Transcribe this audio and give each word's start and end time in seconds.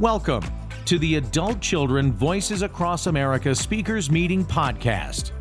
Welcome 0.00 0.42
to 0.86 0.98
the 0.98 1.14
Adult 1.16 1.60
Children 1.60 2.14
Voices 2.14 2.62
Across 2.62 3.06
America 3.06 3.54
Speakers 3.54 4.10
Meeting 4.10 4.46
Podcast. 4.46 5.32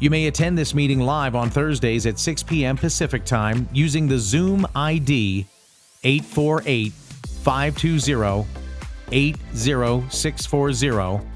You 0.00 0.10
may 0.10 0.26
attend 0.26 0.58
this 0.58 0.74
meeting 0.74 1.00
live 1.00 1.34
on 1.34 1.48
Thursdays 1.48 2.04
at 2.04 2.18
6 2.18 2.42
p.m. 2.42 2.76
Pacific 2.76 3.24
Time 3.24 3.66
using 3.72 4.06
the 4.06 4.18
Zoom 4.18 4.66
ID 4.76 5.46
848 6.02 6.92
520 6.92 8.46
80640, 9.10 11.26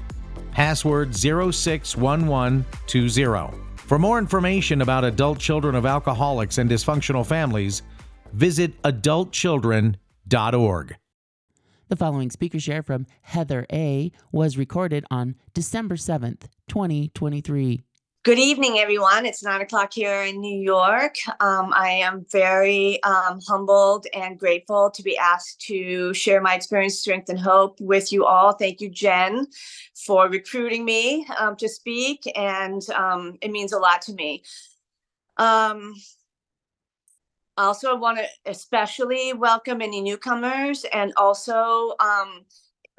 password 0.51 1.15
061120. 1.15 3.57
For 3.75 3.97
more 3.97 4.19
information 4.19 4.83
about 4.83 5.03
adult 5.03 5.39
children 5.39 5.73
of 5.73 5.87
alcoholics 5.87 6.59
and 6.59 6.69
dysfunctional 6.69 7.25
families, 7.25 7.81
visit 8.33 8.79
adultchildren.org. 8.83 10.95
The 11.89 11.95
following 11.95 12.29
speaker 12.29 12.59
share 12.59 12.83
from 12.83 13.07
Heather 13.23 13.65
A. 13.73 14.11
was 14.31 14.59
recorded 14.59 15.05
on 15.09 15.33
December 15.55 15.95
7th, 15.95 16.43
2023. 16.67 17.81
Good 18.23 18.37
evening, 18.37 18.77
everyone. 18.77 19.25
It's 19.25 19.43
nine 19.43 19.61
o'clock 19.61 19.91
here 19.93 20.21
in 20.21 20.39
New 20.39 20.61
York. 20.61 21.15
Um, 21.39 21.73
I 21.75 21.89
am 21.89 22.27
very 22.31 23.01
um, 23.01 23.39
humbled 23.47 24.05
and 24.13 24.37
grateful 24.37 24.91
to 24.91 25.01
be 25.01 25.17
asked 25.17 25.61
to 25.61 26.13
share 26.13 26.41
my 26.41 26.53
experience, 26.53 26.99
strength, 26.99 27.27
and 27.27 27.39
hope 27.39 27.81
with 27.81 28.13
you 28.13 28.23
all. 28.23 28.53
Thank 28.53 28.81
you, 28.81 28.89
Jen, 28.91 29.47
for 29.95 30.29
recruiting 30.29 30.85
me 30.85 31.25
um, 31.39 31.55
to 31.55 31.67
speak, 31.67 32.31
and 32.35 32.87
um, 32.91 33.39
it 33.41 33.49
means 33.49 33.73
a 33.73 33.79
lot 33.79 34.03
to 34.03 34.13
me. 34.13 34.43
Also, 37.59 37.89
I 37.89 37.93
want 37.93 38.17
to 38.19 38.25
especially 38.45 39.33
welcome 39.33 39.81
any 39.81 39.99
newcomers 39.99 40.85
and 40.93 41.11
also 41.17 41.93
um, 41.99 42.45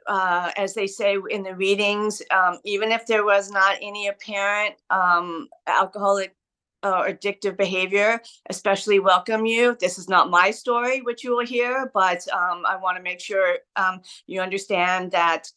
uh, 0.07 0.51
as 0.59 0.75
they 0.75 0.87
say 0.87 1.17
in 1.31 1.43
the 1.43 1.55
readings, 1.55 2.21
um, 2.31 2.59
even 2.65 2.93
if 2.93 3.07
there 3.07 3.25
was 3.25 3.51
not 3.51 3.79
any 3.81 4.09
apparent 4.09 4.75
um, 4.91 5.49
alcoholic 5.67 6.37
or 6.83 7.09
addictive 7.09 7.57
behavior, 7.57 8.21
especially 8.51 8.99
welcome 8.99 9.47
you. 9.47 9.79
This 9.81 9.99
is 9.99 10.11
not 10.11 10.29
my 10.29 10.51
story, 10.51 11.01
which 11.01 11.25
you 11.25 11.35
will 11.35 11.47
hear, 11.47 11.91
but 11.95 12.29
um, 12.29 12.67
I 12.67 12.77
want 12.77 12.99
to 12.99 13.03
make 13.03 13.21
sure 13.21 13.57
um, 13.77 14.03
you 14.27 14.43
understand 14.43 15.13
that. 15.13 15.51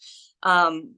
Um, 0.43 0.95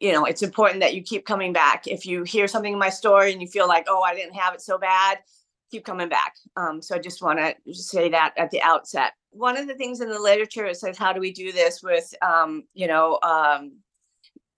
you 0.00 0.12
know, 0.12 0.26
it's 0.26 0.42
important 0.42 0.80
that 0.80 0.94
you 0.94 1.02
keep 1.02 1.24
coming 1.24 1.52
back. 1.52 1.86
If 1.86 2.04
you 2.04 2.24
hear 2.24 2.46
something 2.46 2.74
in 2.74 2.78
my 2.78 2.90
story 2.90 3.32
and 3.32 3.40
you 3.40 3.48
feel 3.48 3.66
like, 3.66 3.86
oh, 3.88 4.02
I 4.02 4.14
didn't 4.14 4.34
have 4.34 4.52
it 4.52 4.60
so 4.60 4.76
bad, 4.76 5.20
keep 5.72 5.84
coming 5.84 6.08
back. 6.08 6.36
Um, 6.56 6.80
so 6.82 6.94
I 6.94 6.98
just 6.98 7.22
want 7.22 7.38
to 7.38 7.74
say 7.74 8.08
that 8.10 8.34
at 8.36 8.50
the 8.50 8.62
outset. 8.62 9.14
One 9.30 9.56
of 9.56 9.66
the 9.66 9.74
things 9.74 10.00
in 10.00 10.10
the 10.10 10.18
literature 10.18 10.66
it 10.66 10.76
says 10.76 10.98
how 10.98 11.12
do 11.12 11.20
we 11.20 11.32
do 11.32 11.50
this 11.50 11.82
with 11.82 12.14
um, 12.22 12.64
you 12.74 12.86
know 12.86 13.18
um, 13.22 13.72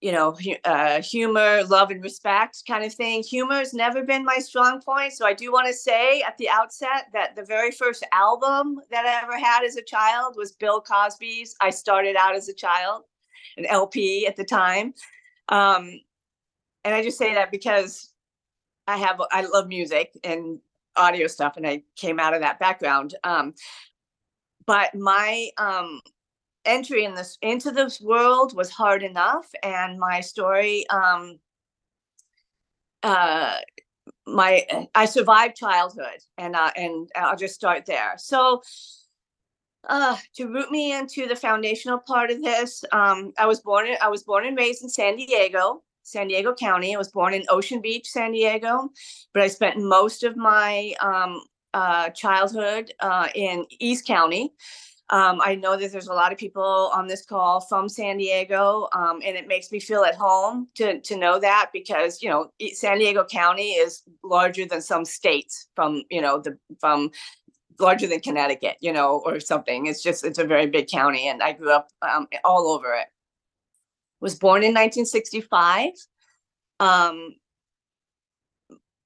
you 0.00 0.10
know 0.12 0.36
uh, 0.64 1.00
humor 1.00 1.62
love 1.64 1.92
and 1.92 2.02
respect 2.02 2.64
kind 2.66 2.84
of 2.84 2.92
thing? 2.92 3.22
Humor 3.22 3.54
has 3.54 3.72
never 3.72 4.02
been 4.02 4.24
my 4.24 4.38
strong 4.38 4.82
point 4.82 5.12
so 5.12 5.24
i 5.24 5.32
do 5.32 5.52
want 5.52 5.66
to 5.66 5.72
say 5.72 6.20
at 6.22 6.36
the 6.36 6.48
outset 6.48 7.06
that 7.12 7.36
the 7.36 7.44
very 7.44 7.70
first 7.70 8.04
album 8.12 8.80
that 8.90 9.06
i 9.06 9.22
ever 9.22 9.38
had 9.38 9.64
as 9.64 9.76
a 9.76 9.82
child 9.82 10.34
was 10.36 10.52
bill 10.52 10.80
cosby's 10.80 11.54
i 11.60 11.70
started 11.70 12.16
out 12.16 12.34
as 12.34 12.48
a 12.48 12.54
child 12.54 13.04
an 13.56 13.66
lp 13.66 14.26
at 14.26 14.36
the 14.36 14.44
time. 14.44 14.92
Um, 15.48 16.00
and 16.84 16.94
i 16.94 17.02
just 17.02 17.18
say 17.18 17.34
that 17.34 17.50
because 17.50 18.10
i 18.86 18.96
have 18.96 19.20
i 19.30 19.42
love 19.42 19.68
music 19.68 20.18
and 20.24 20.58
audio 20.97 21.27
stuff 21.27 21.56
and 21.56 21.67
i 21.67 21.83
came 21.97 22.19
out 22.19 22.34
of 22.34 22.41
that 22.41 22.59
background 22.59 23.14
um, 23.25 23.55
but 24.67 24.95
my 24.95 25.50
um, 25.59 26.00
entry 26.64 27.05
in 27.05 27.14
this 27.14 27.39
into 27.42 27.70
this 27.70 28.00
world 28.00 28.56
was 28.56 28.70
hard 28.70 29.03
enough, 29.03 29.50
and 29.62 29.98
my 29.98 30.20
story. 30.20 30.89
Um, 30.91 31.39
uh, 33.03 33.59
my 34.27 34.66
I 34.94 35.04
survived 35.04 35.56
childhood, 35.56 36.21
and 36.38 36.56
uh, 36.56 36.71
and 36.77 37.09
I'll 37.16 37.37
just 37.37 37.54
start 37.54 37.87
there. 37.87 38.15
So, 38.16 38.62
uh, 39.88 40.16
to 40.37 40.47
root 40.47 40.71
me 40.71 40.93
into 40.93 41.27
the 41.27 41.37
foundational 41.37 41.99
part 41.99 42.31
of 42.31 42.43
this, 42.43 42.84
um, 42.93 43.33
I 43.38 43.47
was 43.47 43.60
born 43.60 43.88
I 44.00 44.09
was 44.09 44.22
born 44.22 44.47
and 44.47 44.56
raised 44.56 44.83
in 44.83 44.88
San 44.88 45.16
Diego, 45.16 45.83
San 46.04 46.28
Diego 46.28 46.54
County. 46.54 46.94
I 46.94 46.98
was 46.98 47.10
born 47.10 47.34
in 47.34 47.44
Ocean 47.48 47.81
Beach, 47.81 48.09
San 48.09 48.32
Diego, 48.32 48.91
but 49.32 49.42
I 49.42 49.48
spent 49.48 49.78
most 49.78 50.22
of 50.22 50.37
my 50.37 50.94
um, 51.00 51.42
uh, 51.72 52.10
childhood 52.10 52.92
uh, 53.00 53.28
in 53.34 53.66
East 53.81 54.06
County. 54.06 54.53
Um, 55.10 55.41
I 55.44 55.54
know 55.54 55.76
that 55.76 55.92
there's 55.92 56.06
a 56.06 56.15
lot 56.15 56.32
of 56.32 56.38
people 56.38 56.91
on 56.94 57.06
this 57.06 57.26
call 57.26 57.60
from 57.60 57.88
San 57.88 58.16
Diego, 58.16 58.88
um, 58.92 59.20
and 59.25 59.37
it 59.37 59.47
makes 59.47 59.70
me 59.70 59.78
feel 59.78 60.03
at 60.03 60.15
home 60.15 60.69
to 60.76 61.00
to 61.00 61.16
know 61.16 61.38
that 61.38 61.70
because 61.75 62.22
you 62.22 62.31
know 62.31 62.50
San 62.72 62.98
Diego 62.98 63.25
County 63.25 63.72
is 63.72 64.03
larger 64.22 64.65
than 64.65 64.81
some 64.81 65.04
states 65.04 65.69
from 65.76 66.04
you 66.10 66.22
know 66.22 66.38
the 66.38 66.59
from 66.81 67.10
larger 67.78 68.06
than 68.06 68.21
Connecticut, 68.21 68.76
you 68.81 68.92
know, 68.92 69.22
or 69.26 69.41
something. 69.41 69.86
It's 69.86 70.03
just 70.03 70.25
it's 70.25 70.38
a 70.38 70.44
very 70.44 70.66
big 70.66 70.88
county, 70.88 71.28
and 71.28 71.42
I 71.42 71.53
grew 71.53 71.72
up 71.72 71.88
um, 72.03 72.26
all 72.44 72.69
over 72.69 72.94
it. 72.94 73.06
Was 74.24 74.34
born 74.34 74.62
in 74.62 74.72
1965. 74.72 75.92
Um, 76.80 77.36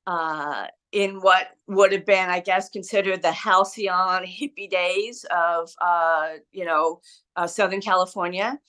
uh, 0.07 0.69
in 0.93 1.21
what 1.21 1.49
would 1.67 1.91
have 1.91 2.07
been, 2.07 2.31
I 2.31 2.39
guess, 2.39 2.69
considered 2.69 3.21
the 3.21 3.33
halcyon 3.33 4.23
hippie 4.23 4.71
days 4.71 5.27
of, 5.37 5.71
uh, 5.81 6.35
you 6.53 6.65
know, 6.65 7.01
uh, 7.35 7.49
Southern 7.49 7.81
California. 7.81 8.61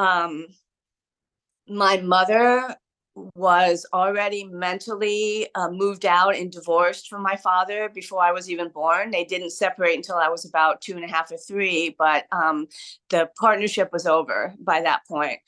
Um, 0.00 0.48
my 1.68 1.98
mother 1.98 2.74
was 3.34 3.86
already 3.92 4.44
mentally 4.44 5.48
uh, 5.54 5.70
moved 5.70 6.06
out 6.06 6.36
and 6.36 6.50
divorced 6.50 7.08
from 7.08 7.22
my 7.22 7.36
father 7.36 7.90
before 7.92 8.22
I 8.22 8.32
was 8.32 8.50
even 8.50 8.68
born. 8.68 9.10
They 9.10 9.24
didn't 9.24 9.50
separate 9.50 9.96
until 9.96 10.16
I 10.16 10.28
was 10.28 10.44
about 10.44 10.80
two 10.80 10.94
and 10.94 11.04
a 11.04 11.08
half 11.08 11.30
or 11.32 11.36
three, 11.36 11.94
but 11.98 12.26
um, 12.32 12.68
the 13.10 13.30
partnership 13.38 13.92
was 13.92 14.06
over 14.06 14.54
by 14.58 14.80
that 14.82 15.06
point. 15.06 15.40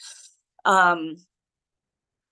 Um, 0.64 1.16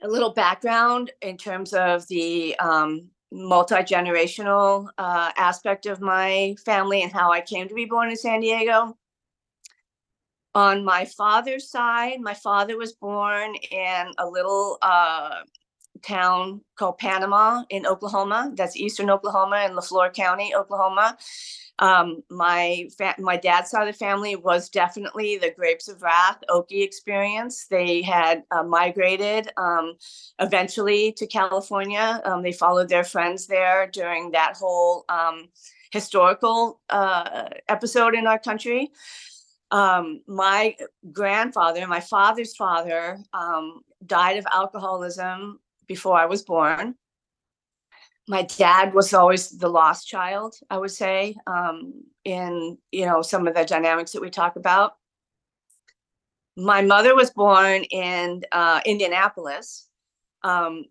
a 0.02 0.08
little 0.08 0.32
background 0.32 1.10
in 1.22 1.36
terms 1.36 1.72
of 1.72 2.06
the 2.08 2.56
um, 2.58 3.08
multi-generational 3.32 4.88
uh, 4.98 5.30
aspect 5.36 5.86
of 5.86 6.00
my 6.00 6.54
family 6.64 7.02
and 7.02 7.12
how 7.12 7.32
I 7.32 7.40
came 7.40 7.68
to 7.68 7.74
be 7.74 7.84
born 7.84 8.10
in 8.10 8.16
San 8.16 8.40
Diego. 8.40 8.97
On 10.54 10.84
my 10.84 11.04
father's 11.04 11.70
side, 11.70 12.20
my 12.20 12.34
father 12.34 12.76
was 12.76 12.92
born 12.92 13.54
in 13.70 14.12
a 14.18 14.26
little 14.26 14.78
uh, 14.82 15.42
town 16.02 16.62
called 16.76 16.98
Panama 16.98 17.64
in 17.70 17.86
Oklahoma. 17.86 18.52
That's 18.54 18.76
eastern 18.76 19.10
Oklahoma 19.10 19.66
in 19.68 19.76
Leflore 19.76 20.12
County, 20.12 20.54
Oklahoma. 20.54 21.16
Um, 21.80 22.24
my 22.28 22.88
fa- 22.96 23.14
my 23.18 23.36
dad's 23.36 23.70
side 23.70 23.86
of 23.86 23.94
the 23.94 23.98
family 23.98 24.34
was 24.34 24.68
definitely 24.68 25.38
the 25.38 25.52
Grapes 25.52 25.86
of 25.88 26.02
Wrath 26.02 26.38
Okie 26.50 26.82
experience. 26.82 27.66
They 27.66 28.02
had 28.02 28.42
uh, 28.50 28.64
migrated 28.64 29.52
um, 29.56 29.94
eventually 30.40 31.12
to 31.12 31.26
California. 31.26 32.20
Um, 32.24 32.42
they 32.42 32.52
followed 32.52 32.88
their 32.88 33.04
friends 33.04 33.46
there 33.46 33.86
during 33.86 34.32
that 34.32 34.56
whole 34.56 35.04
um, 35.08 35.50
historical 35.92 36.80
uh, 36.90 37.48
episode 37.68 38.14
in 38.14 38.26
our 38.26 38.38
country. 38.38 38.90
Um, 39.70 40.22
my 40.26 40.76
grandfather, 41.12 41.86
my 41.86 42.00
father's 42.00 42.56
father, 42.56 43.18
um, 43.32 43.82
died 44.06 44.38
of 44.38 44.46
alcoholism 44.52 45.60
before 45.86 46.18
I 46.18 46.26
was 46.26 46.42
born. 46.42 46.94
My 48.28 48.42
dad 48.42 48.94
was 48.94 49.14
always 49.14 49.50
the 49.50 49.68
lost 49.68 50.06
child 50.06 50.54
i 50.68 50.76
would 50.76 50.90
say 50.90 51.34
um, 51.46 51.94
in 52.24 52.76
you 52.92 53.06
know 53.06 53.22
some 53.22 53.46
of 53.46 53.54
the 53.54 53.64
dynamics 53.64 54.12
that 54.12 54.22
we 54.22 54.30
talk 54.30 54.56
about. 54.56 54.92
My 56.56 56.82
mother 56.82 57.14
was 57.14 57.30
born 57.30 57.84
in 57.84 58.42
uh, 58.52 58.80
indianapolis. 58.84 59.86
Um, 60.42 60.86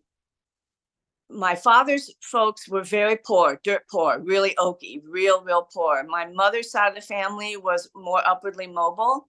my 1.29 1.56
father's 1.56 2.13
folks 2.21 2.69
were 2.69 2.83
very 2.83 3.18
poor 3.18 3.59
dirt 3.63 3.83
poor 3.91 4.19
really 4.19 4.56
okie 4.57 5.01
real 5.09 5.44
real 5.44 5.68
poor 5.74 6.06
my 6.07 6.25
mother's 6.25 6.71
side 6.71 6.88
of 6.88 6.95
the 6.95 7.01
family 7.01 7.57
was 7.57 7.89
more 7.95 8.25
upwardly 8.25 8.68
mobile 8.68 9.27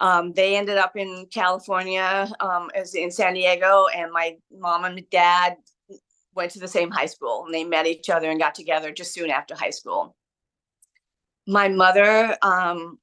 um, 0.00 0.32
they 0.32 0.56
ended 0.56 0.78
up 0.78 0.96
in 0.96 1.26
California, 1.32 2.30
um, 2.40 2.70
as 2.74 2.94
in 2.94 3.10
San 3.10 3.34
Diego, 3.34 3.86
and 3.94 4.12
my 4.12 4.36
mom 4.56 4.84
and 4.84 5.02
dad 5.10 5.56
went 6.34 6.52
to 6.52 6.60
the 6.60 6.68
same 6.68 6.90
high 6.90 7.06
school 7.06 7.44
and 7.44 7.52
they 7.52 7.64
met 7.64 7.86
each 7.86 8.08
other 8.08 8.30
and 8.30 8.38
got 8.38 8.54
together 8.54 8.92
just 8.92 9.12
soon 9.12 9.28
after 9.30 9.56
high 9.56 9.70
school. 9.70 10.14
My 11.48 11.68
mother, 11.68 12.36
um, 12.42 12.98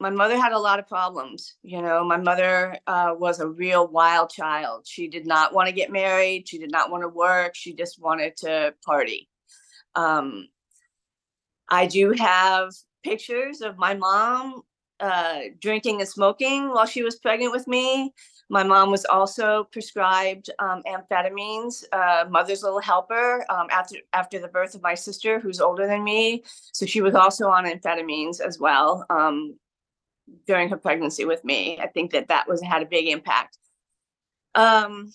my 0.00 0.10
mother 0.10 0.36
had 0.36 0.52
a 0.52 0.58
lot 0.58 0.78
of 0.78 0.88
problems. 0.88 1.54
You 1.62 1.80
know, 1.80 2.04
my 2.04 2.16
mother 2.16 2.76
uh, 2.86 3.14
was 3.16 3.40
a 3.40 3.48
real 3.48 3.86
wild 3.86 4.30
child. 4.30 4.86
She 4.86 5.08
did 5.08 5.26
not 5.26 5.54
want 5.54 5.68
to 5.68 5.74
get 5.74 5.90
married. 5.90 6.48
She 6.48 6.58
did 6.58 6.70
not 6.70 6.90
want 6.90 7.02
to 7.02 7.08
work. 7.08 7.54
She 7.54 7.74
just 7.74 8.00
wanted 8.00 8.36
to 8.38 8.74
party. 8.84 9.28
Um, 9.94 10.48
I 11.68 11.86
do 11.86 12.12
have 12.12 12.72
pictures 13.02 13.60
of 13.60 13.78
my 13.78 13.94
mom 13.94 14.62
uh, 15.00 15.40
drinking 15.60 16.00
and 16.00 16.08
smoking 16.08 16.70
while 16.70 16.86
she 16.86 17.02
was 17.02 17.16
pregnant 17.16 17.52
with 17.52 17.66
me. 17.66 18.12
My 18.50 18.62
mom 18.62 18.90
was 18.90 19.04
also 19.04 19.64
prescribed 19.72 20.50
um, 20.58 20.82
amphetamines, 20.86 21.84
uh, 21.92 22.26
mother's 22.28 22.62
little 22.62 22.80
helper, 22.80 23.44
um, 23.48 23.68
after 23.70 23.96
after 24.12 24.38
the 24.38 24.48
birth 24.48 24.74
of 24.74 24.82
my 24.82 24.94
sister, 24.94 25.40
who's 25.40 25.60
older 25.60 25.86
than 25.86 26.04
me. 26.04 26.44
So 26.72 26.84
she 26.84 27.00
was 27.00 27.14
also 27.14 27.48
on 27.48 27.64
amphetamines 27.64 28.40
as 28.40 28.58
well 28.58 29.06
um, 29.10 29.56
during 30.46 30.68
her 30.68 30.76
pregnancy 30.76 31.24
with 31.24 31.44
me. 31.44 31.78
I 31.78 31.86
think 31.86 32.12
that 32.12 32.28
that 32.28 32.48
was 32.48 32.62
had 32.62 32.82
a 32.82 32.86
big 32.86 33.08
impact. 33.08 33.58
Um, 34.54 35.12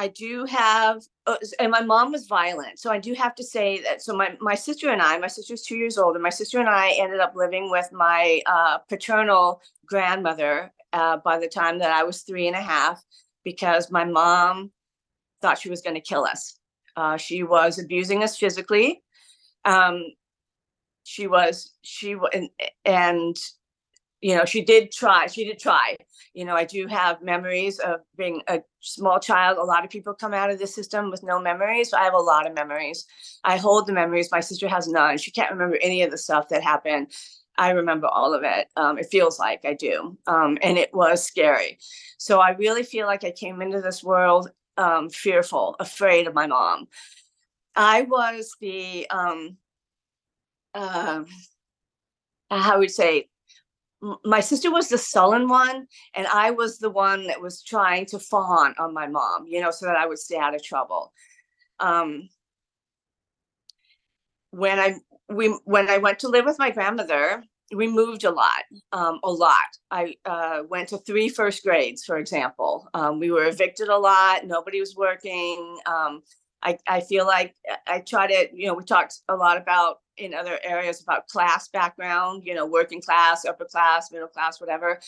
I 0.00 0.08
do 0.08 0.44
have, 0.44 1.02
uh, 1.26 1.36
and 1.58 1.72
my 1.72 1.80
mom 1.80 2.12
was 2.12 2.26
violent. 2.26 2.78
So 2.78 2.90
I 2.90 2.98
do 2.98 3.14
have 3.14 3.34
to 3.34 3.42
say 3.42 3.82
that. 3.82 4.00
So 4.00 4.14
my, 4.14 4.36
my 4.40 4.54
sister 4.54 4.90
and 4.90 5.02
I, 5.02 5.18
my 5.18 5.26
sister's 5.26 5.62
two 5.62 5.76
years 5.76 5.98
older, 5.98 6.20
my 6.20 6.30
sister 6.30 6.60
and 6.60 6.68
I 6.68 6.92
ended 6.92 7.18
up 7.18 7.34
living 7.34 7.68
with 7.68 7.88
my 7.92 8.40
uh, 8.46 8.78
paternal 8.88 9.60
grandmother 9.86 10.72
uh, 10.92 11.16
by 11.18 11.38
the 11.38 11.48
time 11.48 11.80
that 11.80 11.90
I 11.90 12.04
was 12.04 12.22
three 12.22 12.46
and 12.46 12.54
a 12.54 12.62
half 12.62 13.02
because 13.44 13.90
my 13.90 14.04
mom 14.04 14.70
thought 15.42 15.58
she 15.58 15.70
was 15.70 15.82
going 15.82 15.94
to 15.94 16.00
kill 16.00 16.24
us. 16.24 16.58
Uh, 16.96 17.16
she 17.16 17.42
was 17.42 17.78
abusing 17.78 18.22
us 18.22 18.36
physically. 18.36 19.02
Um, 19.64 20.04
she 21.08 21.26
was, 21.26 21.72
she, 21.82 22.16
and, 22.32 22.50
and, 22.84 23.36
you 24.20 24.36
know, 24.36 24.44
she 24.44 24.62
did 24.62 24.92
try, 24.92 25.26
she 25.26 25.44
did 25.44 25.58
try 25.58 25.96
you 26.38 26.44
know, 26.44 26.54
I 26.54 26.64
do 26.64 26.86
have 26.86 27.20
memories 27.20 27.80
of 27.80 27.98
being 28.16 28.42
a 28.46 28.60
small 28.78 29.18
child. 29.18 29.58
A 29.58 29.64
lot 29.64 29.84
of 29.84 29.90
people 29.90 30.14
come 30.14 30.32
out 30.32 30.50
of 30.50 30.60
the 30.60 30.68
system 30.68 31.10
with 31.10 31.24
no 31.24 31.40
memories. 31.40 31.92
I 31.92 32.04
have 32.04 32.14
a 32.14 32.18
lot 32.18 32.46
of 32.46 32.54
memories. 32.54 33.06
I 33.42 33.56
hold 33.56 33.88
the 33.88 33.92
memories. 33.92 34.30
My 34.30 34.38
sister 34.38 34.68
has 34.68 34.86
none. 34.86 35.18
She 35.18 35.32
can't 35.32 35.50
remember 35.50 35.78
any 35.82 36.02
of 36.02 36.12
the 36.12 36.16
stuff 36.16 36.48
that 36.50 36.62
happened. 36.62 37.10
I 37.58 37.70
remember 37.70 38.06
all 38.06 38.34
of 38.34 38.44
it. 38.44 38.68
Um, 38.76 38.98
it 38.98 39.08
feels 39.10 39.40
like 39.40 39.64
I 39.64 39.74
do. 39.74 40.16
Um, 40.28 40.58
and 40.62 40.78
it 40.78 40.94
was 40.94 41.24
scary. 41.24 41.78
So 42.18 42.38
I 42.38 42.50
really 42.50 42.84
feel 42.84 43.08
like 43.08 43.24
I 43.24 43.32
came 43.32 43.60
into 43.60 43.80
this 43.80 44.04
world 44.04 44.48
um, 44.76 45.10
fearful, 45.10 45.74
afraid 45.80 46.28
of 46.28 46.34
my 46.34 46.46
mom. 46.46 46.86
I 47.74 48.02
was 48.02 48.54
the, 48.60 49.08
um 50.78 51.26
how 52.50 52.78
would 52.78 52.90
say, 52.90 53.28
my 54.24 54.40
sister 54.40 54.70
was 54.70 54.88
the 54.88 54.96
sullen 54.96 55.48
one 55.48 55.84
and 56.14 56.26
i 56.28 56.52
was 56.52 56.78
the 56.78 56.88
one 56.88 57.26
that 57.26 57.40
was 57.40 57.64
trying 57.64 58.06
to 58.06 58.16
fawn 58.16 58.72
on 58.78 58.94
my 58.94 59.08
mom 59.08 59.44
you 59.44 59.60
know 59.60 59.72
so 59.72 59.86
that 59.86 59.96
i 59.96 60.06
would 60.06 60.18
stay 60.20 60.38
out 60.38 60.54
of 60.54 60.62
trouble. 60.62 61.12
Um 61.80 62.28
when 64.52 64.78
i 64.78 64.94
we 65.28 65.48
when 65.64 65.88
i 65.90 65.98
went 65.98 66.20
to 66.20 66.28
live 66.28 66.44
with 66.44 66.58
my 66.58 66.70
grandmother 66.70 67.42
we 67.74 67.86
moved 67.86 68.24
a 68.24 68.30
lot 68.30 68.62
um 68.92 69.18
a 69.24 69.30
lot. 69.30 69.70
I 69.90 70.14
uh 70.24 70.62
went 70.70 70.88
to 70.90 70.98
three 70.98 71.28
first 71.28 71.62
grades 71.64 72.04
for 72.04 72.16
example. 72.18 72.88
Um 72.94 73.18
we 73.18 73.30
were 73.30 73.46
evicted 73.46 73.88
a 73.88 73.98
lot 73.98 74.46
nobody 74.46 74.80
was 74.80 74.96
working 74.96 75.78
um 75.86 76.22
I, 76.62 76.78
I 76.88 77.00
feel 77.00 77.26
like 77.26 77.54
I- 77.68 77.96
I 77.96 78.00
try 78.00 78.26
to, 78.26 78.48
you 78.52 78.66
know, 78.66 78.74
we 78.74 78.84
talked 78.84 79.20
a 79.28 79.36
lot 79.36 79.56
about 79.56 80.00
in 80.16 80.34
other 80.34 80.58
areas 80.64 81.00
about 81.00 81.28
class 81.28 81.68
background, 81.68 82.42
you 82.44 82.54
know, 82.54 82.66
working 82.66 83.00
class, 83.00 83.44
upper 83.44 83.64
class, 83.64 84.10
middle 84.10 84.28
class, 84.28 84.60
whatever. 84.60 85.00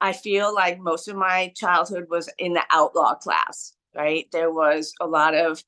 I 0.00 0.12
feel 0.12 0.54
like 0.54 0.78
most 0.78 1.08
of 1.08 1.16
my 1.16 1.52
childhood 1.56 2.06
was 2.10 2.28
in 2.38 2.52
the 2.52 2.62
outlaw 2.70 3.14
class, 3.14 3.72
right? 3.94 4.26
There 4.32 4.52
was 4.52 4.92
a 5.00 5.06
lot 5.06 5.34
of 5.34 5.62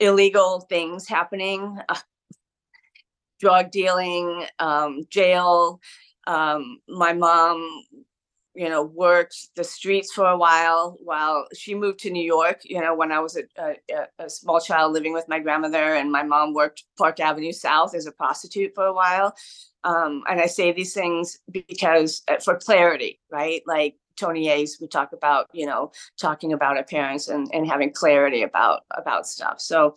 illegal 0.00 0.60
things 0.60 1.08
happening, 1.08 1.78
uh, 1.88 1.96
drug 3.40 3.70
dealing, 3.70 4.44
um, 4.58 5.02
jail. 5.10 5.80
Um, 6.26 6.80
my 6.88 7.12
mom, 7.12 7.84
you 8.54 8.68
know, 8.68 8.84
worked 8.84 9.48
the 9.56 9.64
streets 9.64 10.12
for 10.12 10.26
a 10.26 10.38
while 10.38 10.96
while 11.02 11.46
she 11.56 11.74
moved 11.74 11.98
to 12.00 12.10
New 12.10 12.24
York, 12.24 12.60
you 12.64 12.80
know, 12.80 12.94
when 12.94 13.10
I 13.10 13.18
was 13.18 13.36
a, 13.36 13.42
a, 13.58 14.06
a- 14.18 14.30
small 14.30 14.60
child 14.60 14.92
living 14.92 15.12
with 15.12 15.28
my 15.28 15.40
grandmother 15.40 15.94
and 15.94 16.10
my 16.10 16.22
mom 16.22 16.54
worked 16.54 16.84
Park 16.96 17.18
Avenue 17.18 17.52
South 17.52 17.94
as 17.94 18.06
a 18.06 18.12
prostitute 18.12 18.72
for 18.74 18.84
a 18.84 18.94
while. 18.94 19.34
Um, 19.82 20.22
and 20.28 20.40
I 20.40 20.46
say 20.46 20.72
these 20.72 20.94
things 20.94 21.38
because 21.50 22.22
uh, 22.28 22.38
for 22.38 22.56
clarity, 22.56 23.20
right? 23.30 23.62
Like 23.66 23.96
Tony 24.16 24.48
A's, 24.48 24.78
we 24.80 24.86
talk 24.86 25.12
about, 25.12 25.48
you 25.52 25.66
know, 25.66 25.90
talking 26.16 26.52
about 26.52 26.76
our 26.76 26.84
parents 26.84 27.28
and, 27.28 27.50
and 27.52 27.66
having 27.66 27.92
clarity 27.92 28.42
about, 28.42 28.82
about 28.90 29.26
stuff. 29.26 29.60
So, 29.60 29.96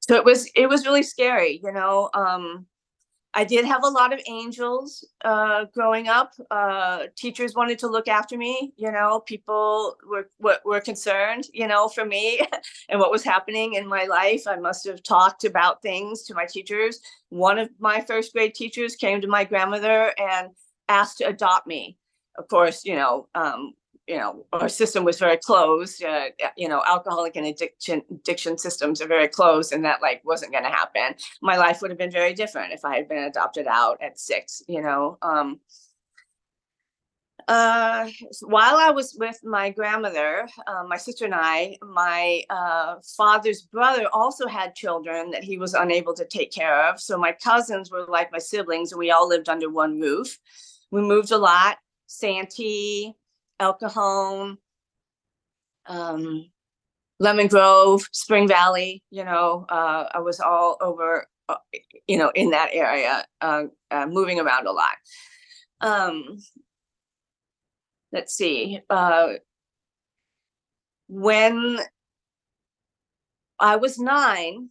so 0.00 0.16
it 0.16 0.24
was, 0.24 0.50
it 0.56 0.68
was 0.68 0.86
really 0.86 1.02
scary, 1.02 1.60
you 1.62 1.72
know, 1.72 2.08
um, 2.14 2.66
I 3.36 3.44
did 3.44 3.66
have 3.66 3.84
a 3.84 3.88
lot 3.88 4.14
of 4.14 4.20
angels 4.26 5.04
uh, 5.22 5.66
growing 5.66 6.08
up. 6.08 6.32
Uh, 6.50 7.02
teachers 7.16 7.54
wanted 7.54 7.78
to 7.80 7.86
look 7.86 8.08
after 8.08 8.38
me. 8.38 8.72
You 8.78 8.90
know, 8.90 9.20
people 9.20 9.96
were, 10.08 10.30
were 10.38 10.58
were 10.64 10.80
concerned. 10.80 11.44
You 11.52 11.68
know, 11.68 11.86
for 11.86 12.06
me 12.06 12.40
and 12.88 12.98
what 12.98 13.10
was 13.10 13.22
happening 13.22 13.74
in 13.74 13.86
my 13.86 14.06
life. 14.06 14.46
I 14.46 14.56
must 14.56 14.86
have 14.86 15.02
talked 15.02 15.44
about 15.44 15.82
things 15.82 16.22
to 16.24 16.34
my 16.34 16.46
teachers. 16.46 17.00
One 17.28 17.58
of 17.58 17.68
my 17.78 18.00
first 18.00 18.32
grade 18.32 18.54
teachers 18.54 18.96
came 18.96 19.20
to 19.20 19.28
my 19.28 19.44
grandmother 19.44 20.14
and 20.18 20.48
asked 20.88 21.18
to 21.18 21.24
adopt 21.24 21.66
me. 21.66 21.98
Of 22.38 22.48
course, 22.48 22.86
you 22.86 22.96
know, 22.96 23.28
um, 23.34 23.74
you 24.06 24.16
know, 24.16 24.46
our 24.52 24.68
system 24.68 25.04
was 25.04 25.18
very 25.18 25.36
closed. 25.36 26.02
Uh, 26.02 26.26
you 26.56 26.68
know, 26.68 26.82
alcoholic 26.86 27.36
and 27.36 27.46
addiction 27.46 28.02
addiction 28.10 28.56
systems 28.58 29.02
are 29.02 29.08
very 29.08 29.28
closed, 29.28 29.72
and 29.72 29.84
that 29.84 30.02
like 30.02 30.22
wasn't 30.24 30.52
going 30.52 30.64
to 30.64 30.70
happen 30.70 31.14
my 31.42 31.56
life 31.56 31.80
would 31.80 31.90
have 31.90 31.98
been 31.98 32.10
very 32.10 32.34
different 32.34 32.72
if 32.72 32.84
I 32.84 32.96
had 32.96 33.08
been 33.08 33.24
adopted 33.24 33.66
out 33.66 33.98
at 34.02 34.18
six, 34.18 34.62
you 34.68 34.82
know. 34.82 35.18
Um, 35.22 35.60
uh, 37.48 38.08
while 38.42 38.76
I 38.76 38.90
was 38.90 39.16
with 39.18 39.38
my 39.44 39.70
grandmother, 39.70 40.48
uh, 40.66 40.82
my 40.88 40.96
sister 40.96 41.26
and 41.26 41.34
I, 41.34 41.76
my 41.80 42.42
uh, 42.50 42.96
father's 43.16 43.62
brother 43.62 44.06
also 44.12 44.48
had 44.48 44.74
children 44.74 45.30
that 45.30 45.44
he 45.44 45.56
was 45.56 45.74
unable 45.74 46.12
to 46.14 46.24
take 46.24 46.50
care 46.50 46.88
of. 46.88 47.00
So 47.00 47.16
my 47.16 47.32
cousins 47.32 47.90
were 47.90 48.06
like 48.08 48.32
my 48.32 48.38
siblings, 48.38 48.90
and 48.90 48.98
we 48.98 49.12
all 49.12 49.28
lived 49.28 49.48
under 49.48 49.70
one 49.70 50.00
roof. 50.00 50.38
We 50.90 51.02
moved 51.02 51.30
a 51.30 51.38
lot, 51.38 51.78
Santee, 52.06 53.14
El 53.58 53.74
Cajon, 53.74 54.58
um, 55.86 56.50
Lemon 57.18 57.46
Grove, 57.46 58.02
Spring 58.12 58.46
Valley, 58.46 59.02
you 59.10 59.24
know, 59.24 59.66
uh, 59.68 60.04
I 60.12 60.20
was 60.20 60.40
all 60.40 60.76
over, 60.80 61.26
uh, 61.48 61.56
you 62.06 62.18
know, 62.18 62.30
in 62.34 62.50
that 62.50 62.70
area, 62.72 63.24
uh, 63.40 63.64
uh, 63.90 64.06
moving 64.06 64.38
around 64.38 64.66
a 64.66 64.72
lot. 64.72 64.96
Um, 65.80 66.38
let's 68.12 68.34
see, 68.34 68.80
uh, 68.90 69.34
when 71.08 71.78
I 73.58 73.76
was 73.76 73.98
nine, 73.98 74.70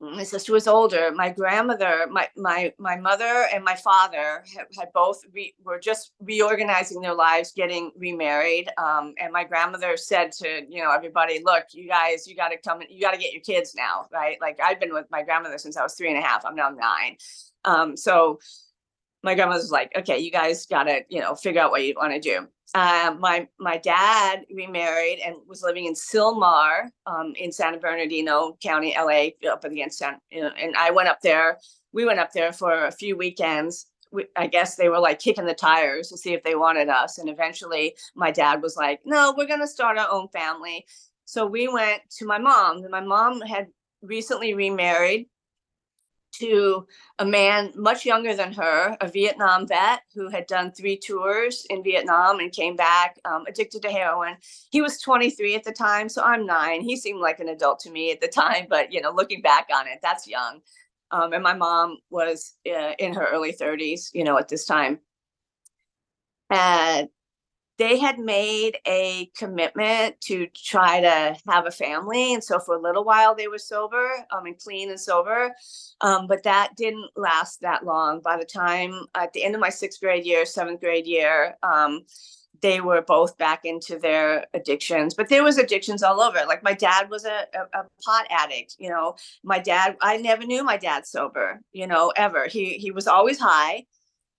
my 0.00 0.24
sister 0.24 0.52
was 0.52 0.68
older. 0.68 1.10
My 1.10 1.30
grandmother, 1.30 2.06
my 2.10 2.28
my 2.36 2.72
my 2.78 2.96
mother, 2.96 3.46
and 3.52 3.64
my 3.64 3.74
father 3.74 4.44
had, 4.54 4.66
had 4.78 4.92
both 4.92 5.22
re, 5.32 5.54
were 5.64 5.78
just 5.78 6.12
reorganizing 6.20 7.00
their 7.00 7.14
lives, 7.14 7.52
getting 7.52 7.90
remarried. 7.96 8.68
Um, 8.76 9.14
and 9.18 9.32
my 9.32 9.44
grandmother 9.44 9.96
said 9.96 10.32
to 10.32 10.62
you 10.68 10.82
know 10.82 10.92
everybody, 10.92 11.42
look, 11.44 11.64
you 11.72 11.88
guys, 11.88 12.26
you 12.26 12.36
got 12.36 12.48
to 12.48 12.58
come, 12.58 12.80
you 12.90 13.00
got 13.00 13.12
to 13.12 13.18
get 13.18 13.32
your 13.32 13.42
kids 13.42 13.74
now, 13.74 14.06
right? 14.12 14.36
Like 14.40 14.60
I've 14.62 14.80
been 14.80 14.92
with 14.92 15.06
my 15.10 15.22
grandmother 15.22 15.58
since 15.58 15.76
I 15.76 15.82
was 15.82 15.94
three 15.94 16.10
and 16.10 16.18
a 16.18 16.22
half. 16.22 16.44
I'm 16.44 16.56
now 16.56 16.70
nine. 16.70 17.16
Um, 17.64 17.96
so 17.96 18.38
my 19.26 19.34
grandmother 19.34 19.60
was 19.60 19.72
like, 19.72 19.90
okay, 19.96 20.18
you 20.18 20.30
guys 20.30 20.66
got 20.66 20.84
to 20.84 21.00
you 21.08 21.20
know 21.20 21.34
figure 21.34 21.60
out 21.60 21.72
what 21.72 21.84
you 21.84 21.94
want 21.96 22.12
to 22.12 22.20
do. 22.20 22.46
Uh, 22.74 23.14
my 23.18 23.46
my 23.58 23.76
dad 23.76 24.46
remarried 24.54 25.18
and 25.18 25.36
was 25.48 25.62
living 25.62 25.86
in 25.86 25.94
Sylmar 25.94 26.88
um, 27.06 27.34
in 27.36 27.50
San 27.50 27.78
Bernardino 27.80 28.56
County, 28.62 28.94
LA, 28.96 29.30
up 29.50 29.64
against 29.64 29.98
San. 29.98 30.18
You 30.30 30.42
know, 30.42 30.50
and 30.56 30.76
I 30.76 30.92
went 30.92 31.08
up 31.08 31.20
there. 31.22 31.58
We 31.92 32.04
went 32.04 32.20
up 32.20 32.32
there 32.32 32.52
for 32.52 32.86
a 32.86 32.92
few 32.92 33.16
weekends. 33.16 33.86
We, 34.12 34.26
I 34.36 34.46
guess 34.46 34.76
they 34.76 34.88
were 34.88 35.00
like 35.00 35.18
kicking 35.18 35.44
the 35.44 35.54
tires 35.54 36.08
to 36.10 36.16
see 36.16 36.32
if 36.32 36.44
they 36.44 36.54
wanted 36.54 36.88
us. 36.88 37.18
And 37.18 37.28
eventually, 37.28 37.96
my 38.14 38.30
dad 38.30 38.62
was 38.62 38.76
like, 38.76 39.00
"No, 39.04 39.34
we're 39.36 39.48
gonna 39.48 39.66
start 39.66 39.98
our 39.98 40.10
own 40.10 40.28
family." 40.28 40.86
So 41.24 41.44
we 41.44 41.66
went 41.66 42.02
to 42.18 42.26
my 42.26 42.38
mom. 42.38 42.88
My 42.88 43.00
mom 43.00 43.40
had 43.40 43.66
recently 44.02 44.54
remarried 44.54 45.26
to 46.38 46.86
a 47.18 47.24
man 47.24 47.72
much 47.74 48.04
younger 48.04 48.34
than 48.34 48.52
her, 48.52 48.96
a 49.00 49.08
Vietnam 49.08 49.66
vet 49.66 50.02
who 50.14 50.28
had 50.28 50.46
done 50.46 50.72
three 50.72 50.96
tours 50.96 51.66
in 51.70 51.82
Vietnam 51.82 52.40
and 52.40 52.52
came 52.52 52.76
back 52.76 53.18
um, 53.24 53.44
addicted 53.48 53.82
to 53.82 53.90
heroin. 53.90 54.36
He 54.70 54.82
was 54.82 55.00
23 55.00 55.54
at 55.54 55.64
the 55.64 55.72
time, 55.72 56.08
so 56.08 56.22
I'm 56.22 56.46
nine. 56.46 56.82
He 56.82 56.96
seemed 56.96 57.20
like 57.20 57.40
an 57.40 57.48
adult 57.48 57.80
to 57.80 57.90
me 57.90 58.10
at 58.12 58.20
the 58.20 58.28
time, 58.42 58.66
but 58.68 58.92
you 58.92 59.00
know, 59.00 59.10
looking 59.10 59.42
back 59.42 59.68
on 59.74 59.86
it, 59.86 59.98
that's 60.02 60.26
young. 60.26 60.60
Um, 61.10 61.32
and 61.32 61.42
my 61.42 61.54
mom 61.54 61.98
was 62.10 62.54
uh, 62.68 62.92
in 62.98 63.14
her 63.14 63.26
early 63.26 63.52
30s, 63.52 64.10
you 64.12 64.24
know, 64.24 64.38
at 64.38 64.48
this 64.48 64.64
time. 64.64 64.98
And 66.50 67.08
they 67.78 67.98
had 67.98 68.18
made 68.18 68.78
a 68.86 69.30
commitment 69.36 70.20
to 70.22 70.46
try 70.54 71.00
to 71.00 71.36
have 71.48 71.66
a 71.66 71.70
family. 71.70 72.32
And 72.32 72.42
so 72.42 72.58
for 72.58 72.74
a 72.74 72.80
little 72.80 73.04
while 73.04 73.34
they 73.34 73.48
were 73.48 73.58
sober, 73.58 74.10
um, 74.30 74.46
and 74.46 74.58
clean 74.58 74.90
and 74.90 75.00
sober. 75.00 75.54
Um, 76.00 76.26
but 76.26 76.42
that 76.44 76.76
didn't 76.76 77.10
last 77.16 77.60
that 77.60 77.84
long. 77.84 78.20
By 78.20 78.38
the 78.38 78.44
time 78.44 79.06
at 79.14 79.32
the 79.32 79.44
end 79.44 79.54
of 79.54 79.60
my 79.60 79.70
sixth 79.70 80.00
grade 80.00 80.24
year, 80.24 80.46
seventh 80.46 80.80
grade 80.80 81.06
year, 81.06 81.56
um, 81.62 82.04
they 82.62 82.80
were 82.80 83.02
both 83.02 83.36
back 83.36 83.64
into 83.64 83.98
their 83.98 84.46
addictions 84.54 85.14
but 85.14 85.28
there 85.28 85.44
was 85.44 85.58
addictions 85.58 86.02
all 86.02 86.20
over 86.20 86.38
like 86.46 86.62
my 86.62 86.72
dad 86.72 87.10
was 87.10 87.24
a, 87.24 87.46
a, 87.54 87.80
a, 87.80 87.84
pot 88.02 88.26
addict 88.30 88.76
you 88.78 88.88
know 88.88 89.14
my 89.42 89.58
dad 89.58 89.96
i 90.00 90.16
never 90.16 90.44
knew 90.44 90.64
my 90.64 90.76
dad 90.76 91.06
sober 91.06 91.60
you 91.72 91.86
know 91.86 92.12
ever 92.16 92.46
he 92.46 92.78
he 92.78 92.90
was 92.90 93.06
always 93.06 93.38
high 93.38 93.84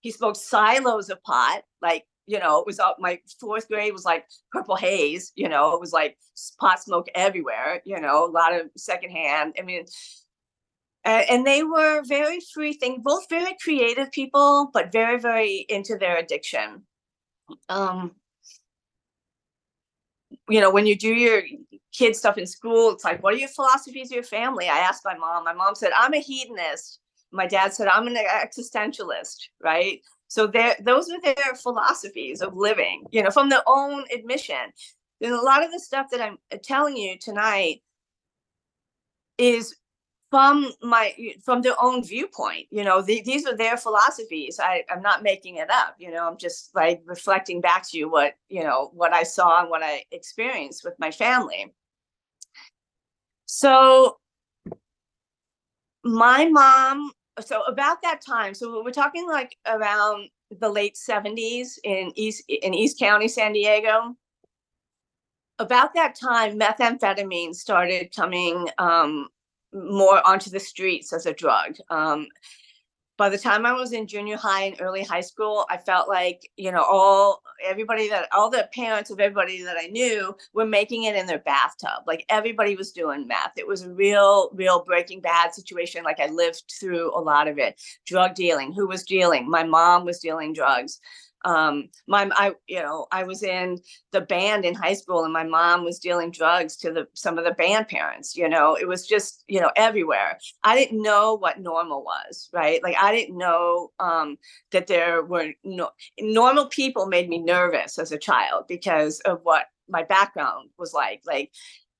he 0.00 0.10
smoked 0.10 0.36
silos 0.36 1.10
of 1.10 1.22
pot 1.22 1.62
like 1.80 2.04
you 2.28 2.38
know 2.38 2.60
it 2.60 2.66
was 2.66 2.78
all 2.78 2.94
my 2.98 3.18
fourth 3.40 3.68
grade 3.68 3.92
was 3.92 4.04
like 4.04 4.26
purple 4.52 4.76
haze 4.76 5.32
you 5.34 5.48
know 5.48 5.74
it 5.74 5.80
was 5.80 5.92
like 5.92 6.16
pot 6.60 6.80
smoke 6.80 7.08
everywhere 7.14 7.80
you 7.84 8.00
know 8.00 8.24
a 8.24 8.30
lot 8.30 8.54
of 8.54 8.70
secondhand 8.76 9.54
i 9.58 9.62
mean 9.62 9.84
and 11.08 11.46
they 11.46 11.62
were 11.62 12.02
very 12.04 12.40
free 12.40 12.72
thing 12.72 13.00
both 13.02 13.28
very 13.28 13.56
creative 13.62 14.10
people 14.12 14.70
but 14.72 14.92
very 14.92 15.18
very 15.18 15.64
into 15.68 15.96
their 15.96 16.18
addiction. 16.18 16.82
Um 17.68 18.12
you 20.48 20.60
know 20.60 20.70
when 20.70 20.86
you 20.86 20.96
do 20.96 21.12
your 21.14 21.42
kid 21.92 22.14
stuff 22.14 22.36
in 22.36 22.46
school 22.46 22.90
it's 22.92 23.04
like 23.04 23.22
what 23.22 23.34
are 23.34 23.38
your 23.38 23.48
philosophies 23.48 24.10
of 24.10 24.14
your 24.14 24.22
family? 24.22 24.68
I 24.68 24.78
asked 24.78 25.02
my 25.04 25.16
mom 25.16 25.44
my 25.44 25.54
mom 25.54 25.74
said 25.74 25.92
i'm 25.96 26.14
a 26.14 26.20
hedonist. 26.20 27.00
My 27.30 27.46
dad 27.46 27.72
said 27.72 27.88
i'm 27.88 28.06
an 28.06 28.16
existentialist 28.16 29.36
right 29.62 30.00
so 30.28 30.46
those 30.46 31.10
are 31.10 31.20
their 31.22 31.54
philosophies 31.56 32.40
of 32.42 32.56
living 32.56 33.04
you 33.10 33.22
know 33.22 33.30
from 33.30 33.48
their 33.48 33.62
own 33.66 34.04
admission. 34.14 34.72
And 35.20 35.32
a 35.32 35.40
lot 35.40 35.64
of 35.64 35.72
the 35.72 35.80
stuff 35.80 36.10
that 36.10 36.20
i'm 36.20 36.38
uh, 36.52 36.58
telling 36.62 36.96
you 36.96 37.18
tonight 37.18 37.82
is 39.36 39.74
from 40.30 40.70
my 40.82 41.14
from 41.42 41.62
their 41.62 41.74
own 41.80 42.04
viewpoint 42.04 42.66
you 42.70 42.84
know 42.84 43.00
the, 43.00 43.22
these 43.24 43.46
are 43.46 43.56
their 43.56 43.76
philosophies. 43.76 44.60
I, 44.62 44.84
i'm 44.90 45.02
not 45.02 45.22
making 45.22 45.56
it 45.56 45.70
up 45.70 45.96
you 45.98 46.10
know 46.10 46.28
i'm 46.28 46.36
just 46.36 46.74
like 46.74 47.02
reflecting 47.06 47.60
back 47.60 47.88
to 47.88 47.98
you 47.98 48.10
what 48.10 48.34
you 48.48 48.62
know 48.62 48.90
what 48.92 49.12
i 49.12 49.22
saw 49.22 49.60
and 49.62 49.70
what 49.70 49.82
i 49.82 50.04
experienced 50.12 50.84
with 50.84 50.94
my 50.98 51.10
family. 51.10 51.72
So 53.46 54.18
my 56.04 56.44
mom 56.46 57.12
so 57.40 57.62
about 57.64 58.02
that 58.02 58.20
time 58.20 58.54
so 58.54 58.82
we're 58.82 58.90
talking 58.90 59.26
like 59.28 59.56
around 59.66 60.28
the 60.60 60.68
late 60.68 60.96
70s 60.96 61.78
in 61.84 62.12
east 62.14 62.44
in 62.48 62.74
east 62.74 62.98
county 62.98 63.28
san 63.28 63.52
diego 63.52 64.16
about 65.58 65.94
that 65.94 66.14
time 66.14 66.58
methamphetamine 66.58 67.54
started 67.54 68.14
coming 68.14 68.68
um, 68.78 69.28
more 69.72 70.26
onto 70.26 70.50
the 70.50 70.60
streets 70.60 71.12
as 71.12 71.26
a 71.26 71.32
drug. 71.32 71.76
Um, 71.90 72.28
by 73.18 73.28
the 73.28 73.36
time 73.36 73.66
I 73.66 73.72
was 73.72 73.92
in 73.92 74.06
junior 74.06 74.36
high 74.36 74.62
and 74.62 74.80
early 74.80 75.02
high 75.02 75.20
school, 75.20 75.66
I 75.68 75.76
felt 75.76 76.08
like, 76.08 76.48
you 76.56 76.70
know, 76.70 76.82
all 76.82 77.42
everybody 77.62 78.08
that 78.08 78.28
all 78.32 78.48
the 78.48 78.68
parents 78.72 79.10
of 79.10 79.18
everybody 79.18 79.60
that 79.64 79.76
I 79.76 79.88
knew 79.88 80.34
were 80.54 80.64
making 80.64 81.02
it 81.02 81.16
in 81.16 81.26
their 81.26 81.40
bathtub. 81.40 82.04
Like 82.06 82.24
everybody 82.28 82.76
was 82.76 82.92
doing 82.92 83.26
meth. 83.26 83.54
It 83.56 83.66
was 83.66 83.82
a 83.82 83.90
real, 83.90 84.50
real 84.54 84.84
breaking 84.84 85.20
bad 85.20 85.52
situation. 85.52 86.04
Like 86.04 86.20
I 86.20 86.28
lived 86.28 86.62
through 86.78 87.12
a 87.12 87.20
lot 87.20 87.48
of 87.48 87.58
it. 87.58 87.80
Drug 88.06 88.36
dealing. 88.36 88.72
Who 88.72 88.86
was 88.86 89.02
dealing? 89.02 89.50
My 89.50 89.64
mom 89.64 90.04
was 90.04 90.20
dealing 90.20 90.52
drugs 90.52 91.00
um 91.44 91.88
my 92.06 92.28
i 92.34 92.52
you 92.66 92.80
know 92.82 93.06
i 93.12 93.22
was 93.22 93.42
in 93.42 93.78
the 94.12 94.20
band 94.20 94.64
in 94.64 94.74
high 94.74 94.92
school 94.94 95.24
and 95.24 95.32
my 95.32 95.44
mom 95.44 95.84
was 95.84 95.98
dealing 95.98 96.30
drugs 96.30 96.76
to 96.76 96.92
the 96.92 97.06
some 97.14 97.38
of 97.38 97.44
the 97.44 97.52
band 97.52 97.86
parents 97.88 98.36
you 98.36 98.48
know? 98.48 98.74
It 98.74 98.88
was 98.88 99.06
just 99.06 99.44
you 99.48 99.60
know 99.60 99.70
everywhere. 99.76 100.38
I 100.64 100.76
didn't 100.76 101.02
know 101.02 101.34
what 101.34 101.60
normal 101.60 102.02
was 102.02 102.48
right? 102.52 102.82
Like 102.82 102.96
i 103.00 103.12
didn't 103.12 103.38
know 103.38 103.92
um 104.00 104.36
that 104.72 104.86
there 104.86 105.22
were 105.22 105.52
no 105.64 105.90
normal 106.20 106.66
people 106.66 107.06
made 107.06 107.28
me 107.28 107.38
nervous 107.38 107.98
as 107.98 108.12
a 108.12 108.18
child 108.18 108.64
because 108.68 109.20
of 109.20 109.40
what 109.42 109.66
my 109.88 110.02
background 110.02 110.70
was 110.78 110.92
like. 110.92 111.22
Like 111.26 111.52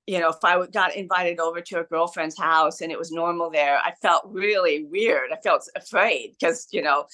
you 0.08 0.18
know, 0.18 0.30
if 0.30 0.42
I 0.42 0.66
got 0.68 0.96
invited 0.96 1.38
over 1.38 1.60
to 1.60 1.80
a 1.80 1.84
girlfriend's 1.84 2.38
house 2.38 2.80
and 2.80 2.90
it 2.90 2.98
was 2.98 3.12
normal 3.12 3.50
there, 3.50 3.76
I 3.76 3.92
felt 4.00 4.22
really 4.24 4.84
weird. 4.84 5.32
I 5.32 5.36
felt 5.36 5.68
afraid 5.76 6.32
because, 6.32 6.66
you 6.70 6.80
know, 6.80 7.04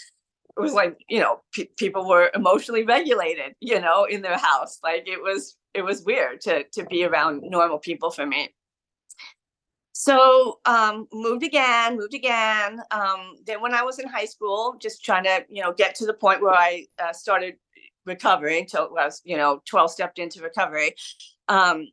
it 0.56 0.60
was 0.60 0.72
like 0.72 0.98
you 1.08 1.20
know 1.20 1.40
pe- 1.52 1.68
people 1.76 2.08
were 2.08 2.30
emotionally 2.34 2.84
regulated 2.84 3.54
you 3.60 3.80
know 3.80 4.04
in 4.04 4.22
their 4.22 4.38
house. 4.38 4.78
Like 4.82 5.04
it 5.06 5.20
was 5.20 5.56
it 5.74 5.82
was 5.82 6.04
weird 6.04 6.40
to 6.42 6.64
to 6.72 6.84
be 6.86 7.04
around 7.04 7.42
normal 7.42 7.78
people 7.78 8.10
for 8.10 8.26
me. 8.26 8.54
So 9.92 10.60
um 10.64 11.06
moved 11.12 11.44
again 11.44 11.96
moved 11.96 12.14
again. 12.14 12.80
Um 12.90 13.36
then 13.46 13.60
when 13.60 13.74
i 13.74 13.82
was 13.82 13.98
in 13.98 14.08
high 14.08 14.24
school 14.24 14.76
just 14.80 15.04
trying 15.04 15.24
to 15.24 15.44
you 15.48 15.62
know 15.62 15.72
get 15.72 15.94
to 15.96 16.06
the 16.06 16.14
point 16.14 16.42
where 16.42 16.54
i 16.54 16.86
uh, 17.02 17.12
started 17.12 17.54
recovery 18.06 18.58
until 18.60 18.82
I 18.98 19.06
was 19.06 19.22
you 19.24 19.36
know 19.36 19.62
12 19.66 19.90
stepped 19.90 20.18
into 20.18 20.42
recovery. 20.42 20.94
Um 21.48 21.88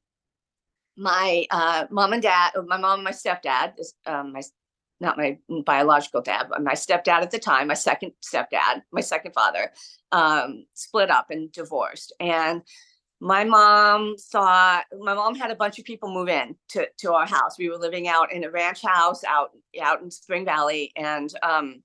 my 0.98 1.46
uh, 1.50 1.86
mom 1.90 2.14
and 2.14 2.22
dad, 2.22 2.52
my 2.68 2.78
mom 2.78 3.00
and 3.00 3.04
my 3.04 3.12
stepdad, 3.12 3.74
um, 4.06 4.34
my 4.34 4.42
not 5.02 5.18
my 5.18 5.38
biological 5.66 6.22
dad, 6.22 6.48
but 6.50 6.64
my 6.64 6.74
stepdad 6.74 7.22
at 7.22 7.32
the 7.32 7.40
time, 7.40 7.68
my 7.68 7.74
second 7.74 8.14
stepdad, 8.24 8.84
my 8.92 9.02
second 9.02 9.34
father, 9.34 9.72
um, 10.12 10.66
split 10.76 11.10
up 11.10 11.32
and 11.32 11.52
divorced. 11.52 12.14
And 12.20 12.62
my 13.20 13.44
mom 13.44 14.16
thought 14.18 14.86
my 15.00 15.14
mom 15.14 15.36
had 15.36 15.52
a 15.52 15.56
bunch 15.56 15.80
of 15.80 15.86
people 15.86 16.14
move 16.14 16.30
in 16.30 16.56
to, 16.70 16.88
to 17.00 17.14
our 17.14 17.26
house. 17.26 17.58
We 17.58 17.70
were 17.70 17.78
living 17.78 18.08
out 18.08 18.32
in 18.32 18.44
a 18.44 18.52
ranch 18.52 18.82
house 18.84 19.24
out 19.24 19.52
out 19.82 20.02
in 20.02 20.10
Spring 20.12 20.46
Valley, 20.46 20.92
and 20.96 21.32
um, 21.44 21.84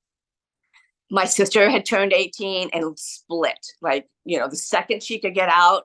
my 1.11 1.25
sister 1.25 1.69
had 1.71 1.85
turned 1.85 2.13
18 2.13 2.71
and 2.73 2.99
split. 2.99 3.67
Like 3.81 4.09
you 4.25 4.39
know, 4.39 4.49
the 4.49 4.57
second 4.57 5.03
she 5.03 5.19
could 5.19 5.35
get 5.35 5.49
out, 5.51 5.85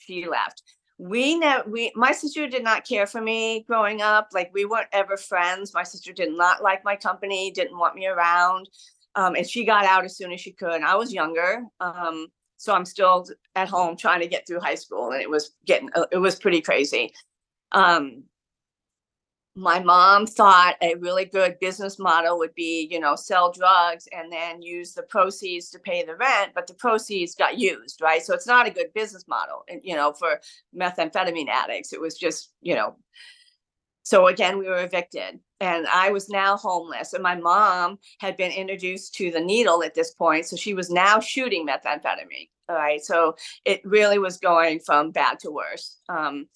she 0.00 0.26
left 0.26 0.62
we 0.98 1.38
never 1.38 1.68
we 1.68 1.92
my 1.96 2.12
sister 2.12 2.46
did 2.46 2.62
not 2.62 2.86
care 2.86 3.06
for 3.06 3.20
me 3.20 3.64
growing 3.66 4.00
up 4.00 4.28
like 4.32 4.50
we 4.54 4.64
weren't 4.64 4.88
ever 4.92 5.16
friends. 5.16 5.74
My 5.74 5.82
sister 5.82 6.12
did 6.12 6.32
not 6.32 6.62
like 6.62 6.84
my 6.84 6.96
company 6.96 7.50
didn't 7.50 7.78
want 7.78 7.94
me 7.94 8.06
around 8.06 8.68
um, 9.16 9.34
and 9.34 9.48
she 9.48 9.64
got 9.64 9.84
out 9.84 10.04
as 10.04 10.16
soon 10.16 10.32
as 10.32 10.40
she 10.40 10.52
could. 10.52 10.82
I 10.82 10.94
was 10.94 11.12
younger 11.12 11.64
um, 11.80 12.28
so 12.56 12.72
i'm 12.72 12.84
still 12.84 13.26
at 13.56 13.68
home 13.68 13.96
trying 13.96 14.20
to 14.20 14.28
get 14.28 14.46
through 14.46 14.60
high 14.60 14.76
school 14.76 15.10
and 15.10 15.20
it 15.20 15.28
was 15.28 15.50
getting 15.66 15.90
uh, 15.94 16.06
it 16.12 16.18
was 16.18 16.36
pretty 16.36 16.60
crazy. 16.60 17.12
Um, 17.72 18.24
my 19.56 19.78
mom 19.78 20.26
thought 20.26 20.76
a 20.82 20.96
really 20.96 21.24
good 21.24 21.58
business 21.60 21.98
model 21.98 22.38
would 22.38 22.54
be, 22.54 22.88
you 22.90 22.98
know, 22.98 23.14
sell 23.14 23.52
drugs 23.52 24.08
and 24.12 24.32
then 24.32 24.62
use 24.62 24.94
the 24.94 25.02
proceeds 25.04 25.70
to 25.70 25.78
pay 25.78 26.02
the 26.02 26.16
rent, 26.16 26.52
but 26.54 26.66
the 26.66 26.74
proceeds 26.74 27.34
got 27.34 27.56
used, 27.58 28.00
right? 28.00 28.22
So 28.22 28.34
it's 28.34 28.48
not 28.48 28.66
a 28.66 28.70
good 28.70 28.92
business 28.94 29.26
model, 29.28 29.64
and 29.68 29.80
you 29.84 29.94
know, 29.94 30.12
for 30.12 30.40
methamphetamine 30.76 31.48
addicts. 31.48 31.92
It 31.92 32.00
was 32.00 32.16
just, 32.16 32.52
you 32.62 32.74
know, 32.74 32.96
so 34.04 34.26
again, 34.26 34.58
we 34.58 34.68
were 34.68 34.84
evicted 34.84 35.40
and 35.60 35.86
I 35.86 36.10
was 36.10 36.28
now 36.28 36.58
homeless. 36.58 37.14
And 37.14 37.22
my 37.22 37.36
mom 37.36 37.98
had 38.20 38.36
been 38.36 38.52
introduced 38.52 39.14
to 39.14 39.30
the 39.30 39.40
needle 39.40 39.82
at 39.82 39.94
this 39.94 40.12
point. 40.12 40.44
So 40.44 40.56
she 40.56 40.74
was 40.74 40.90
now 40.90 41.20
shooting 41.20 41.66
methamphetamine. 41.66 42.50
All 42.68 42.76
right. 42.76 43.02
So 43.02 43.36
it 43.64 43.80
really 43.82 44.18
was 44.18 44.36
going 44.36 44.80
from 44.80 45.10
bad 45.10 45.38
to 45.40 45.50
worse. 45.50 45.96
Um, 46.10 46.48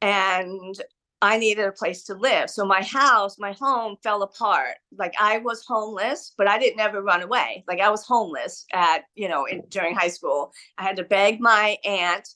and 0.00 0.80
I 1.22 1.38
needed 1.38 1.64
a 1.64 1.72
place 1.72 2.02
to 2.04 2.14
live. 2.14 2.50
So 2.50 2.66
my 2.66 2.82
house, 2.82 3.38
my 3.38 3.52
home 3.52 3.96
fell 4.02 4.24
apart. 4.24 4.74
Like 4.98 5.14
I 5.20 5.38
was 5.38 5.64
homeless, 5.64 6.34
but 6.36 6.48
I 6.48 6.58
didn't 6.58 6.80
ever 6.80 7.00
run 7.00 7.22
away. 7.22 7.64
Like 7.68 7.80
I 7.80 7.90
was 7.90 8.04
homeless 8.04 8.66
at, 8.72 9.04
you 9.14 9.28
know, 9.28 9.44
in, 9.44 9.62
during 9.68 9.94
high 9.94 10.08
school. 10.08 10.52
I 10.78 10.82
had 10.82 10.96
to 10.96 11.04
beg 11.04 11.40
my 11.40 11.78
aunt 11.84 12.28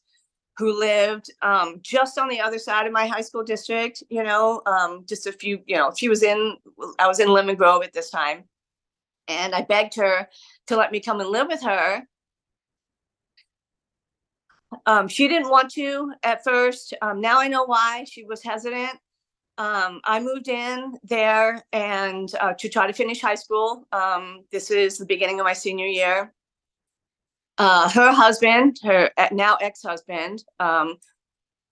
who 0.56 0.78
lived 0.78 1.32
um, 1.42 1.80
just 1.82 2.16
on 2.16 2.28
the 2.28 2.40
other 2.40 2.60
side 2.60 2.86
of 2.86 2.92
my 2.92 3.06
high 3.06 3.20
school 3.20 3.42
district, 3.42 4.04
you 4.08 4.22
know, 4.22 4.62
um, 4.66 5.04
just 5.06 5.26
a 5.26 5.32
few, 5.32 5.60
you 5.66 5.76
know, 5.76 5.92
she 5.94 6.08
was 6.08 6.22
in, 6.22 6.56
I 7.00 7.08
was 7.08 7.18
in 7.18 7.28
Lemon 7.28 7.56
Grove 7.56 7.82
at 7.82 7.92
this 7.92 8.08
time. 8.08 8.44
And 9.28 9.52
I 9.52 9.62
begged 9.62 9.96
her 9.96 10.28
to 10.68 10.76
let 10.76 10.92
me 10.92 11.00
come 11.00 11.18
and 11.20 11.28
live 11.28 11.48
with 11.48 11.62
her 11.62 12.06
um, 14.86 15.08
she 15.08 15.28
didn't 15.28 15.50
want 15.50 15.70
to 15.72 16.12
at 16.22 16.44
first. 16.44 16.94
Um, 17.02 17.20
now 17.20 17.40
I 17.40 17.48
know 17.48 17.64
why 17.64 18.04
she 18.08 18.24
was 18.24 18.42
hesitant. 18.42 18.98
Um, 19.58 20.00
I 20.04 20.20
moved 20.20 20.48
in 20.48 20.98
there 21.02 21.64
and 21.72 22.28
uh, 22.40 22.52
to 22.58 22.68
try 22.68 22.86
to 22.86 22.92
finish 22.92 23.20
high 23.20 23.36
school. 23.36 23.86
Um, 23.92 24.44
this 24.52 24.70
is 24.70 24.98
the 24.98 25.06
beginning 25.06 25.40
of 25.40 25.44
my 25.44 25.54
senior 25.54 25.86
year. 25.86 26.34
Uh, 27.58 27.88
her 27.88 28.12
husband, 28.12 28.78
her 28.82 29.10
uh, 29.16 29.28
now 29.32 29.56
ex-husband, 29.56 30.44
um, 30.60 30.96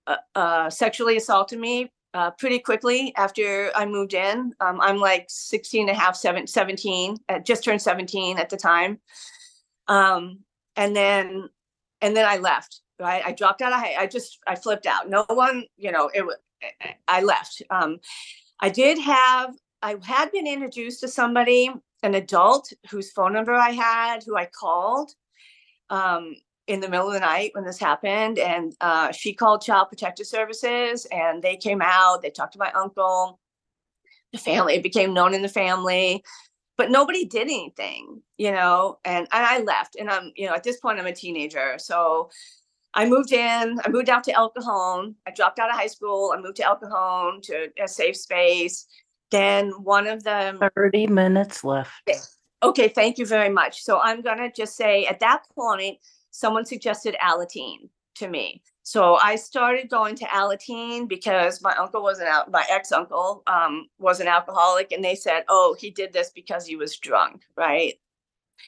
uh, 0.06 0.16
uh, 0.34 0.70
sexually 0.70 1.18
assaulted 1.18 1.58
me 1.58 1.90
uh, 2.14 2.30
pretty 2.30 2.58
quickly 2.58 3.12
after 3.16 3.70
I 3.74 3.84
moved 3.84 4.14
in. 4.14 4.54
Um, 4.60 4.80
I'm 4.80 4.96
like 4.96 5.26
16 5.28 5.88
and 5.88 5.96
a 5.96 6.00
half, 6.00 6.16
seven, 6.16 6.46
17, 6.46 7.16
uh, 7.28 7.38
just 7.40 7.64
turned 7.64 7.82
17 7.82 8.38
at 8.38 8.48
the 8.48 8.56
time. 8.56 8.98
Um, 9.88 10.38
and 10.76 10.96
then 10.96 11.50
and 12.00 12.16
then 12.16 12.26
I 12.26 12.36
left. 12.36 12.80
Right, 13.00 13.22
I 13.24 13.32
dropped 13.32 13.60
out 13.60 13.72
of 13.72 13.80
high. 13.80 13.96
I 13.98 14.06
just 14.06 14.38
I 14.46 14.54
flipped 14.54 14.86
out. 14.86 15.08
No 15.10 15.24
one, 15.28 15.64
you 15.76 15.90
know, 15.90 16.10
it. 16.14 16.24
wa- 16.24 16.34
I- 16.80 16.96
I 17.08 17.22
left. 17.22 17.62
Um, 17.70 17.98
I 18.60 18.68
did 18.70 18.98
have. 18.98 19.54
I 19.82 19.96
had 20.02 20.32
been 20.32 20.46
introduced 20.46 21.00
to 21.00 21.08
somebody, 21.08 21.70
an 22.02 22.14
adult 22.14 22.72
whose 22.90 23.10
phone 23.10 23.32
number 23.32 23.52
I 23.52 23.70
had, 23.70 24.22
who 24.24 24.36
I 24.36 24.46
called. 24.46 25.12
Um, 25.90 26.36
in 26.66 26.80
the 26.80 26.88
middle 26.88 27.08
of 27.08 27.12
the 27.12 27.20
night 27.20 27.50
when 27.54 27.64
this 27.64 27.78
happened, 27.78 28.38
and 28.38 28.74
uh, 28.80 29.12
she 29.12 29.34
called 29.34 29.60
Child 29.60 29.90
Protective 29.90 30.26
Services, 30.26 31.06
and 31.12 31.42
they 31.42 31.56
came 31.56 31.82
out. 31.82 32.22
They 32.22 32.30
talked 32.30 32.54
to 32.54 32.58
my 32.58 32.72
uncle. 32.72 33.38
The 34.32 34.38
family 34.38 34.74
it 34.74 34.82
became 34.82 35.12
known 35.12 35.34
in 35.34 35.42
the 35.42 35.48
family 35.48 36.24
but 36.76 36.90
nobody 36.90 37.24
did 37.24 37.42
anything, 37.42 38.20
you 38.36 38.50
know, 38.50 38.98
and, 39.04 39.28
and 39.32 39.46
I 39.46 39.60
left 39.60 39.96
and 39.96 40.10
I'm, 40.10 40.32
you 40.34 40.46
know, 40.46 40.54
at 40.54 40.64
this 40.64 40.78
point 40.78 40.98
I'm 40.98 41.06
a 41.06 41.14
teenager. 41.14 41.76
So 41.78 42.30
I 42.94 43.06
moved 43.08 43.32
in, 43.32 43.80
I 43.84 43.88
moved 43.90 44.08
out 44.08 44.24
to 44.24 44.32
El 44.32 44.50
Cajon. 44.50 45.16
I 45.26 45.32
dropped 45.32 45.58
out 45.58 45.68
of 45.70 45.76
high 45.76 45.88
school. 45.88 46.32
I 46.36 46.40
moved 46.40 46.56
to 46.56 46.64
El 46.64 46.76
Cajon 46.76 47.40
to 47.42 47.68
a 47.82 47.88
safe 47.88 48.16
space. 48.16 48.86
Then 49.30 49.70
one 49.82 50.06
of 50.06 50.22
them, 50.22 50.60
Thirty 50.76 51.06
minutes 51.06 51.64
left. 51.64 51.92
okay, 52.62 52.88
thank 52.88 53.18
you 53.18 53.26
very 53.26 53.48
much. 53.48 53.82
So 53.82 53.98
I'm 54.00 54.22
gonna 54.22 54.50
just 54.52 54.76
say 54.76 55.06
at 55.06 55.20
that 55.20 55.42
point, 55.54 55.98
someone 56.30 56.64
suggested 56.64 57.16
Alateen 57.20 57.88
to 58.16 58.28
me. 58.28 58.62
So 58.84 59.14
I 59.16 59.36
started 59.36 59.88
going 59.88 60.14
to 60.16 60.24
Alateen 60.26 61.08
because 61.08 61.62
my 61.62 61.74
uncle 61.74 62.02
was 62.02 62.20
an 62.20 62.26
out, 62.28 62.50
my 62.50 62.64
ex-uncle 62.70 63.42
um 63.46 63.88
was 63.98 64.20
an 64.20 64.28
alcoholic 64.28 64.92
and 64.92 65.02
they 65.02 65.14
said, 65.16 65.44
oh, 65.48 65.74
he 65.80 65.90
did 65.90 66.12
this 66.12 66.30
because 66.30 66.66
he 66.66 66.76
was 66.76 66.96
drunk, 66.98 67.42
right? 67.56 67.94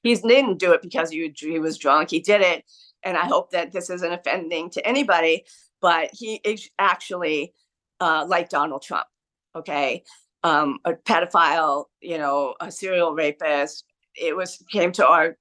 He 0.03 0.15
didn't 0.17 0.59
do 0.59 0.73
it 0.73 0.83
because 0.83 1.11
he, 1.11 1.33
he 1.37 1.59
was 1.59 1.79
drunk. 1.79 2.11
He 2.11 2.21
did 2.21 2.41
it. 2.41 2.65
And 3.03 3.17
I 3.17 3.27
hope 3.27 3.51
that 3.53 3.73
this 3.73 3.91
isn't 3.91 4.13
offending 4.13 4.71
to 4.71 4.87
anybody, 4.87 5.45
but 5.81 6.11
he 6.13 6.41
is 6.45 6.69
actually 6.79 7.55
uh, 8.01 8.25
like 8.27 8.49
Donald 8.49 8.83
Trump, 8.83 9.07
okay? 9.55 10.03
Um, 10.43 10.79
a 10.85 10.95
pedophile, 10.95 11.87
you 12.01 12.19
know, 12.19 12.55
a 12.61 12.71
serial 12.71 13.15
rapist, 13.15 13.85
it 14.17 14.37
was 14.37 14.63
came 14.71 14.93
to 14.93 15.07
our 15.07 15.37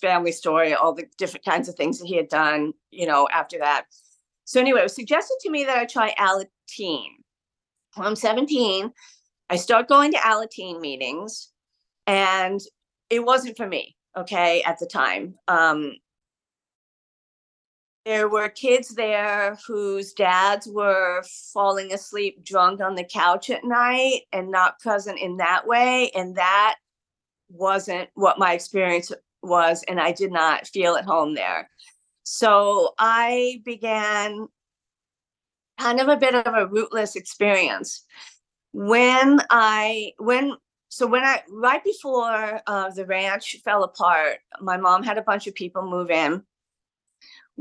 family 0.00 0.32
story, 0.32 0.74
all 0.74 0.94
the 0.94 1.06
different 1.18 1.44
kinds 1.44 1.68
of 1.68 1.74
things 1.74 1.98
that 1.98 2.06
he 2.06 2.16
had 2.16 2.28
done, 2.28 2.72
you 2.90 3.06
know, 3.06 3.28
after 3.32 3.58
that. 3.58 3.86
So 4.44 4.60
anyway, 4.60 4.80
it 4.80 4.84
was 4.84 4.94
suggested 4.94 5.36
to 5.42 5.50
me 5.50 5.64
that 5.64 5.78
I 5.78 5.84
try 5.84 6.14
Alateen. 6.18 7.08
When 7.94 8.06
I'm 8.06 8.16
17, 8.16 8.92
I 9.50 9.56
start 9.56 9.88
going 9.88 10.12
to 10.12 10.18
Alateen 10.18 10.80
meetings, 10.80 11.50
and 12.06 12.60
it 13.10 13.24
wasn't 13.24 13.56
for 13.56 13.66
me. 13.66 13.96
Okay, 14.16 14.62
at 14.62 14.78
the 14.78 14.86
time, 14.86 15.36
um, 15.48 15.94
there 18.04 18.28
were 18.28 18.48
kids 18.48 18.94
there 18.94 19.56
whose 19.66 20.12
dads 20.12 20.66
were 20.66 21.22
falling 21.52 21.92
asleep 21.92 22.44
drunk 22.44 22.80
on 22.80 22.94
the 22.94 23.04
couch 23.04 23.50
at 23.50 23.64
night 23.64 24.22
and 24.32 24.50
not 24.50 24.80
present 24.80 25.18
in 25.18 25.36
that 25.36 25.66
way, 25.66 26.10
and 26.14 26.36
that 26.36 26.76
wasn't 27.48 28.08
what 28.14 28.38
my 28.38 28.54
experience 28.54 29.12
was 29.42 29.84
and 29.88 30.00
I 30.00 30.12
did 30.12 30.32
not 30.32 30.66
feel 30.66 30.94
at 30.94 31.04
home 31.04 31.34
there. 31.34 31.68
So 32.22 32.94
I 32.98 33.60
began 33.64 34.48
kind 35.78 36.00
of 36.00 36.08
a 36.08 36.16
bit 36.16 36.34
of 36.34 36.54
a 36.54 36.66
rootless 36.66 37.16
experience. 37.16 38.04
When 38.72 39.40
I 39.50 40.12
when 40.18 40.56
so 40.88 41.06
when 41.06 41.24
I 41.24 41.42
right 41.50 41.82
before 41.82 42.60
uh, 42.66 42.90
the 42.90 43.06
ranch 43.06 43.56
fell 43.64 43.82
apart, 43.82 44.38
my 44.60 44.76
mom 44.76 45.02
had 45.02 45.18
a 45.18 45.22
bunch 45.22 45.46
of 45.46 45.54
people 45.54 45.88
move 45.88 46.10
in. 46.10 46.42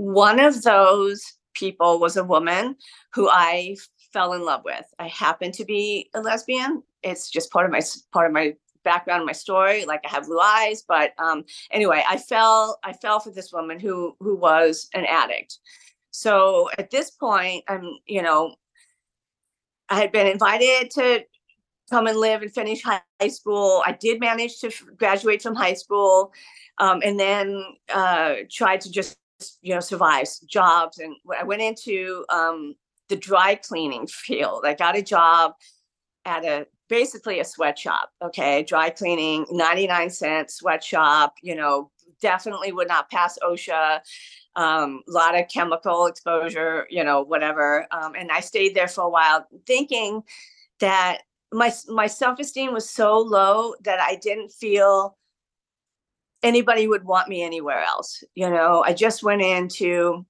One 0.02 0.40
of 0.40 0.64
those 0.64 1.22
people 1.54 2.00
was 2.00 2.18
a 2.18 2.24
woman 2.24 2.76
who 3.14 3.30
I 3.30 3.78
fell 4.12 4.34
in 4.34 4.44
love 4.44 4.64
with. 4.66 4.84
I 4.98 5.08
happen 5.08 5.52
to 5.52 5.64
be 5.64 6.10
a 6.16 6.22
lesbian. 6.22 6.82
It's 7.04 7.30
just 7.30 7.52
part 7.52 7.68
of 7.68 7.72
my 7.72 7.82
part 8.12 8.26
of 8.26 8.34
my 8.34 8.56
background, 8.84 9.28
my 9.28 9.32
story. 9.32 9.86
Like 9.86 10.02
I 10.04 10.10
have 10.10 10.26
blue 10.26 10.40
eyes, 10.40 10.84
but 10.88 11.14
um, 11.20 11.46
anyway, 11.70 12.04
I 12.10 12.18
fell 12.18 12.80
I 12.84 12.94
fell 12.94 13.20
for 13.20 13.30
this 13.30 13.54
woman 13.54 13.80
who 13.80 14.16
who 14.20 14.36
was 14.36 14.90
an 14.96 15.06
addict. 15.06 15.60
So 16.10 16.72
at 16.80 16.90
this 16.90 17.12
point, 17.12 17.64
I'm 17.68 18.00
you 18.08 18.24
know, 18.24 18.56
I 19.88 20.00
had 20.00 20.12
been 20.12 20.26
invited 20.26 20.90
to 20.96 21.26
come 21.92 22.08
and 22.08 22.18
live 22.18 22.42
and 22.42 22.52
finish 22.52 22.82
high 22.82 23.28
school. 23.28 23.84
I 23.86 23.92
did 23.92 24.20
manage 24.20 24.62
to 24.62 24.72
graduate 24.98 25.44
from 25.44 25.54
high 25.54 25.76
school, 25.76 26.34
um, 26.80 27.04
and 27.06 27.20
then 27.20 27.64
uh, 27.94 28.38
tried 28.50 28.82
to 28.82 28.92
just 28.92 29.20
you 29.62 29.74
know 29.74 29.80
survives 29.80 30.40
jobs. 30.40 30.98
And 31.00 31.16
i 31.40 31.44
went 31.44 31.62
into 31.62 32.26
um, 32.30 32.76
the 33.10 33.16
dry 33.16 33.56
cleaning 33.56 34.08
field. 34.26 34.64
I 34.66 34.74
got 34.74 34.98
a 34.98 35.02
job 35.02 35.54
at 36.26 36.46
a 36.46 36.68
basically 36.90 37.40
a 37.40 37.46
sweatshop. 37.46 38.10
Okay, 38.22 38.64
dry 38.64 38.90
cleaning, 38.90 39.46
ninety 39.52 39.88
nine 39.88 40.10
cent 40.10 40.52
sweatshop. 40.52 41.36
You 41.42 41.56
know, 41.56 41.92
definitely 42.22 42.72
would 42.72 42.88
not 42.88 43.10
pass 43.10 43.38
OSHA. 43.42 44.00
Um, 44.56 45.02
a 45.08 45.12
lot 45.12 45.40
of 45.40 45.48
chemical 45.48 46.08
exposure. 46.08 46.88
You 46.90 47.04
know, 47.04 47.22
whatever. 47.22 47.88
Um, 47.92 48.16
and 48.16 48.32
I 48.32 48.42
stayed 48.42 48.76
there 48.76 48.88
for 48.88 49.06
a 49.06 49.10
while, 49.10 49.48
thinking 49.66 50.24
that 50.80 51.22
my 51.52 51.74
my 51.88 52.08
self 52.08 52.40
esteem 52.40 52.74
was 52.74 52.90
so 52.90 53.20
low 53.20 53.74
that 53.84 54.00
I 54.00 54.16
didn't 54.16 54.52
feel 54.52 55.18
anybody 56.44 56.88
would 56.88 57.04
want 57.04 57.30
me 57.30 57.44
anywhere 57.44 57.84
else. 57.84 58.24
You 58.36 58.50
know, 58.50 58.84
I 58.86 58.94
just 58.94 59.24
went 59.24 59.42
into 59.42 60.26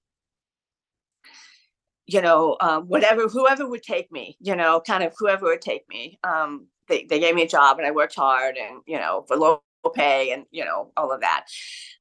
you 2.12 2.22
know, 2.22 2.58
um, 2.60 2.88
whatever, 2.88 3.28
whoever 3.30 3.68
would 3.68 3.84
take 3.84 4.12
me, 4.12 4.36
you 4.42 4.56
know, 4.56 4.82
kind 4.86 5.04
of 5.04 5.14
whoever 5.18 5.46
would 5.46 5.62
take 5.62 5.88
me. 5.88 6.20
Um, 6.24 6.68
they, 6.90 7.06
they 7.06 7.20
gave 7.20 7.36
me 7.36 7.44
a 7.44 7.48
job 7.48 7.78
and 7.78 7.88
I 7.88 7.92
worked 7.92 8.16
hard 8.16 8.58
and, 8.58 8.82
you 8.86 8.98
know, 8.98 9.24
for 9.28 9.38
low 9.38 9.64
pay 9.96 10.32
and, 10.32 10.46
you 10.52 10.66
know, 10.66 10.92
all 10.98 11.12
of 11.12 11.22
that. 11.22 11.46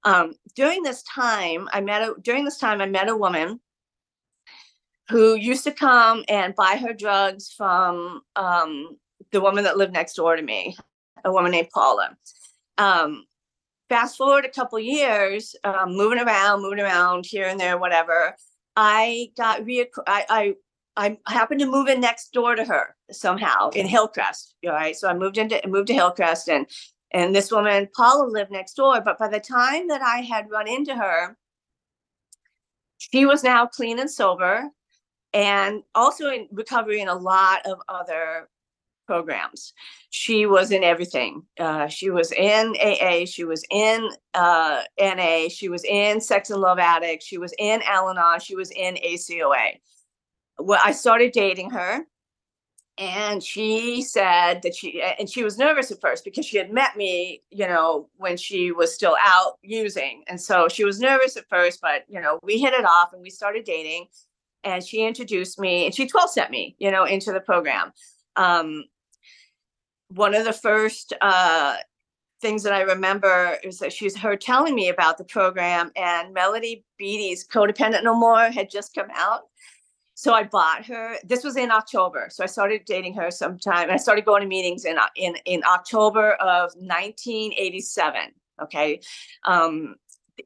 Um, 0.05 0.35
during 0.57 0.83
this 0.83 1.03
time, 1.05 1.68
I 1.73 1.81
met 1.81 2.03
a, 2.03 2.14
during 2.20 2.44
this 2.44 2.59
time, 2.59 2.81
I 2.81 2.87
met 2.87 3.09
a 3.09 3.16
woman 3.16 3.61
who 5.09 5.35
used 5.35 5.64
to 5.64 5.73
come 5.73 6.25
and 6.29 6.57
buy 6.57 6.77
her 6.77 6.92
drugs 6.92 7.53
from, 7.57 8.23
um, 8.37 8.96
the 9.33 9.40
woman 9.40 9.64
that 9.64 9.77
lived 9.77 9.92
next 9.92 10.14
door 10.14 10.35
to 10.35 10.42
me, 10.42 10.77
a 11.25 11.33
woman 11.33 11.53
named 11.53 11.68
Paula. 11.73 12.16
Um, 12.79 13.27
fast 13.90 14.16
forward 14.16 14.46
a 14.46 14.48
couple 14.48 14.79
years, 14.79 15.55
um, 15.64 15.94
moving 15.94 16.20
around, 16.20 16.62
moving 16.62 16.81
around 16.81 17.26
here 17.26 17.46
and 17.46 17.61
there, 17.61 17.76
whatever. 17.76 18.35
I 18.76 19.33
got 19.37 19.66
re- 19.66 19.90
I, 20.07 20.55
I 20.96 21.16
I 21.26 21.33
happened 21.33 21.61
to 21.61 21.66
move 21.66 21.88
in 21.88 22.00
next 22.00 22.33
door 22.33 22.55
to 22.55 22.64
her 22.64 22.96
somehow 23.11 23.70
in 23.70 23.87
Hillcrest. 23.87 24.55
All 24.64 24.72
right, 24.72 24.96
so 24.96 25.09
I 25.09 25.14
moved 25.14 25.37
into 25.37 25.61
moved 25.66 25.88
to 25.88 25.94
Hillcrest, 25.94 26.48
and 26.48 26.66
and 27.11 27.35
this 27.35 27.50
woman 27.50 27.88
Paula 27.94 28.26
lived 28.26 28.53
next 28.53 28.74
door. 28.74 29.00
But 29.00 29.18
by 29.18 29.29
the 29.29 29.40
time 29.40 29.88
that 29.88 30.03
I 30.03 30.18
had 30.18 30.50
run 30.50 30.68
into 30.68 30.94
her, 30.94 31.37
she 32.98 33.26
was 33.26 33.42
now 33.42 33.66
clean 33.66 33.98
and 33.98 34.11
sober, 34.11 34.70
and 35.35 35.83
also 35.96 36.31
in 36.31 36.48
recovery 36.53 37.00
in 37.00 37.09
a 37.09 37.14
lot 37.14 37.66
of 37.66 37.81
other 37.88 38.48
programs. 39.11 39.73
She 40.11 40.46
was 40.46 40.70
in 40.70 40.85
everything. 40.85 41.42
Uh, 41.59 41.88
she 41.88 42.11
was 42.11 42.31
in 42.31 42.77
AA. 42.81 43.25
She 43.25 43.42
was 43.42 43.64
in 43.73 44.09
uh, 44.35 44.83
NA. 45.01 45.49
She 45.49 45.68
was 45.68 45.83
in 45.85 46.20
Sex 46.20 46.51
and 46.51 46.61
Love 46.61 46.79
Addict. 46.79 47.25
She 47.25 47.37
was 47.37 47.53
in 47.59 47.83
Al-Anon. 47.85 48.38
She 48.38 48.55
was 48.55 48.70
in 48.70 48.94
ACOA. 48.94 49.81
Well, 50.61 50.79
I 50.85 50.92
started 50.92 51.33
dating 51.33 51.70
her, 51.70 52.07
and 52.99 53.42
she 53.42 54.03
said 54.03 54.62
that 54.62 54.77
she 54.77 55.03
and 55.18 55.29
she 55.29 55.42
was 55.42 55.59
nervous 55.59 55.90
at 55.90 56.01
first 56.01 56.25
because 56.25 56.46
she 56.46 56.57
had 56.57 56.73
met 56.73 56.96
me, 56.96 57.42
you 57.51 57.66
know, 57.66 58.09
when 58.16 58.37
she 58.37 58.70
was 58.70 58.94
still 58.94 59.16
out 59.20 59.59
using, 59.62 60.23
and 60.29 60.40
so 60.40 60.68
she 60.68 60.85
was 60.85 61.01
nervous 61.01 61.37
at 61.37 61.49
first. 61.49 61.81
But 61.81 62.05
you 62.09 62.20
know, 62.20 62.38
we 62.44 62.61
hit 62.61 62.75
it 62.75 62.85
off, 62.85 63.12
and 63.12 63.23
we 63.23 63.31
started 63.31 63.64
dating. 63.64 64.07
And 64.62 64.85
she 64.85 65.07
introduced 65.07 65.59
me, 65.59 65.87
and 65.87 65.94
she 65.94 66.07
12 66.07 66.31
sent 66.31 66.51
me, 66.51 66.77
you 66.79 66.90
know, 66.90 67.05
into 67.05 67.33
the 67.33 67.40
program. 67.40 67.92
Um, 68.37 68.85
one 70.11 70.35
of 70.35 70.44
the 70.44 70.53
first 70.53 71.12
uh, 71.20 71.77
things 72.40 72.62
that 72.62 72.73
I 72.73 72.83
remember 72.83 73.57
is 73.62 73.79
that 73.79 73.92
she's 73.92 74.16
her 74.16 74.37
telling 74.37 74.75
me 74.75 74.88
about 74.88 75.18
the 75.18 75.25
program, 75.25 75.90
and 75.96 76.35
Melody 76.35 76.85
Beattie's 76.99 77.46
"Codependent 77.46 78.03
No 78.03 78.14
More" 78.14 78.51
had 78.51 78.70
just 78.70 78.94
come 78.94 79.09
out. 79.14 79.42
So 80.14 80.35
I 80.35 80.42
bought 80.42 80.85
her. 80.87 81.16
This 81.25 81.44
was 81.44 81.57
in 81.57 81.70
October, 81.70 82.29
so 82.31 82.44
I 82.44 82.46
started 82.46 82.83
dating 82.85 83.14
her 83.14 83.31
sometime. 83.31 83.90
I 83.90 83.96
started 83.96 84.25
going 84.25 84.42
to 84.42 84.49
meetings 84.49 84.85
in 84.85 84.99
in 85.16 85.37
in 85.44 85.62
October 85.64 86.33
of 86.35 86.73
1987. 86.77 88.33
Okay. 88.62 89.01
Um, 89.44 89.96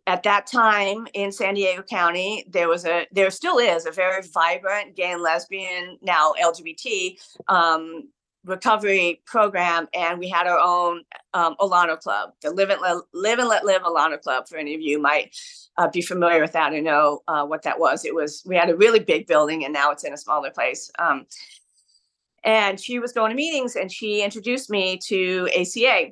at 0.09 0.25
that 0.25 0.47
time 0.47 1.07
in 1.15 1.31
San 1.31 1.55
Diego 1.55 1.83
County, 1.83 2.45
there 2.51 2.69
was 2.69 2.85
a, 2.85 3.07
there 3.13 3.31
still 3.31 3.59
is 3.59 3.87
a 3.87 3.93
very 3.93 4.23
vibrant 4.23 4.97
gay 4.97 5.13
and 5.13 5.23
lesbian, 5.23 5.99
now 6.03 6.35
LGBT 6.43 7.17
um, 7.47 8.09
recovery 8.45 9.23
program 9.27 9.89
and 9.95 10.19
we 10.19 10.29
had 10.29 10.47
our 10.47 10.59
own 10.59 11.03
um, 11.33 11.57
Club, 11.57 12.33
the 12.43 12.51
Live 12.51 12.71
and 12.71 12.81
Let, 12.81 12.99
Live 13.13 13.39
and 13.39 13.49
Let 13.49 13.65
Live 13.65 13.83
Alano 13.83 14.21
Club. 14.21 14.49
For 14.49 14.57
any 14.57 14.75
of 14.75 14.81
you 14.81 15.01
might 15.01 15.35
uh, 15.79 15.89
be 15.89 16.03
familiar 16.03 16.41
with 16.41 16.53
that 16.53 16.73
and 16.73 16.85
know 16.85 17.23
uh, 17.29 17.45
what 17.45 17.63
that 17.63 17.79
was. 17.79 18.05
It 18.05 18.15
was 18.15 18.43
we 18.47 18.57
had 18.57 18.71
a 18.71 18.77
really 18.77 19.01
big 19.01 19.27
building 19.27 19.65
and 19.65 19.73
now 19.73 19.91
it's 19.91 20.05
in 20.05 20.13
a 20.13 20.19
smaller 20.19 20.51
place. 20.51 20.91
Um, 20.99 21.27
and 22.45 22.79
she 22.79 22.99
was 22.99 23.13
going 23.13 23.31
to 23.31 23.37
meetings 23.37 23.77
and 23.77 23.91
she 23.91 24.23
introduced 24.23 24.71
me 24.71 24.99
to 25.07 25.49
ACA. 25.57 26.11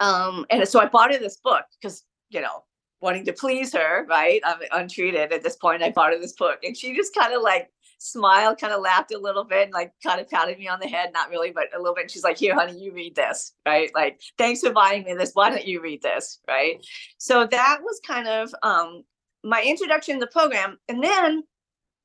Um, 0.00 0.44
and 0.50 0.66
so 0.68 0.80
I 0.80 0.86
bought 0.86 1.12
her 1.12 1.18
this 1.18 1.36
book 1.36 1.64
because 1.80 2.04
you 2.30 2.40
know 2.40 2.64
wanting 3.00 3.24
to 3.24 3.32
please 3.32 3.72
her, 3.72 4.04
right? 4.08 4.40
I'm 4.44 4.58
untreated 4.72 5.32
at 5.32 5.42
this 5.42 5.54
point. 5.54 5.84
I 5.84 5.90
bought 5.90 6.12
her 6.12 6.18
this 6.18 6.32
book 6.32 6.58
and 6.64 6.76
she 6.76 6.96
just 6.96 7.14
kind 7.14 7.32
of 7.32 7.42
like 7.42 7.70
smiled, 7.98 8.58
kind 8.58 8.72
of 8.72 8.80
laughed 8.80 9.12
a 9.12 9.18
little 9.18 9.44
bit, 9.44 9.64
and 9.64 9.72
like 9.72 9.92
kind 10.02 10.20
of 10.20 10.28
patted 10.28 10.58
me 10.58 10.68
on 10.68 10.80
the 10.80 10.88
head, 10.88 11.10
not 11.12 11.30
really, 11.30 11.50
but 11.50 11.64
a 11.74 11.78
little 11.78 11.94
bit. 11.94 12.02
And 12.02 12.10
She's 12.10 12.24
like, 12.24 12.38
Here, 12.38 12.54
honey, 12.54 12.78
you 12.78 12.92
read 12.92 13.14
this, 13.14 13.52
right? 13.66 13.90
Like, 13.94 14.20
thanks 14.38 14.60
for 14.60 14.70
buying 14.72 15.04
me 15.04 15.14
this. 15.14 15.32
Why 15.34 15.50
don't 15.50 15.66
you 15.66 15.82
read 15.82 16.02
this? 16.02 16.40
Right. 16.48 16.84
So 17.18 17.46
that 17.46 17.78
was 17.82 18.00
kind 18.06 18.28
of 18.28 18.54
um 18.62 19.04
my 19.44 19.62
introduction 19.62 20.14
to 20.14 20.20
the 20.20 20.30
program. 20.30 20.78
And 20.88 21.02
then 21.02 21.42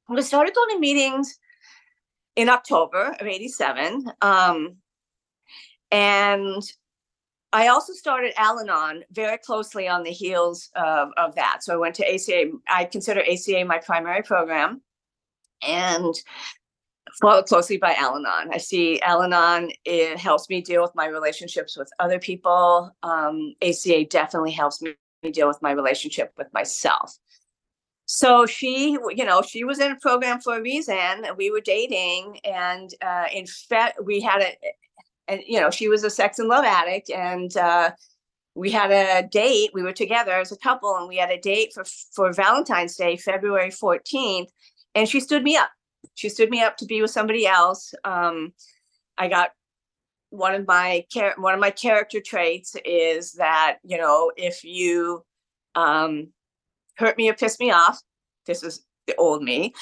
we 0.09 0.21
started 0.21 0.53
going 0.53 0.75
to 0.75 0.79
meetings 0.79 1.37
in 2.35 2.49
October 2.49 3.15
of 3.19 3.27
87. 3.27 4.05
Um, 4.21 4.77
and 5.91 6.63
I 7.51 7.67
also 7.67 7.93
started 7.93 8.33
Al 8.37 8.59
Anon 8.59 9.03
very 9.11 9.37
closely 9.37 9.87
on 9.87 10.03
the 10.03 10.11
heels 10.11 10.69
of, 10.75 11.09
of 11.17 11.35
that. 11.35 11.63
So 11.63 11.73
I 11.73 11.77
went 11.77 11.95
to 11.95 12.13
ACA. 12.13 12.51
I 12.67 12.85
consider 12.85 13.21
ACA 13.21 13.63
my 13.65 13.77
primary 13.77 14.23
program 14.23 14.81
and 15.65 16.13
followed 17.21 17.45
closely 17.45 17.77
by 17.77 17.93
Al 17.93 18.15
Anon. 18.15 18.49
I 18.51 18.57
see 18.57 18.99
Al 19.01 19.23
Anon, 19.23 19.71
it 19.85 20.17
helps 20.17 20.49
me 20.49 20.61
deal 20.61 20.81
with 20.81 20.95
my 20.95 21.07
relationships 21.07 21.77
with 21.77 21.89
other 21.99 22.19
people. 22.19 22.91
Um, 23.03 23.53
ACA 23.61 24.05
definitely 24.05 24.51
helps 24.51 24.81
me 24.81 24.95
deal 25.31 25.47
with 25.47 25.61
my 25.61 25.71
relationship 25.71 26.33
with 26.37 26.47
myself. 26.53 27.17
So 28.05 28.45
she, 28.45 28.97
you 29.15 29.25
know, 29.25 29.41
she 29.41 29.63
was 29.63 29.79
in 29.79 29.91
a 29.91 29.95
program 29.95 30.41
for 30.41 30.57
a 30.57 30.61
reason. 30.61 31.25
We 31.37 31.51
were 31.51 31.61
dating, 31.61 32.39
and 32.43 32.93
uh, 33.01 33.25
in 33.33 33.47
fact, 33.47 33.99
we 34.03 34.19
had 34.19 34.41
a, 34.41 34.57
and 35.29 35.41
you 35.47 35.59
know, 35.59 35.69
she 35.69 35.87
was 35.87 36.03
a 36.03 36.09
sex 36.09 36.37
and 36.37 36.49
love 36.49 36.65
addict, 36.65 37.09
and 37.09 37.55
uh, 37.55 37.91
we 38.55 38.71
had 38.71 38.91
a 38.91 39.25
date. 39.27 39.71
We 39.73 39.83
were 39.83 39.93
together 39.93 40.33
as 40.33 40.51
a 40.51 40.57
couple, 40.57 40.95
and 40.97 41.07
we 41.07 41.15
had 41.15 41.31
a 41.31 41.39
date 41.39 41.71
for 41.73 41.85
for 42.13 42.33
Valentine's 42.33 42.97
Day, 42.97 43.15
February 43.15 43.71
fourteenth 43.71 44.51
and 44.95 45.07
she 45.07 45.19
stood 45.19 45.43
me 45.43 45.55
up. 45.55 45.69
She 46.15 46.29
stood 46.29 46.49
me 46.49 46.61
up 46.61 46.77
to 46.77 46.85
be 46.85 47.01
with 47.01 47.11
somebody 47.11 47.47
else. 47.47 47.93
Um, 48.03 48.53
I 49.17 49.27
got 49.27 49.51
one 50.29 50.55
of 50.55 50.67
my 50.67 51.05
char- 51.09 51.35
one 51.37 51.53
of 51.53 51.59
my 51.59 51.71
character 51.71 52.19
traits 52.19 52.75
is 52.85 53.33
that 53.33 53.77
you 53.83 53.97
know 53.97 54.31
if 54.35 54.63
you 54.63 55.23
um, 55.75 56.29
hurt 56.97 57.17
me 57.17 57.29
or 57.29 57.33
piss 57.33 57.59
me 57.59 57.71
off, 57.71 58.01
this 58.45 58.63
is 58.63 58.85
the 59.07 59.15
old 59.15 59.43
me. 59.43 59.73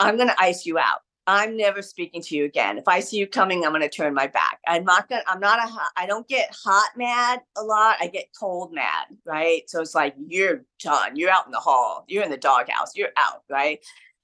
I'm 0.00 0.16
gonna 0.16 0.36
ice 0.38 0.66
you 0.66 0.78
out. 0.78 1.00
I'm 1.26 1.56
never 1.56 1.82
speaking 1.82 2.20
to 2.22 2.36
you 2.36 2.44
again. 2.44 2.78
If 2.78 2.88
I 2.88 3.00
see 3.00 3.16
you 3.16 3.28
coming, 3.28 3.64
I'm 3.64 3.70
going 3.70 3.82
to 3.82 3.88
turn 3.88 4.12
my 4.12 4.26
back. 4.26 4.58
I'm 4.66 4.84
not 4.84 5.08
going 5.08 5.22
to, 5.22 5.30
I'm 5.30 5.38
not 5.38 5.60
a, 5.60 5.72
I 5.96 6.04
don't 6.06 6.26
get 6.26 6.52
hot 6.52 6.90
mad 6.96 7.40
a 7.56 7.62
lot. 7.62 7.96
I 8.00 8.08
get 8.08 8.28
cold 8.38 8.72
mad, 8.74 9.06
right? 9.24 9.62
So 9.70 9.80
it's 9.80 9.94
like, 9.94 10.14
you're 10.26 10.64
done. 10.80 11.14
You're 11.14 11.30
out 11.30 11.46
in 11.46 11.52
the 11.52 11.60
hall. 11.60 12.04
You're 12.08 12.24
in 12.24 12.30
the 12.30 12.36
doghouse. 12.36 12.96
You're 12.96 13.12
out, 13.16 13.44
right? 13.48 13.78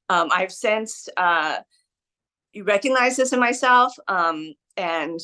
Um, 0.08 0.28
I've 0.32 0.52
since 0.52 1.08
uh, 1.16 1.58
recognized 2.62 3.18
this 3.18 3.32
in 3.32 3.40
myself 3.40 3.94
um, 4.08 4.54
and 4.76 5.20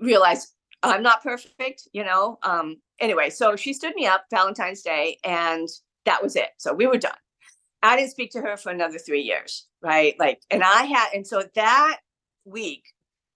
realized 0.00 0.48
I'm 0.82 1.02
not 1.02 1.22
perfect, 1.22 1.88
you 1.92 2.04
know. 2.04 2.38
Um, 2.42 2.80
anyway, 2.98 3.30
so 3.30 3.56
she 3.56 3.72
stood 3.72 3.94
me 3.94 4.06
up 4.06 4.24
Valentine's 4.30 4.82
Day, 4.82 5.18
and 5.24 5.68
that 6.04 6.22
was 6.22 6.36
it. 6.36 6.50
So 6.58 6.72
we 6.72 6.86
were 6.86 6.98
done. 6.98 7.12
I 7.82 7.96
didn't 7.96 8.10
speak 8.10 8.30
to 8.32 8.40
her 8.40 8.56
for 8.56 8.70
another 8.70 8.98
three 8.98 9.22
years, 9.22 9.66
right? 9.82 10.14
Like, 10.18 10.40
and 10.50 10.62
I 10.62 10.84
had, 10.84 11.10
and 11.14 11.26
so 11.26 11.42
that 11.54 11.98
week, 12.44 12.84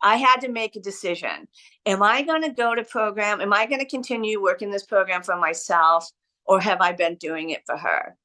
I 0.02 0.16
had 0.16 0.40
to 0.42 0.48
make 0.48 0.76
a 0.76 0.80
decision. 0.80 1.48
Am 1.84 2.02
I 2.02 2.22
going 2.22 2.42
to 2.42 2.50
go 2.50 2.74
to 2.74 2.84
program? 2.84 3.40
Am 3.40 3.52
I 3.52 3.66
going 3.66 3.80
to 3.80 3.88
continue 3.88 4.42
working 4.42 4.70
this 4.70 4.84
program 4.84 5.22
for 5.22 5.36
myself, 5.36 6.10
or 6.44 6.60
have 6.60 6.80
I 6.80 6.92
been 6.92 7.16
doing 7.16 7.50
it 7.50 7.62
for 7.66 7.76
her? 7.76 8.16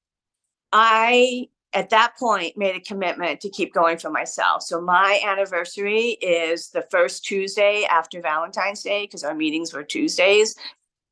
I 0.71 1.47
at 1.73 1.89
that 1.89 2.17
point 2.17 2.57
made 2.57 2.75
a 2.75 2.81
commitment 2.81 3.39
to 3.41 3.49
keep 3.49 3.73
going 3.73 3.97
for 3.97 4.09
myself. 4.09 4.63
So 4.63 4.81
my 4.81 5.21
anniversary 5.25 6.17
is 6.21 6.69
the 6.69 6.85
first 6.91 7.23
Tuesday 7.23 7.85
after 7.89 8.21
Valentine's 8.21 8.83
Day 8.83 9.05
because 9.05 9.23
our 9.23 9.35
meetings 9.35 9.73
were 9.73 9.83
Tuesdays. 9.83 10.55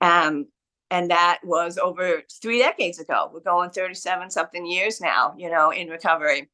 Um, 0.02 0.48
and 0.92 1.12
that 1.12 1.40
was 1.44 1.78
over 1.78 2.24
three 2.42 2.60
decades 2.60 3.00
ago. 3.00 3.30
We're 3.34 3.42
going 3.42 3.70
37 3.70 4.32
something 4.32 4.66
years 4.66 5.00
now, 5.00 5.34
you 5.38 5.50
know, 5.50 5.70
in 5.70 5.88
recovery. 5.88 6.50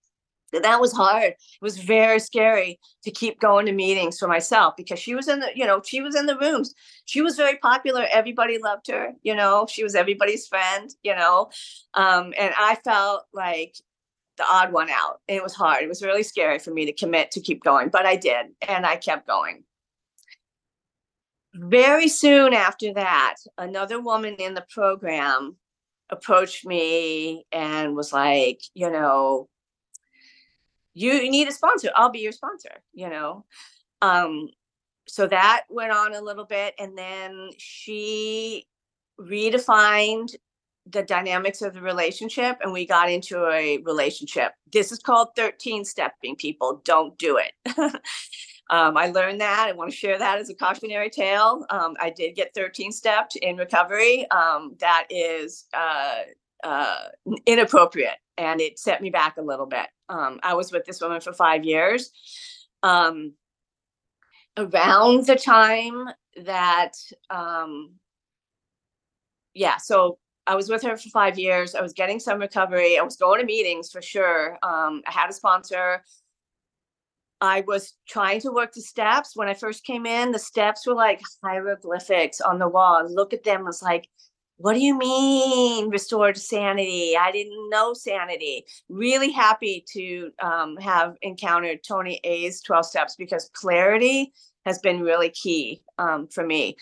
That 0.52 0.80
was 0.80 0.94
hard. 0.94 1.24
It 1.24 1.38
was 1.62 1.78
very 1.78 2.20
scary 2.20 2.80
to 3.04 3.12
keep 3.12 3.40
going 3.40 3.66
to 3.66 3.72
meetings 3.72 4.20
for 4.20 4.28
myself 4.28 4.76
because 4.78 5.00
she 5.00 5.16
was 5.16 5.28
in 5.28 5.40
the, 5.40 5.50
you 5.56 5.66
know, 5.66 5.82
she 5.84 6.02
was 6.02 6.16
in 6.16 6.28
the 6.28 6.38
rooms. 6.38 6.74
She 7.06 7.22
was 7.22 7.36
very 7.36 7.58
popular. 7.58 8.06
Everybody 8.12 8.60
loved 8.62 8.88
her, 8.88 9.14
you 9.24 9.36
know, 9.36 9.66
she 9.70 9.84
was 9.84 9.96
everybody's 9.96 10.48
friend, 10.48 10.90
you 11.04 11.16
know. 11.16 11.50
Um, 11.94 12.34
and 12.38 12.54
I 12.58 12.76
felt 12.84 13.24
like 13.34 13.76
the 14.38 14.46
odd 14.50 14.72
one 14.72 14.90
out. 14.90 15.22
It 15.28 15.42
was 15.42 15.54
hard. 15.54 15.84
It 15.84 15.90
was 15.90 16.04
really 16.04 16.24
scary 16.24 16.60
for 16.60 16.72
me 16.72 16.86
to 16.86 16.94
commit 16.94 17.32
to 17.32 17.42
keep 17.42 17.64
going, 17.64 17.90
but 17.90 18.06
I 18.06 18.16
did, 18.16 18.48
and 18.68 18.86
I 18.86 18.98
kept 18.98 19.28
going. 19.28 19.64
Very 21.54 22.10
soon 22.10 22.54
after 22.54 22.94
that, 22.94 23.36
another 23.58 24.02
woman 24.02 24.36
in 24.36 24.54
the 24.54 24.66
program 24.70 25.56
approached 26.10 26.66
me 26.66 27.46
and 27.52 27.96
was 27.96 28.12
like, 28.12 28.62
you 28.74 28.92
know, 28.92 29.48
you 30.94 31.30
need 31.30 31.48
a 31.48 31.52
sponsor. 31.52 31.90
I'll 31.96 32.10
be 32.10 32.20
your 32.20 32.32
sponsor, 32.32 32.72
you 32.94 33.10
know. 33.10 33.46
Um, 34.02 34.50
so 35.08 35.28
that 35.28 35.64
went 35.70 35.92
on 35.92 36.14
a 36.14 36.22
little 36.22 36.46
bit, 36.46 36.74
and 36.78 36.98
then 36.98 37.50
she 37.58 38.68
redefined 39.20 40.36
the 40.88 41.04
dynamics 41.04 41.62
of 41.62 41.74
the 41.74 41.82
relationship 41.82 42.58
and 42.62 42.72
we 42.72 42.86
got 42.86 43.10
into 43.10 43.48
a 43.48 43.80
relationship. 43.80 44.54
This 44.72 44.92
is 44.92 45.00
called 45.00 45.30
13 45.36 45.84
stepping, 45.84 46.36
people. 46.36 46.82
Don't 46.86 47.18
do 47.18 47.38
it. 47.38 47.54
um, 48.70 48.96
I 48.96 49.08
learned 49.08 49.42
that. 49.42 49.68
I 49.68 49.72
want 49.72 49.90
to 49.90 49.98
share 49.98 50.20
that 50.20 50.40
as 50.40 50.50
a 50.50 50.56
cautionary 50.56 51.10
tale. 51.10 51.66
Um, 51.70 51.96
I 52.00 52.12
did 52.12 52.36
get 52.36 52.54
13 52.54 52.92
stepped 52.92 53.36
in 53.38 53.58
recovery. 53.58 54.30
Um, 54.30 54.76
that 54.80 55.08
is 55.10 55.66
uh, 55.74 56.18
uh, 56.64 57.06
inappropriate 57.46 58.18
and 58.38 58.62
it 58.62 58.78
set 58.78 59.02
me 59.02 59.10
back 59.10 59.38
a 59.38 59.42
little 59.42 59.66
bit. 59.66 59.88
Um, 60.10 60.40
I 60.44 60.54
was 60.54 60.72
with 60.72 60.86
this 60.86 61.02
woman 61.02 61.22
for 61.22 61.34
five 61.34 61.64
years. 61.64 62.12
Um, 62.84 63.34
around 64.58 65.26
the 65.26 65.36
time 65.36 66.08
that, 66.44 66.94
um, 67.30 67.94
yeah, 69.54 69.78
so 69.78 70.20
I 70.48 70.56
was 70.56 70.70
with 70.70 70.84
her 70.84 70.96
for 70.96 71.10
five 71.10 71.40
years. 71.40 71.76
I 71.76 71.82
was 71.82 71.94
getting 71.94 72.20
some 72.20 72.40
recovery. 72.40 72.98
I 72.98 73.02
was 73.02 73.16
going 73.16 73.40
to 73.40 73.46
meetings 73.46 73.92
for 73.92 74.02
sure. 74.02 74.58
Um, 74.62 75.02
I 75.08 75.12
had 75.12 75.30
a 75.30 75.34
sponsor. 75.34 76.04
I 77.42 77.62
was 77.68 77.94
trying 78.08 78.42
to 78.42 78.52
work 78.52 78.74
the 78.74 78.82
steps. 78.82 79.36
When 79.36 79.48
I 79.48 79.54
first 79.54 79.84
came 79.84 80.06
in, 80.06 80.32
the 80.32 80.40
steps 80.40 80.86
were 80.86 80.94
like 80.94 81.22
hieroglyphics 81.44 82.42
on 82.42 82.60
the 82.60 82.68
wall. 82.68 83.06
look 83.10 83.34
at 83.34 83.44
them, 83.44 83.62
I 83.62 83.64
was 83.64 83.82
like, 83.82 84.08
what 84.58 84.74
do 84.74 84.80
you 84.80 84.98
mean 84.98 85.90
restored 85.90 86.38
sanity? 86.38 87.16
I 87.18 87.32
didn't 87.32 87.70
know 87.70 87.94
sanity. 87.94 88.66
Really 88.88 89.32
happy 89.32 89.84
to 89.90 90.32
um, 90.42 90.78
have 90.78 91.16
encountered 91.22 91.84
Tony 91.84 92.22
A's 92.24 92.62
12 92.62 92.86
steps 92.86 93.16
because 93.18 93.50
clarity 93.54 94.32
has 94.66 94.80
been 94.80 95.02
really 95.02 95.30
key 95.30 95.82
um, 95.98 96.28
for 96.28 96.46
me. 96.46 96.78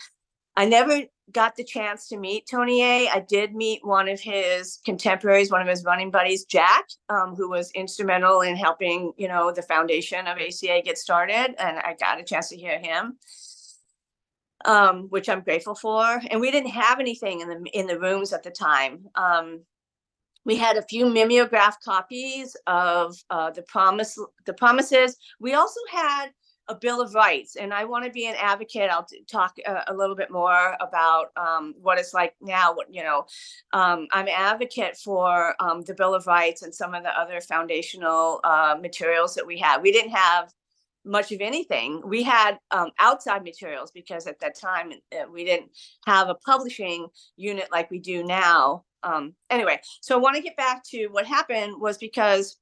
I 0.56 0.66
never 0.66 1.02
got 1.32 1.56
the 1.56 1.64
chance 1.64 2.08
to 2.08 2.16
meet 2.16 2.46
Tony 2.48 2.82
A. 2.82 3.08
I 3.08 3.20
did 3.20 3.54
meet 3.54 3.84
one 3.84 4.08
of 4.08 4.20
his 4.20 4.80
contemporaries, 4.84 5.50
one 5.50 5.62
of 5.62 5.68
his 5.68 5.84
running 5.84 6.10
buddies, 6.10 6.44
Jack, 6.44 6.84
um, 7.08 7.34
who 7.34 7.48
was 7.48 7.70
instrumental 7.72 8.42
in 8.42 8.56
helping, 8.56 9.12
you 9.16 9.28
know, 9.28 9.50
the 9.50 9.62
foundation 9.62 10.26
of 10.26 10.38
ACA 10.38 10.82
get 10.84 10.98
started. 10.98 11.54
And 11.58 11.78
I 11.78 11.96
got 11.98 12.20
a 12.20 12.24
chance 12.24 12.50
to 12.50 12.56
hear 12.56 12.78
him, 12.78 13.18
um, 14.64 15.06
which 15.08 15.28
I'm 15.28 15.40
grateful 15.40 15.74
for. 15.74 16.20
And 16.30 16.40
we 16.40 16.50
didn't 16.50 16.70
have 16.70 17.00
anything 17.00 17.40
in 17.40 17.48
the 17.48 17.70
in 17.72 17.86
the 17.86 17.98
rooms 17.98 18.32
at 18.32 18.42
the 18.42 18.50
time. 18.50 19.06
Um, 19.14 19.62
we 20.44 20.56
had 20.56 20.76
a 20.76 20.82
few 20.82 21.06
mimeograph 21.06 21.80
copies 21.82 22.54
of 22.66 23.16
uh, 23.30 23.50
the 23.50 23.62
promise, 23.62 24.18
the 24.44 24.52
promises. 24.52 25.16
We 25.40 25.54
also 25.54 25.80
had 25.90 26.26
a 26.68 26.74
Bill 26.74 27.00
of 27.00 27.14
Rights, 27.14 27.56
and 27.56 27.74
I 27.74 27.84
want 27.84 28.04
to 28.04 28.10
be 28.10 28.26
an 28.26 28.36
advocate. 28.38 28.90
I'll 28.90 29.06
talk 29.30 29.56
a, 29.66 29.82
a 29.88 29.94
little 29.94 30.16
bit 30.16 30.30
more 30.30 30.76
about 30.80 31.26
um, 31.36 31.74
what 31.80 31.98
it's 31.98 32.14
like 32.14 32.34
now. 32.40 32.74
What 32.74 32.92
you 32.92 33.02
know, 33.02 33.26
um, 33.72 34.06
I'm 34.12 34.26
an 34.26 34.34
advocate 34.36 34.96
for 34.96 35.54
um, 35.60 35.82
the 35.82 35.94
Bill 35.94 36.14
of 36.14 36.26
Rights 36.26 36.62
and 36.62 36.74
some 36.74 36.94
of 36.94 37.02
the 37.02 37.18
other 37.18 37.40
foundational 37.40 38.40
uh, 38.44 38.76
materials 38.80 39.34
that 39.34 39.46
we 39.46 39.58
had. 39.58 39.82
We 39.82 39.92
didn't 39.92 40.12
have 40.12 40.52
much 41.04 41.32
of 41.32 41.40
anything. 41.40 42.02
We 42.04 42.22
had 42.22 42.58
um, 42.70 42.90
outside 42.98 43.44
materials 43.44 43.90
because 43.90 44.26
at 44.26 44.40
that 44.40 44.58
time 44.58 44.92
uh, 45.12 45.24
we 45.30 45.44
didn't 45.44 45.70
have 46.06 46.28
a 46.28 46.34
publishing 46.34 47.08
unit 47.36 47.68
like 47.70 47.90
we 47.90 47.98
do 47.98 48.24
now. 48.24 48.84
Um, 49.02 49.34
anyway, 49.50 49.80
so 50.00 50.16
I 50.16 50.18
want 50.18 50.36
to 50.36 50.42
get 50.42 50.56
back 50.56 50.82
to 50.86 51.08
what 51.08 51.26
happened 51.26 51.74
was 51.78 51.98
because 51.98 52.56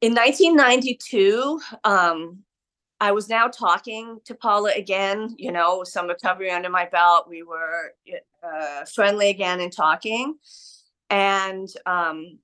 in 0.00 0.14
1992, 0.14 1.60
um, 1.84 2.44
I 3.00 3.12
was 3.12 3.28
now 3.28 3.48
talking 3.48 4.20
to 4.24 4.34
Paula 4.34 4.72
again, 4.74 5.34
you 5.38 5.52
know, 5.52 5.84
some 5.84 6.06
recovery 6.06 6.50
under 6.50 6.70
my 6.70 6.86
belt. 6.86 7.28
We 7.28 7.42
were 7.42 7.92
uh, 8.42 8.84
friendly 8.84 9.30
again 9.30 9.60
and 9.60 9.72
talking. 9.72 10.36
And 11.10 11.68
um, 11.86 12.38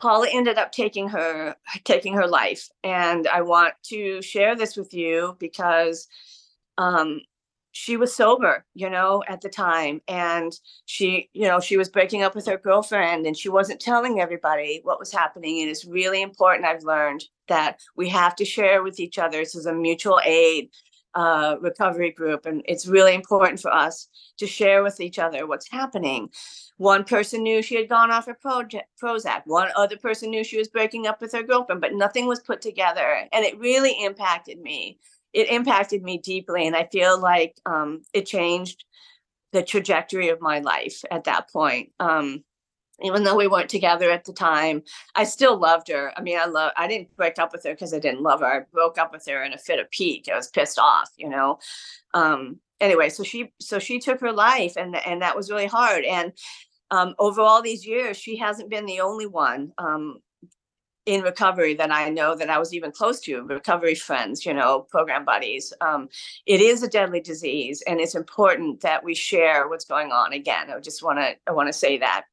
Paula 0.00 0.28
ended 0.32 0.58
up 0.58 0.72
taking 0.72 1.08
her 1.08 1.56
taking 1.84 2.14
her 2.14 2.26
life. 2.26 2.70
And 2.82 3.26
I 3.28 3.42
want 3.42 3.74
to 3.84 4.22
share 4.22 4.56
this 4.56 4.76
with 4.76 4.94
you 4.94 5.36
because 5.38 6.08
um, 6.78 7.20
she 7.76 7.96
was 7.96 8.14
sober, 8.14 8.64
you 8.74 8.88
know, 8.88 9.24
at 9.26 9.40
the 9.40 9.48
time. 9.48 10.00
And 10.06 10.52
she, 10.86 11.28
you 11.32 11.48
know, 11.48 11.58
she 11.58 11.76
was 11.76 11.88
breaking 11.88 12.22
up 12.22 12.36
with 12.36 12.46
her 12.46 12.56
girlfriend 12.56 13.26
and 13.26 13.36
she 13.36 13.48
wasn't 13.48 13.80
telling 13.80 14.20
everybody 14.20 14.80
what 14.84 15.00
was 15.00 15.10
happening. 15.10 15.60
And 15.60 15.68
it's 15.68 15.84
really 15.84 16.22
important, 16.22 16.66
I've 16.66 16.84
learned, 16.84 17.24
that 17.48 17.80
we 17.96 18.08
have 18.10 18.36
to 18.36 18.44
share 18.44 18.84
with 18.84 19.00
each 19.00 19.18
other. 19.18 19.38
This 19.38 19.56
is 19.56 19.66
a 19.66 19.74
mutual 19.74 20.20
aid 20.24 20.70
uh, 21.16 21.56
recovery 21.60 22.12
group. 22.12 22.46
And 22.46 22.62
it's 22.68 22.86
really 22.86 23.12
important 23.12 23.60
for 23.60 23.74
us 23.74 24.06
to 24.38 24.46
share 24.46 24.84
with 24.84 25.00
each 25.00 25.18
other 25.18 25.44
what's 25.44 25.68
happening. 25.68 26.30
One 26.76 27.02
person 27.02 27.42
knew 27.42 27.60
she 27.60 27.74
had 27.74 27.88
gone 27.88 28.12
off 28.12 28.26
her 28.26 28.34
project, 28.34 28.86
Prozac. 29.02 29.42
One 29.46 29.70
other 29.74 29.96
person 29.96 30.30
knew 30.30 30.44
she 30.44 30.58
was 30.58 30.68
breaking 30.68 31.08
up 31.08 31.20
with 31.20 31.32
her 31.32 31.42
girlfriend, 31.42 31.80
but 31.80 31.94
nothing 31.94 32.28
was 32.28 32.38
put 32.38 32.60
together. 32.60 33.28
And 33.32 33.44
it 33.44 33.58
really 33.58 33.96
impacted 34.00 34.60
me 34.60 35.00
it 35.34 35.50
impacted 35.50 36.02
me 36.02 36.18
deeply 36.18 36.66
and 36.66 36.76
i 36.76 36.88
feel 36.90 37.20
like 37.20 37.60
um, 37.66 38.02
it 38.12 38.24
changed 38.26 38.84
the 39.54 39.62
trajectory 39.62 40.28
of 40.28 40.40
my 40.40 40.58
life 40.58 41.04
at 41.10 41.24
that 41.24 41.48
point. 41.50 41.92
Um, 42.00 42.42
even 43.02 43.24
though 43.24 43.36
we 43.36 43.46
weren't 43.46 43.68
together 43.68 44.10
at 44.10 44.24
the 44.24 44.32
time 44.32 44.82
i 45.16 45.24
still 45.24 45.56
loved 45.58 45.88
her. 45.88 46.12
I 46.16 46.22
mean 46.22 46.38
i 46.38 46.44
love 46.44 46.72
i 46.76 46.86
didn't 46.86 47.16
break 47.16 47.38
up 47.38 47.52
with 47.52 47.64
her 47.64 47.72
because 47.72 47.94
i 47.94 47.98
didn't 47.98 48.22
love 48.22 48.40
her. 48.40 48.46
I 48.46 48.60
broke 48.72 48.98
up 48.98 49.12
with 49.12 49.26
her 49.26 49.42
in 49.42 49.52
a 49.52 49.58
fit 49.58 49.80
of 49.80 49.90
pique. 49.90 50.28
I 50.32 50.36
was 50.36 50.48
pissed 50.48 50.78
off 50.78 51.10
you 51.16 51.28
know? 51.28 51.58
Um, 52.14 52.60
anyway 52.80 53.08
so 53.08 53.22
she 53.22 53.52
so 53.60 53.78
she 53.78 53.98
took 53.98 54.20
her 54.20 54.32
life 54.32 54.74
and 54.76 54.94
and 55.06 55.22
that 55.22 55.36
was 55.36 55.50
really 55.50 55.66
hard. 55.66 56.04
And 56.04 56.32
um, 56.90 57.14
over 57.18 57.40
all 57.40 57.62
these 57.62 57.84
years 57.86 58.16
she 58.16 58.36
hasn't 58.36 58.70
been 58.70 58.86
the 58.86 59.00
only 59.00 59.26
one. 59.26 59.72
Um, 59.78 60.18
in 61.06 61.22
recovery 61.22 61.74
that 61.74 61.90
I 61.90 62.08
know 62.08 62.34
that 62.34 62.48
I 62.48 62.58
was 62.58 62.72
even 62.72 62.90
close 62.90 63.20
to, 63.20 63.42
recovery 63.42 63.94
friends, 63.94 64.46
you 64.46 64.54
know, 64.54 64.86
program 64.90 65.24
buddies. 65.24 65.72
Um, 65.80 66.08
it 66.46 66.60
is 66.60 66.82
a 66.82 66.88
deadly 66.88 67.20
disease, 67.20 67.82
and 67.86 68.00
it's 68.00 68.14
important 68.14 68.80
that 68.80 69.04
we 69.04 69.14
share 69.14 69.68
what's 69.68 69.84
going 69.84 70.12
on. 70.12 70.32
Again, 70.32 70.70
I 70.70 70.80
just 70.80 71.02
want 71.02 71.18
to 71.18 71.34
I 71.46 71.52
want 71.52 71.68
to 71.68 71.72
say 71.72 71.98
that. 71.98 72.24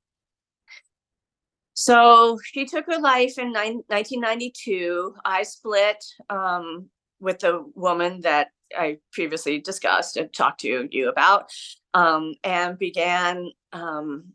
So 1.73 2.39
she 2.43 2.65
took 2.65 2.85
her 2.85 2.99
life 2.99 3.37
in 3.37 3.53
1992. 3.53 5.15
I 5.25 5.43
split 5.43 6.03
um, 6.29 6.89
with 7.19 7.39
the 7.39 7.65
woman 7.75 8.21
that 8.21 8.49
I 8.77 8.99
previously 9.11 9.59
discussed 9.59 10.15
and 10.15 10.31
talked 10.31 10.61
to 10.61 10.87
you 10.91 11.09
about, 11.09 11.51
um, 11.93 12.35
and 12.43 12.77
began 12.77 13.51
um, 13.73 14.33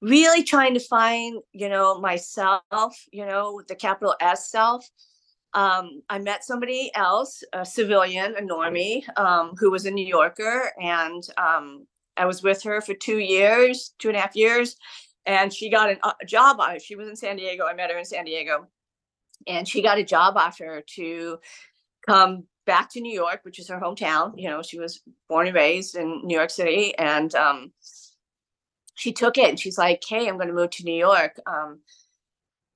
really 0.00 0.42
trying 0.42 0.74
to 0.74 0.80
find, 0.80 1.40
you 1.52 1.68
know, 1.68 2.00
myself, 2.00 3.06
you 3.12 3.26
know, 3.26 3.62
the 3.68 3.74
capital 3.74 4.14
S 4.20 4.50
self. 4.50 4.88
Um, 5.52 6.02
I 6.08 6.18
met 6.18 6.44
somebody 6.44 6.92
else, 6.94 7.42
a 7.52 7.66
civilian, 7.66 8.36
a 8.36 8.40
normie, 8.40 9.02
um, 9.18 9.54
who 9.58 9.70
was 9.70 9.84
a 9.84 9.90
New 9.90 10.06
Yorker, 10.06 10.72
and 10.80 11.22
um, 11.36 11.86
I 12.16 12.26
was 12.26 12.42
with 12.42 12.62
her 12.62 12.80
for 12.80 12.94
two 12.94 13.18
years, 13.18 13.92
two 13.98 14.08
and 14.08 14.16
a 14.16 14.20
half 14.20 14.36
years, 14.36 14.76
and 15.26 15.52
she 15.52 15.68
got 15.68 15.90
an, 15.90 15.98
a 16.04 16.24
job. 16.24 16.60
She 16.80 16.94
was 16.94 17.08
in 17.08 17.16
San 17.16 17.36
Diego. 17.36 17.66
I 17.66 17.74
met 17.74 17.90
her 17.90 17.98
in 17.98 18.04
San 18.04 18.26
Diego, 18.26 18.68
and 19.48 19.66
she 19.66 19.82
got 19.82 19.98
a 19.98 20.04
job 20.04 20.36
offer 20.36 20.82
to 20.94 21.38
come 22.08 22.44
back 22.64 22.88
to 22.92 23.00
New 23.00 23.12
York, 23.12 23.40
which 23.42 23.58
is 23.58 23.68
her 23.68 23.80
hometown. 23.80 24.34
You 24.36 24.50
know, 24.50 24.62
she 24.62 24.78
was 24.78 25.02
born 25.28 25.48
and 25.48 25.56
raised 25.56 25.96
in 25.96 26.20
New 26.24 26.36
York 26.36 26.50
City, 26.50 26.96
and 26.96 27.34
um, 27.34 27.72
she 29.00 29.12
took 29.12 29.38
it 29.38 29.48
and 29.48 29.58
she's 29.58 29.78
like, 29.78 30.02
Hey, 30.06 30.28
I'm 30.28 30.36
going 30.36 30.48
to 30.48 30.54
move 30.54 30.70
to 30.72 30.84
New 30.84 30.94
York. 30.94 31.40
Um, 31.46 31.80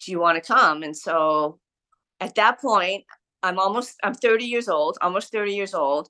do 0.00 0.10
you 0.10 0.18
want 0.18 0.42
to 0.42 0.52
come? 0.52 0.82
And 0.82 0.96
so 0.96 1.58
at 2.18 2.34
that 2.36 2.60
point, 2.60 3.04
I'm 3.42 3.58
almost, 3.58 3.96
I'm 4.02 4.14
30 4.14 4.46
years 4.46 4.66
old, 4.66 4.96
almost 5.02 5.30
30 5.32 5.54
years 5.54 5.74
old. 5.74 6.08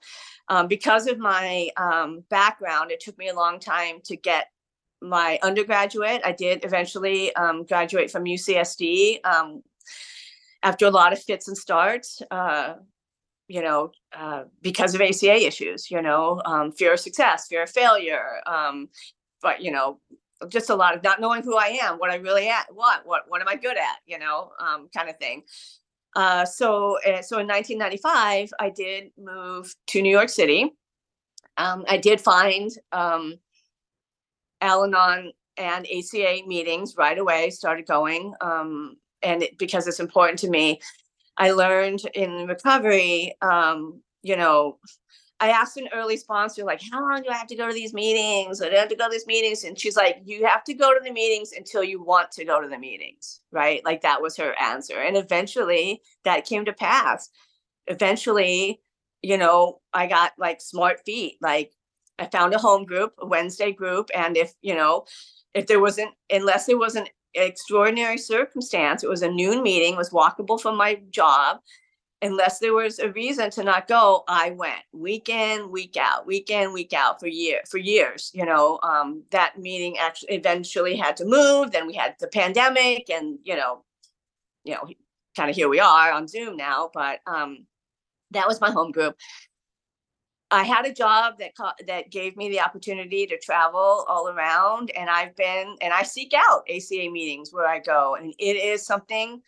Um, 0.49 0.69
because 0.69 1.09
of 1.09 1.19
my 1.19 1.69
um, 1.77 2.23
background, 2.31 2.93
it 2.93 3.01
took 3.01 3.19
me 3.19 3.29
a 3.29 3.35
long 3.35 3.59
time 3.59 3.97
to 4.05 4.17
get 4.17 4.47
my 5.03 5.41
undergraduate. 5.43 6.21
I 6.25 6.31
did 6.31 6.65
eventually 6.65 7.35
um, 7.35 7.65
graduate 7.65 8.09
from 8.09 8.25
UCSD 8.25 9.19
um, 9.27 9.65
after 10.63 10.87
a 10.87 10.91
lot 10.91 11.13
of 11.13 11.21
fits 11.21 11.49
and 11.49 11.59
starts. 11.59 12.23
Uh, 12.31 12.75
you 13.49 13.63
know, 13.63 13.91
uh, 14.17 14.45
because 14.63 14.95
of 14.95 15.01
ACA 15.01 15.45
issues, 15.45 15.91
you 15.91 16.01
know, 16.01 16.41
um, 16.45 16.73
fear 16.73 16.95
of 16.95 17.01
success, 17.01 17.47
fear 17.47 17.65
of 17.65 17.71
failure, 17.71 18.41
um, 18.47 18.89
but 19.45 19.63
you 19.63 19.71
know, 19.71 20.01
just 20.49 20.71
a 20.71 20.75
lot 20.75 20.97
of 20.97 21.03
not 21.03 21.21
knowing 21.21 21.43
who 21.43 21.57
I 21.57 21.79
am, 21.83 21.99
what 21.99 22.11
I 22.11 22.17
really 22.17 22.49
at, 22.49 22.67
what, 22.73 23.07
what, 23.07 23.25
what 23.29 23.41
am 23.41 23.49
I 23.49 23.55
good 23.55 23.77
at, 23.77 23.99
you 24.07 24.19
know, 24.19 24.51
um, 24.59 24.89
kind 24.95 25.09
of 25.09 25.17
thing. 25.19 25.45
Uh, 26.17 26.45
so, 26.45 26.99
uh, 27.07 27.23
so 27.23 27.39
in 27.39 27.47
1995, 27.47 28.51
I 28.59 28.71
did 28.71 29.11
move 29.19 29.75
to 29.89 30.03
New 30.03 30.11
York 30.11 30.29
City. 30.29 30.73
Um, 31.57 31.85
I 31.89 31.99
did 31.99 32.21
find 32.21 32.71
um, 32.93 33.35
Al-Anon 34.61 35.33
and 35.57 35.87
ACA 35.87 36.43
meetings 36.47 36.97
right 36.97 37.19
away. 37.19 37.51
Started 37.51 37.87
going, 37.87 38.35
um, 38.41 38.97
and 39.23 39.45
it, 39.45 39.59
because 39.59 39.87
it's 39.87 40.01
important 40.01 40.39
to 40.41 40.51
me, 40.51 40.81
I 41.37 41.53
learned 41.53 42.03
in 42.15 42.47
recovery, 42.47 43.35
um, 43.41 44.01
you 44.23 44.37
know, 44.37 44.79
I 45.45 45.49
asked 45.49 45.77
an 45.77 45.91
early 45.93 46.17
sponsor, 46.17 46.65
like, 46.65 46.81
how 46.91 47.03
long 47.03 47.23
do 47.23 47.29
I 47.29 47.37
have 47.37 47.49
to 47.49 47.55
go 47.55 47.69
to 47.69 47.75
these 47.75 47.93
meetings? 47.93 48.63
I 48.63 48.71
do 48.71 48.77
I 48.77 48.79
have 48.79 48.89
to 48.89 48.97
go 48.97 49.05
to 49.05 49.11
these 49.11 49.27
meetings. 49.27 49.65
And 49.65 49.79
she's 49.79 49.95
like, 49.95 50.23
you 50.25 50.47
have 50.47 50.65
to 50.65 50.73
go 50.73 50.95
to 50.95 51.01
the 51.05 51.13
meetings 51.13 51.53
until 51.53 51.85
you 51.85 52.03
want 52.03 52.33
to 52.33 52.47
go 52.47 52.63
to 52.63 52.69
the 52.69 52.79
meetings. 52.79 53.43
Right. 53.53 53.85
Like 53.85 54.01
that 54.01 54.23
was 54.23 54.39
her 54.39 54.55
answer. 54.59 55.01
And 55.01 55.19
eventually 55.19 56.01
that 56.25 56.47
came 56.47 56.65
to 56.65 56.73
pass. 56.73 57.29
Eventually, 57.89 58.81
you 59.21 59.37
know, 59.37 59.81
I 59.93 60.07
got 60.07 60.33
like 60.39 60.63
smart 60.63 61.01
feet. 61.05 61.37
Like 61.43 61.73
I 62.19 62.25
found 62.25 62.55
a 62.55 62.59
home 62.59 62.87
group, 62.87 63.13
a 63.19 63.27
Wednesday 63.27 63.71
group. 63.71 64.09
And 64.15 64.39
if, 64.39 64.55
you 64.63 64.75
know, 64.75 65.05
if 65.53 65.67
there 65.67 65.81
wasn't, 65.81 66.13
unless 66.31 66.65
there 66.65 66.79
was 66.79 66.95
an 66.95 67.07
extraordinary 67.35 68.17
circumstance, 68.17 69.05
it 69.05 69.11
was 69.11 69.21
a 69.21 69.31
noon 69.31 69.63
meeting, 69.63 69.95
was 69.95 70.09
walkable 70.09 70.59
from 70.59 70.79
my 70.79 71.03
job 71.11 71.59
unless 72.23 72.59
there 72.59 72.75
was 72.75 72.99
a 72.99 73.11
reason 73.13 73.51
to 73.51 73.63
not 73.63 73.87
go, 73.89 74.25
I 74.29 74.51
went 74.51 74.81
week 74.93 75.29
in, 75.29 75.71
week 75.71 75.97
out, 75.99 76.27
week 76.27 76.51
in, 76.51 76.73
week 76.73 76.93
out 76.93 77.21
for 77.21 77.27
year 77.27 77.61
for 77.69 77.79
years. 77.79 78.31
You 78.35 78.47
know, 78.47 78.79
um, 78.83 79.23
that 79.31 79.59
meeting 79.59 79.99
actually 79.99 80.35
eventually 80.35 80.97
had 80.97 81.17
to 81.19 81.25
move. 81.25 81.71
Then 81.71 81.87
we 81.87 81.95
had 81.95 82.17
the 82.21 82.29
pandemic, 82.29 83.11
and 83.11 83.39
you 83.45 83.57
know, 83.57 83.85
you 84.65 84.75
know, 84.75 84.89
kind 85.37 85.51
of 85.51 85.57
here 85.57 85.69
we 85.69 85.81
are 85.81 86.13
on 86.13 86.29
Zoom 86.29 86.57
now. 86.57 86.91
But 86.93 87.21
um, 87.27 87.67
that 88.31 88.47
was 88.47 88.61
my 88.61 88.71
home 88.71 88.93
group. 88.93 89.17
I 90.51 90.63
had 90.63 90.87
a 90.87 90.93
job 90.93 91.39
that 91.39 91.53
that 91.87 92.11
gave 92.11 92.37
me 92.37 92.49
the 92.49 92.61
opportunity 92.61 93.27
to 93.27 93.39
travel 93.39 94.05
all 94.09 94.29
around, 94.29 94.91
and 94.93 95.11
I've 95.11 95.35
been 95.37 95.77
and 95.81 95.93
I 95.93 96.05
seek 96.05 96.33
out 96.35 96.63
ACA 96.71 97.11
meetings 97.11 97.53
where 97.53 97.67
I 97.67 97.81
go, 97.81 98.15
and 98.15 98.33
it 98.39 98.57
is 98.57 98.87
something 98.87 99.43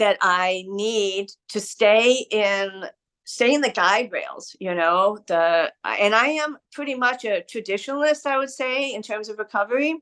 that 0.00 0.16
I 0.22 0.64
need 0.66 1.30
to 1.50 1.60
stay 1.60 2.26
in 2.30 2.86
stay 3.24 3.54
in 3.54 3.60
the 3.60 3.70
guide 3.70 4.10
rails 4.10 4.56
you 4.58 4.74
know 4.74 5.16
the 5.28 5.70
and 5.84 6.16
i 6.16 6.26
am 6.26 6.56
pretty 6.72 6.96
much 6.96 7.24
a 7.24 7.44
traditionalist 7.48 8.26
i 8.26 8.36
would 8.36 8.50
say 8.50 8.92
in 8.92 9.02
terms 9.02 9.28
of 9.28 9.38
recovery. 9.38 9.94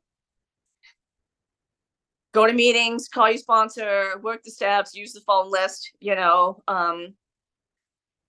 Go 2.32 2.46
to 2.46 2.52
meetings 2.52 3.08
call 3.08 3.28
your 3.28 3.38
sponsor 3.38 4.18
work 4.22 4.42
the 4.44 4.50
steps 4.50 4.94
use 4.94 5.12
the 5.12 5.20
phone 5.26 5.50
list 5.50 5.90
you 6.00 6.14
know 6.14 6.62
um 6.68 7.14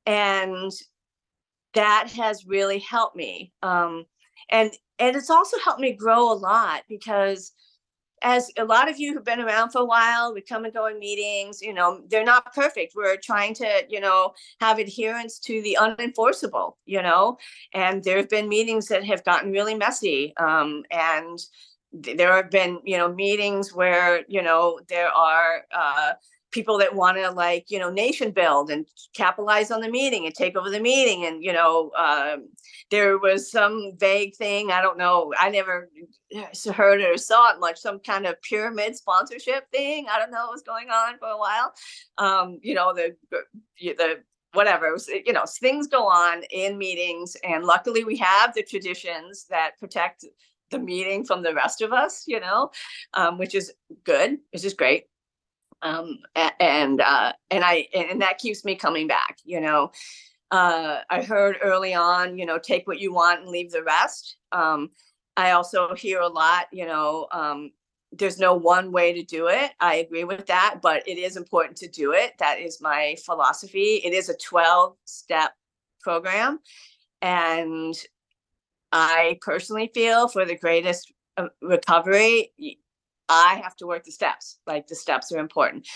and 0.06 0.72
that 1.76 2.10
has 2.10 2.46
really 2.46 2.80
helped 2.80 3.16
me 3.16 3.54
um 3.62 4.06
and 4.50 4.72
and 4.98 5.16
it's 5.16 5.30
also 5.30 5.58
helped 5.64 5.80
me 5.80 5.94
grow 5.94 6.32
a 6.32 6.34
lot 6.34 6.84
because 6.90 7.54
as 8.22 8.52
a 8.58 8.66
lot 8.66 8.90
of 8.90 9.00
you 9.00 9.14
who've 9.14 9.24
been 9.24 9.40
around 9.40 9.72
for 9.72 9.80
a 9.82 9.86
while, 9.86 10.34
we 10.34 10.42
come 10.42 10.66
and 10.66 10.74
go 10.74 10.88
in 10.88 11.00
meetings, 11.00 11.62
you 11.62 11.74
know, 11.74 12.02
they're 12.10 12.24
not 12.24 12.54
perfect. 12.54 12.94
We're 12.96 13.18
trying 13.18 13.54
to, 13.56 13.84
you 13.90 14.00
know, 14.00 14.34
have 14.60 14.80
adherence 14.80 15.40
to 15.40 15.62
the 15.62 15.78
unenforceable, 15.80 16.74
you 16.86 17.02
know, 17.02 17.38
and 17.74 18.04
there 18.04 18.18
have 18.18 18.30
been 18.30 18.50
meetings 18.50 18.88
that 18.88 19.04
have 19.06 19.24
gotten 19.24 19.52
really 19.52 19.76
messy. 19.76 20.34
Um, 20.38 20.84
and 20.92 21.40
there 21.92 22.36
have 22.36 22.52
been, 22.52 22.80
you 22.84 22.98
know, 22.98 23.14
meetings 23.14 23.74
where, 23.74 24.24
you 24.28 24.42
know, 24.42 24.80
there 24.90 25.10
are, 25.10 25.66
uh, 25.74 26.14
people 26.52 26.78
that 26.78 26.96
want 26.96 27.18
to 27.18 27.30
like 27.32 27.66
you 27.70 27.80
know 27.80 27.90
nation 27.90 28.32
build 28.32 28.70
and 28.70 28.86
capitalize 29.16 29.72
on 29.72 29.82
the 29.82 29.90
meeting 29.90 30.26
and 30.26 30.34
take 30.34 30.56
over 30.56 30.70
the 30.70 30.80
meeting 30.80 31.26
and 31.26 31.44
you 31.44 31.54
know 31.54 31.92
um, 31.98 32.50
there 32.92 33.18
was 33.18 33.52
some 33.52 33.92
vague 33.98 34.36
thing 34.36 34.72
i 34.72 34.82
don't 34.82 34.98
know 34.98 35.32
i 35.40 35.50
never 35.50 35.90
heard 36.74 37.02
it 37.02 37.10
or 37.10 37.18
saw 37.18 37.52
it 37.52 37.60
much 37.60 37.78
some 37.78 38.00
kind 38.00 38.26
of 38.26 38.42
pyramid 38.42 38.96
sponsorship 38.96 39.70
thing 39.72 40.08
i 40.10 40.18
don't 40.18 40.32
know 40.32 40.46
what 40.46 40.54
was 40.54 40.64
going 40.64 40.90
on 40.90 41.18
for 41.18 41.28
a 41.28 41.38
while. 41.38 41.74
Um, 42.18 42.60
you 42.62 42.74
know 42.74 42.94
the 42.94 43.16
the 43.78 44.20
whatever 44.54 44.92
was, 44.92 45.08
you 45.08 45.34
know 45.34 45.46
things 45.46 45.88
go 45.88 46.08
on 46.08 46.44
in 46.52 46.78
meetings 46.78 47.38
and 47.44 47.64
luckily 47.64 48.04
we 48.04 48.18
have 48.18 48.54
the 48.54 48.64
traditions 48.64 49.46
that 49.50 49.78
protect 49.80 50.26
the 50.72 50.80
meeting 50.80 51.24
from 51.24 51.44
the 51.44 51.54
rest 51.54 51.82
of 51.82 51.94
us 51.94 52.24
you 52.28 52.40
know 52.40 52.72
um, 53.14 53.38
which 53.38 53.54
is 53.54 53.74
good 54.04 54.38
which 54.52 54.66
is 54.66 54.74
great 54.74 55.06
um, 55.82 56.20
and 56.60 57.02
uh, 57.02 57.34
and 57.50 57.64
I 57.64 57.88
and 57.94 58.22
that 58.22 58.38
keeps 58.38 58.66
me 58.66 58.76
coming 58.76 59.08
back. 59.08 59.38
You 59.44 59.62
know, 59.62 59.92
uh, 60.52 61.00
I 61.10 61.22
heard 61.22 61.58
early 61.62 61.94
on, 61.94 62.38
you 62.38 62.46
know, 62.46 62.58
take 62.58 62.88
what 62.88 63.00
you 63.00 63.14
want 63.14 63.42
and 63.42 63.50
leave 63.50 63.72
the 63.72 63.84
rest. 63.84 64.38
Um, 64.52 64.92
I 65.38 65.52
also 65.52 65.94
hear 65.96 66.20
a 66.20 66.28
lot, 66.28 66.68
you 66.72 66.86
know, 66.86 67.28
um, 67.32 67.72
there's 68.12 68.40
no 68.40 68.56
one 68.56 68.92
way 68.92 69.14
to 69.14 69.24
do 69.24 69.48
it. 69.48 69.72
I 69.80 69.96
agree 69.96 70.24
with 70.24 70.48
that, 70.48 70.80
but 70.82 71.08
it 71.08 71.18
is 71.18 71.38
important 71.38 71.78
to 71.78 71.88
do 71.88 72.14
it. 72.14 72.34
That 72.40 72.60
is 72.60 72.82
my 72.82 73.16
philosophy. 73.24 74.02
It 74.04 74.14
is 74.14 74.30
a 74.30 74.38
12 74.38 74.96
step 75.06 75.52
program. 76.02 76.60
And 77.22 77.96
I 78.92 79.38
personally 79.42 79.92
feel 79.94 80.28
for 80.28 80.46
the 80.46 80.58
greatest 80.58 81.14
uh, 81.38 81.50
recovery, 81.62 82.52
I 83.30 83.62
have 83.64 83.76
to 83.78 83.88
work 83.88 84.04
the 84.04 84.12
steps. 84.12 84.60
Like 84.68 84.88
the 84.88 84.96
steps 84.96 85.32
are 85.32 85.40
important. 85.40 85.88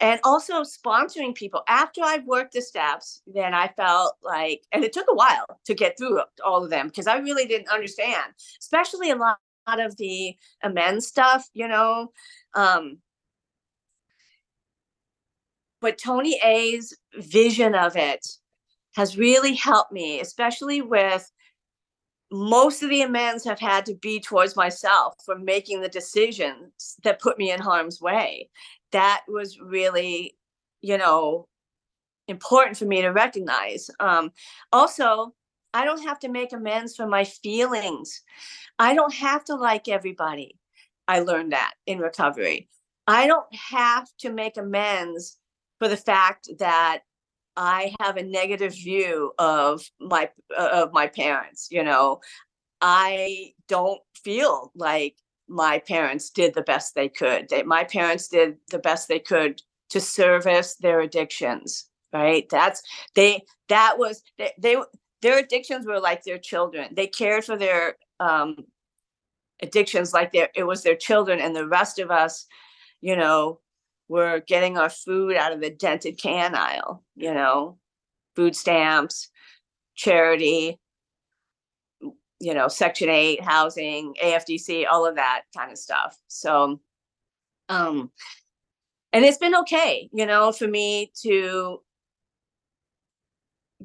And 0.00 0.20
also 0.22 0.62
sponsoring 0.62 1.34
people. 1.34 1.62
After 1.68 2.00
I've 2.04 2.24
worked 2.24 2.54
the 2.54 2.62
steps, 2.62 3.20
then 3.26 3.52
I 3.52 3.68
felt 3.68 4.14
like, 4.22 4.62
and 4.72 4.84
it 4.84 4.92
took 4.92 5.06
a 5.10 5.14
while 5.14 5.46
to 5.66 5.74
get 5.74 5.98
through 5.98 6.20
all 6.44 6.62
of 6.64 6.70
them 6.70 6.86
because 6.86 7.08
I 7.08 7.18
really 7.18 7.46
didn't 7.46 7.68
understand, 7.68 8.32
especially 8.60 9.10
a 9.10 9.16
lot 9.16 9.38
of 9.66 9.96
the 9.96 10.36
amends 10.62 11.06
stuff, 11.08 11.48
you 11.52 11.66
know. 11.66 12.12
Um, 12.54 12.98
but 15.80 15.98
Tony 15.98 16.40
A's 16.44 16.96
vision 17.14 17.74
of 17.74 17.96
it 17.96 18.26
has 18.94 19.18
really 19.18 19.54
helped 19.54 19.92
me, 19.92 20.20
especially 20.20 20.80
with 20.80 21.30
most 22.30 22.82
of 22.82 22.90
the 22.90 23.02
amends 23.02 23.44
have 23.44 23.58
had 23.58 23.86
to 23.86 23.94
be 23.94 24.20
towards 24.20 24.56
myself 24.56 25.14
for 25.24 25.38
making 25.38 25.80
the 25.80 25.88
decisions 25.88 26.96
that 27.02 27.20
put 27.20 27.38
me 27.38 27.50
in 27.50 27.60
harm's 27.60 28.00
way. 28.00 28.50
That 28.92 29.22
was 29.28 29.58
really, 29.60 30.36
you 30.80 30.98
know, 30.98 31.48
important 32.26 32.76
for 32.76 32.84
me 32.84 33.00
to 33.02 33.08
recognize. 33.08 33.90
Um, 34.00 34.32
also, 34.72 35.34
I 35.72 35.84
don't 35.84 36.02
have 36.02 36.18
to 36.20 36.28
make 36.28 36.52
amends 36.52 36.94
for 36.96 37.06
my 37.06 37.24
feelings. 37.24 38.22
I 38.78 38.94
don't 38.94 39.14
have 39.14 39.44
to 39.44 39.54
like 39.54 39.88
everybody. 39.88 40.58
I 41.06 41.20
learned 41.20 41.52
that 41.52 41.74
in 41.86 41.98
recovery. 41.98 42.68
I 43.06 43.26
don't 43.26 43.52
have 43.54 44.06
to 44.18 44.30
make 44.30 44.58
amends 44.58 45.38
for 45.78 45.88
the 45.88 45.96
fact 45.96 46.48
that 46.58 47.00
I 47.58 47.92
have 48.00 48.16
a 48.16 48.22
negative 48.22 48.72
view 48.72 49.32
of 49.38 49.82
my 50.00 50.30
uh, 50.56 50.84
of 50.84 50.92
my 50.92 51.08
parents, 51.08 51.66
you 51.70 51.82
know. 51.82 52.20
I 52.80 53.52
don't 53.66 54.00
feel 54.22 54.70
like 54.76 55.16
my 55.48 55.80
parents 55.80 56.30
did 56.30 56.54
the 56.54 56.62
best 56.62 56.94
they 56.94 57.08
could. 57.08 57.48
They, 57.48 57.64
my 57.64 57.82
parents 57.82 58.28
did 58.28 58.58
the 58.70 58.78
best 58.78 59.08
they 59.08 59.18
could 59.18 59.60
to 59.90 60.00
service 60.00 60.76
their 60.76 61.00
addictions, 61.00 61.86
right? 62.12 62.48
That's 62.48 62.80
they 63.16 63.42
that 63.68 63.98
was 63.98 64.22
they, 64.38 64.52
they 64.56 64.76
their 65.20 65.38
addictions 65.38 65.84
were 65.84 65.98
like 65.98 66.22
their 66.22 66.38
children. 66.38 66.94
They 66.94 67.08
cared 67.08 67.44
for 67.44 67.56
their 67.56 67.96
um 68.20 68.66
addictions 69.60 70.12
like 70.12 70.30
their 70.30 70.48
it 70.54 70.62
was 70.62 70.84
their 70.84 70.96
children 70.96 71.40
and 71.40 71.56
the 71.56 71.66
rest 71.66 71.98
of 71.98 72.12
us, 72.12 72.46
you 73.00 73.16
know, 73.16 73.58
we're 74.08 74.40
getting 74.40 74.78
our 74.78 74.90
food 74.90 75.36
out 75.36 75.52
of 75.52 75.60
the 75.60 75.70
dented 75.70 76.20
can 76.20 76.54
aisle, 76.54 77.04
you 77.14 77.32
know, 77.32 77.78
food 78.34 78.56
stamps, 78.56 79.30
charity, 79.94 80.78
you 82.40 82.54
know, 82.54 82.68
Section 82.68 83.08
8, 83.08 83.42
housing, 83.42 84.14
AFDC, 84.22 84.86
all 84.90 85.06
of 85.06 85.16
that 85.16 85.42
kind 85.56 85.72
of 85.72 85.78
stuff. 85.78 86.16
So, 86.28 86.80
um, 87.68 88.10
and 89.12 89.24
it's 89.24 89.38
been 89.38 89.56
okay, 89.56 90.08
you 90.12 90.24
know, 90.24 90.52
for 90.52 90.68
me 90.68 91.12
to 91.22 91.80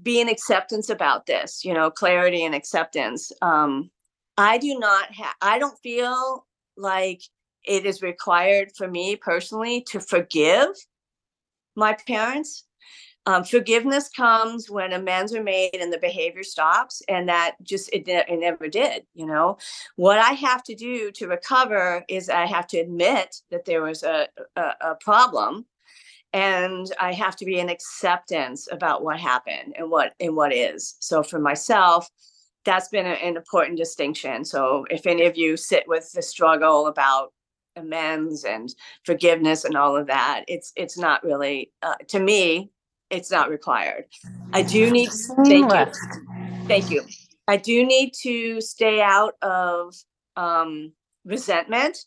be 0.01 0.19
in 0.19 0.29
acceptance 0.29 0.89
about 0.89 1.25
this, 1.25 1.63
you 1.63 1.73
know, 1.73 1.89
clarity 1.89 2.43
and 2.43 2.55
acceptance. 2.55 3.31
Um, 3.41 3.89
I 4.37 4.57
do 4.57 4.77
not 4.79 5.13
have, 5.13 5.35
I 5.41 5.59
don't 5.59 5.77
feel 5.79 6.45
like 6.77 7.21
it 7.65 7.85
is 7.85 8.01
required 8.01 8.71
for 8.75 8.87
me 8.87 9.15
personally 9.15 9.81
to 9.89 9.99
forgive 9.99 10.69
my 11.75 11.93
parents. 12.07 12.65
Um, 13.25 13.45
forgiveness 13.45 14.09
comes 14.09 14.69
when 14.69 14.91
amends 14.91 15.33
are 15.33 15.41
made 15.43 15.75
and 15.79 15.93
the 15.93 15.97
behavior 15.97 16.43
stops, 16.43 17.01
and 17.07 17.29
that 17.29 17.55
just 17.63 17.89
it, 17.93 18.03
it 18.05 18.39
never 18.39 18.67
did. 18.67 19.03
You 19.13 19.27
know, 19.27 19.57
what 19.95 20.19
I 20.19 20.33
have 20.33 20.61
to 20.63 20.75
do 20.75 21.09
to 21.11 21.27
recover 21.27 22.03
is 22.09 22.27
I 22.27 22.45
have 22.45 22.67
to 22.67 22.79
admit 22.79 23.37
that 23.49 23.63
there 23.63 23.81
was 23.81 24.03
a, 24.03 24.27
a, 24.57 24.71
a 24.81 24.95
problem, 24.95 25.65
and 26.33 26.91
I 26.99 27.13
have 27.13 27.37
to 27.37 27.45
be 27.45 27.59
in 27.59 27.69
acceptance 27.69 28.67
about 28.69 29.03
what 29.05 29.19
happened 29.21 29.75
and 29.77 29.89
what 29.89 30.15
and 30.19 30.35
what 30.35 30.51
is. 30.53 30.97
So 30.99 31.23
for 31.23 31.39
myself, 31.39 32.09
that's 32.65 32.89
been 32.89 33.05
an 33.05 33.37
important 33.37 33.77
distinction. 33.77 34.43
So 34.43 34.85
if 34.89 35.07
any 35.07 35.25
of 35.25 35.37
you 35.37 35.55
sit 35.55 35.87
with 35.87 36.11
the 36.11 36.21
struggle 36.21 36.87
about 36.87 37.31
amends 37.75 38.43
and 38.43 38.73
forgiveness 39.03 39.65
and 39.65 39.75
all 39.75 39.95
of 39.95 40.07
that 40.07 40.43
it's 40.47 40.71
it's 40.75 40.97
not 40.97 41.23
really 41.23 41.71
uh, 41.81 41.95
to 42.07 42.19
me 42.19 42.69
it's 43.13 43.31
not 43.31 43.49
required. 43.49 44.05
I 44.53 44.63
do 44.63 44.89
need 44.89 45.09
thank 45.45 45.71
you 45.71 45.85
thank 46.67 46.89
you. 46.89 47.03
I 47.47 47.57
do 47.57 47.85
need 47.85 48.13
to 48.21 48.59
stay 48.59 49.01
out 49.01 49.35
of 49.41 49.93
um, 50.35 50.93
resentment 51.25 51.97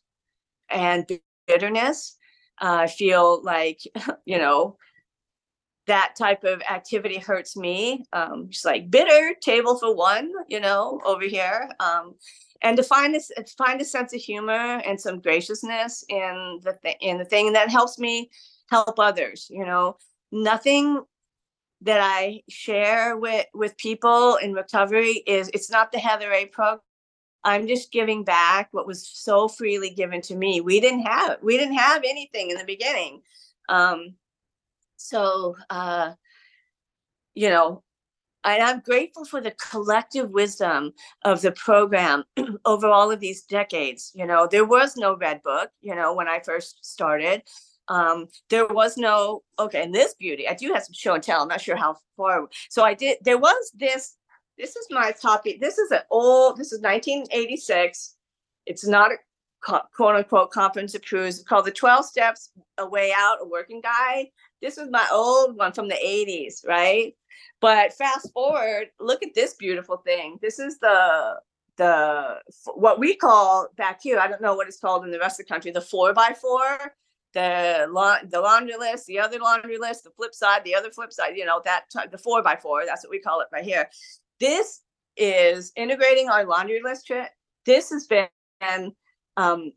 and 0.69 1.07
bitterness. 1.47 2.17
Uh, 2.61 2.79
i 2.81 2.87
feel 2.87 3.43
like 3.45 3.81
you 4.25 4.39
know 4.39 4.77
that 5.87 6.15
type 6.19 6.43
of 6.43 6.61
activity 6.69 7.19
hurts 7.19 7.57
me. 7.57 8.05
Um 8.13 8.49
just 8.51 8.65
like 8.65 8.91
bitter 8.91 9.35
table 9.41 9.79
for 9.79 9.95
one 9.95 10.33
you 10.49 10.59
know 10.59 11.01
over 11.05 11.25
here. 11.25 11.69
Um 11.79 12.15
and 12.63 12.77
to 12.77 12.83
find 12.83 13.15
this 13.15 13.31
find 13.57 13.81
a 13.81 13.85
sense 13.85 14.15
of 14.15 14.21
humor 14.21 14.81
and 14.87 15.01
some 15.01 15.21
graciousness 15.21 16.05
in 16.09 16.61
the 16.63 16.77
th- 16.83 16.97
in 17.01 17.19
the 17.19 17.25
thing 17.25 17.53
that 17.53 17.71
helps 17.71 17.99
me 17.99 18.31
help 18.71 18.99
others 18.99 19.49
you 19.51 19.65
know? 19.65 19.97
Nothing 20.33 21.03
that 21.83 22.01
i 22.01 22.43
share 22.49 23.17
with 23.17 23.47
with 23.55 23.77
people 23.77 24.37
in 24.37 24.55
recovery 24.55 25.23
is 25.27 25.51
it's 25.53 25.71
not 25.71 25.93
the 25.93 25.99
heather 25.99 26.33
a 26.33 26.47
program 26.47 26.81
i'm 27.45 27.67
just 27.69 27.93
giving 27.93 28.25
back 28.25 28.69
what 28.73 28.87
was 28.87 29.07
so 29.07 29.47
freely 29.47 29.91
given 29.91 30.21
to 30.21 30.35
me. 30.35 30.61
We 30.61 30.81
didn't 30.81 31.03
have 31.03 31.39
we 31.43 31.57
didn't 31.57 31.77
have 31.77 32.03
anything 32.05 32.51
in 32.51 32.59
the 32.59 32.65
beginning. 32.65 33.23
Um 33.69 34.17
so 34.97 35.57
uh 35.71 36.13
you 37.35 37.49
know 37.49 37.83
and 38.47 38.63
I'm 38.63 38.81
grateful 38.81 39.25
for 39.25 39.41
the 39.41 39.51
collective 39.53 40.31
wisdom 40.31 40.93
of 41.25 41.43
the 41.43 41.53
program 41.53 42.25
over 42.65 42.87
all 42.87 43.11
of 43.11 43.21
these 43.21 43.43
decades. 43.43 44.13
You 44.15 44.27
know, 44.27 44.47
there 44.51 44.65
was 44.65 44.97
no 44.97 45.17
red 45.17 45.43
book, 45.43 45.71
you 45.81 45.95
know, 45.95 46.15
when 46.15 46.29
I 46.29 46.41
first 46.41 46.85
started. 46.85 47.43
Um, 47.89 48.29
there 48.49 48.67
was 48.67 48.97
no, 48.97 49.43
okay, 49.59 49.83
and 49.83 49.95
this 49.95 50.15
beauty, 50.15 50.49
I 50.49 50.55
do 50.55 50.73
have 50.73 50.85
some 50.85 50.93
show 50.93 51.15
and 51.15 51.23
tell. 51.23 51.43
I'm 51.43 51.49
not 51.49 51.61
sure 51.61 51.77
how 51.77 51.97
far. 52.17 52.49
So 52.69 52.85
I 52.85 52.95
did, 52.95 53.19
there 53.23 53.39
was 53.39 53.73
this, 53.75 54.17
this 54.59 54.75
is 54.75 54.87
my 54.91 55.13
copy. 55.13 55.59
This 55.61 55.79
is 55.79 55.91
an 55.91 56.01
old, 56.11 56.57
this 56.57 56.73
is 56.73 56.81
1986. 56.81 58.15
It's 58.67 58.87
not 58.87 59.13
a 59.13 59.17
quote 59.93 60.17
unquote 60.17 60.51
conference 60.51 60.95
of. 60.95 61.03
It's 61.13 61.43
called 61.43 61.67
the 61.67 61.73
12 61.73 62.05
Steps 62.07 62.51
A 62.79 62.89
Way 62.89 63.13
Out, 63.17 63.39
a 63.41 63.49
working 63.49 63.81
guide. 63.81 64.27
This 64.63 64.79
is 64.79 64.89
my 64.91 65.07
old 65.13 65.57
one 65.57 65.73
from 65.73 65.89
the 65.89 65.95
80s, 65.95 66.67
right? 66.67 67.15
But 67.61 67.93
fast 67.93 68.33
forward, 68.33 68.91
look 69.01 69.23
at 69.23 69.35
this 69.35 69.55
beautiful 69.55 69.99
thing. 69.99 70.39
This 70.41 70.59
is 70.59 70.79
the 70.79 71.41
the 71.77 72.41
what 72.75 72.99
we 72.99 73.17
call 73.17 73.69
back 73.77 74.01
here. 74.03 74.19
I 74.19 74.29
don't 74.29 74.41
know 74.41 74.55
what 74.55 74.69
it's 74.69 74.81
called 74.81 75.05
in 75.05 75.11
the 75.11 75.19
rest 75.19 75.41
of 75.41 75.47
the 75.47 75.53
country. 75.53 75.71
The 75.71 75.81
four 75.81 76.13
by 76.13 76.35
four, 76.41 76.95
the 77.35 77.87
la- 77.91 78.25
the 78.29 78.41
laundry 78.41 78.77
list, 78.77 79.07
the 79.07 79.19
other 79.19 79.39
laundry 79.39 79.79
list, 79.79 80.05
the 80.05 80.11
flip 80.11 80.35
side, 80.35 80.65
the 80.65 80.75
other 80.75 80.91
flip 80.91 81.13
side. 81.13 81.37
You 81.37 81.45
know 81.45 81.61
that 81.65 81.85
the 82.11 82.19
four 82.19 82.43
by 82.43 82.57
four. 82.57 82.85
That's 82.87 83.05
what 83.05 83.11
we 83.11 83.21
call 83.21 83.41
it 83.41 83.49
right 83.53 83.65
here. 83.65 83.89
This 84.41 84.83
is 85.17 85.73
integrating 85.77 86.29
our 86.29 86.45
laundry 86.45 86.81
list. 86.83 87.07
Trip. 87.07 87.29
This 87.65 87.91
has 87.91 88.07
been 88.07 88.29
um, 89.37 89.73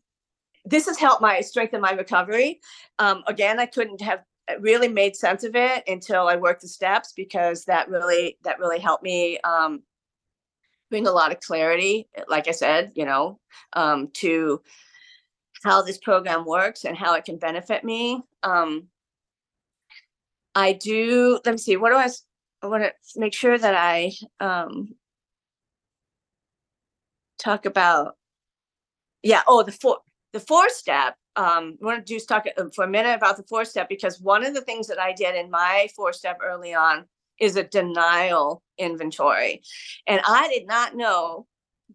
this 0.66 0.86
has 0.88 0.98
helped 0.98 1.22
my 1.22 1.42
strengthen 1.42 1.82
my 1.82 1.92
recovery. 1.92 2.60
Um, 3.00 3.24
again, 3.28 3.60
I 3.60 3.66
couldn't 3.66 4.02
have 4.02 4.24
really 4.60 4.88
made 4.88 5.16
sense 5.16 5.44
of 5.44 5.56
it 5.56 5.84
until 5.88 6.28
I 6.28 6.36
worked 6.36 6.62
the 6.62 6.68
steps 6.68 7.14
because 7.16 7.66
that 7.66 7.90
really 7.90 8.38
that 8.44 8.60
really 8.60 8.80
helped 8.80 9.04
me 9.04 9.40
um, 9.40 9.84
bring 10.90 11.08
a 11.08 11.12
lot 11.12 11.32
of 11.32 11.40
clarity. 11.40 12.08
Like 12.28 12.48
I 12.48 12.52
said, 12.52 12.92
you 12.96 13.06
know, 13.06 13.40
um, 13.74 14.10
to 14.16 14.62
how 15.64 15.82
this 15.82 15.98
program 15.98 16.46
works 16.46 16.86
and 16.86 16.98
how 16.98 17.16
it 17.16 17.26
can 17.26 17.38
benefit 17.38 17.84
me. 17.84 18.22
Um, 18.44 18.88
I 20.56 20.74
do. 20.74 21.40
Let 21.46 21.52
me 21.52 21.58
see. 21.58 21.78
What 21.78 21.92
do 21.92 21.96
I 21.98 22.68
want 22.68 22.84
to 22.84 23.20
make 23.20 23.34
sure 23.34 23.58
that 23.58 23.76
I 23.76 24.12
um, 24.40 24.96
talk 27.40 27.66
about. 27.66 28.16
Yeah. 29.24 29.42
Oh, 29.48 29.64
the 29.64 29.72
four. 29.72 29.98
The 30.34 30.40
four 30.40 30.70
step. 30.70 31.16
Um, 31.40 31.78
I 31.82 31.86
want 31.86 32.06
to 32.06 32.14
just 32.14 32.28
talk 32.28 32.46
uh, 32.58 32.66
for 32.76 32.84
a 32.84 32.90
minute 32.90 33.16
about 33.16 33.38
the 33.38 33.44
four 33.44 33.64
step 33.64 33.88
because 33.88 34.20
one 34.20 34.46
of 34.46 34.54
the 34.54 34.60
things 34.60 34.88
that 34.88 35.00
I 35.00 35.14
did 35.14 35.36
in 35.36 35.50
my 35.50 35.88
four 35.96 36.12
step 36.12 36.40
early 36.44 36.74
on 36.74 37.06
is 37.40 37.56
a 37.56 37.64
denial 37.64 38.62
inventory, 38.78 39.62
and 40.06 40.20
I 40.28 40.50
did 40.50 40.68
not 40.68 40.98
know 40.98 41.48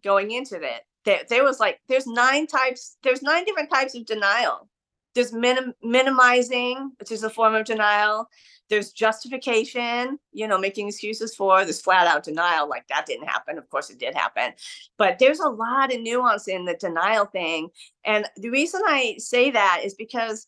going 0.03 0.31
into 0.31 0.57
that 0.59 0.81
that 1.05 1.29
there 1.29 1.43
was 1.43 1.59
like 1.59 1.79
there's 1.87 2.07
nine 2.07 2.47
types 2.47 2.97
there's 3.03 3.21
nine 3.21 3.45
different 3.45 3.69
types 3.69 3.93
of 3.93 4.07
denial. 4.07 4.67
There's 5.13 5.31
minim- 5.31 5.75
minimizing 5.83 6.93
which 6.99 7.11
is 7.11 7.23
a 7.23 7.29
form 7.29 7.53
of 7.53 7.65
denial 7.65 8.27
there's 8.69 8.91
justification 8.91 10.19
you 10.31 10.47
know 10.47 10.57
making 10.57 10.87
excuses 10.87 11.35
for 11.35 11.65
this 11.65 11.81
flat 11.81 12.07
out 12.07 12.23
denial 12.23 12.67
like 12.67 12.87
that 12.87 13.05
didn't 13.05 13.27
happen. 13.27 13.57
Of 13.57 13.69
course 13.69 13.89
it 13.89 13.99
did 13.99 14.15
happen. 14.15 14.53
But 14.97 15.19
there's 15.19 15.39
a 15.39 15.49
lot 15.49 15.93
of 15.93 16.01
nuance 16.01 16.47
in 16.47 16.65
the 16.65 16.75
denial 16.75 17.25
thing. 17.25 17.69
And 18.05 18.25
the 18.37 18.49
reason 18.49 18.81
i 18.85 19.15
say 19.17 19.51
that 19.51 19.81
is 19.83 19.93
because 19.93 20.47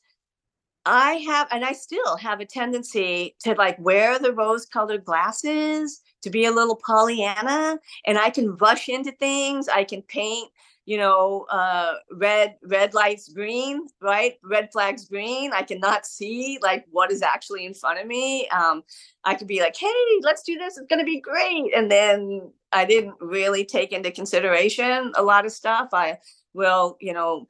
i 0.86 1.14
have 1.28 1.48
and 1.52 1.66
i 1.66 1.74
still 1.74 2.18
have 2.18 2.40
a 2.40 2.46
tendency 2.46 3.36
to 3.40 3.54
like 3.56 3.78
wear 3.80 4.18
the 4.20 4.34
rose 4.34 4.66
colored 4.66 5.04
glasses 5.04 6.02
to 6.22 6.30
be 6.30 6.46
a 6.46 6.52
little 6.52 6.76
pollyanna 6.76 7.78
and 8.06 8.18
i 8.18 8.30
can 8.30 8.56
rush 8.56 8.88
into 8.88 9.12
things 9.14 9.68
i 9.68 9.84
can 9.84 10.02
paint 10.04 10.50
you 10.88 10.98
know 10.98 11.46
uh 11.52 11.96
red 12.14 12.56
red 12.64 12.94
lights 12.94 13.28
green 13.28 13.88
right? 14.02 14.36
Red 14.42 14.70
flags 14.72 15.06
green. 15.06 15.52
I 15.54 15.62
cannot 15.62 16.06
see 16.06 16.60
like 16.64 16.86
what 16.90 17.12
is 17.12 17.22
actually 17.22 17.66
in 17.66 17.74
front 17.74 18.00
of 18.00 18.08
me. 18.08 18.48
Um 18.48 18.84
i 19.26 19.36
could 19.36 19.48
be 19.48 19.60
like 19.60 19.76
hey 19.76 19.92
let's 20.22 20.44
do 20.44 20.58
this. 20.58 20.78
It's 20.78 20.88
to 20.98 21.04
be 21.04 21.20
great. 21.20 21.74
And 21.76 21.92
then 21.92 22.52
i 22.72 22.86
didn't 22.86 23.16
really 23.20 23.66
take 23.66 23.92
into 23.92 24.12
consideration 24.12 25.12
a 25.16 25.22
lot 25.22 25.46
of 25.46 25.52
stuff. 25.52 25.90
I 25.92 26.20
will 26.54 26.98
you 27.02 27.14
know 27.14 27.48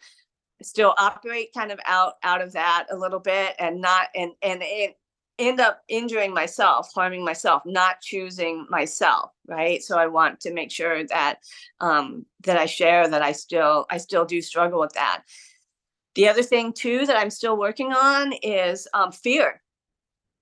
still 0.63 0.95
operate 0.97 1.53
kind 1.53 1.71
of 1.71 1.79
out 1.85 2.13
out 2.23 2.41
of 2.41 2.53
that 2.53 2.87
a 2.91 2.97
little 2.97 3.19
bit 3.19 3.55
and 3.59 3.79
not 3.79 4.07
and 4.15 4.31
and 4.41 4.61
it 4.63 4.97
end 5.39 5.59
up 5.59 5.81
injuring 5.87 6.33
myself 6.33 6.91
harming 6.93 7.23
myself 7.23 7.61
not 7.65 8.01
choosing 8.01 8.65
myself 8.69 9.31
right? 9.47 9.83
So 9.83 9.97
i 9.97 10.07
want 10.07 10.39
to 10.41 10.53
make 10.53 10.71
sure 10.71 11.03
that 11.05 11.39
um 11.79 12.25
that 12.43 12.57
i 12.57 12.65
share 12.65 13.07
that 13.07 13.21
i 13.21 13.31
still 13.31 13.85
i 13.89 13.97
still 13.97 14.25
do 14.25 14.41
struggle 14.41 14.79
with 14.79 14.93
that. 14.93 15.23
The 16.15 16.27
other 16.27 16.43
thing 16.43 16.73
too 16.73 17.05
that 17.05 17.17
i'm 17.17 17.29
still 17.29 17.57
working 17.57 17.93
on 17.93 18.33
is 18.43 18.87
um 18.93 19.11
fear. 19.11 19.61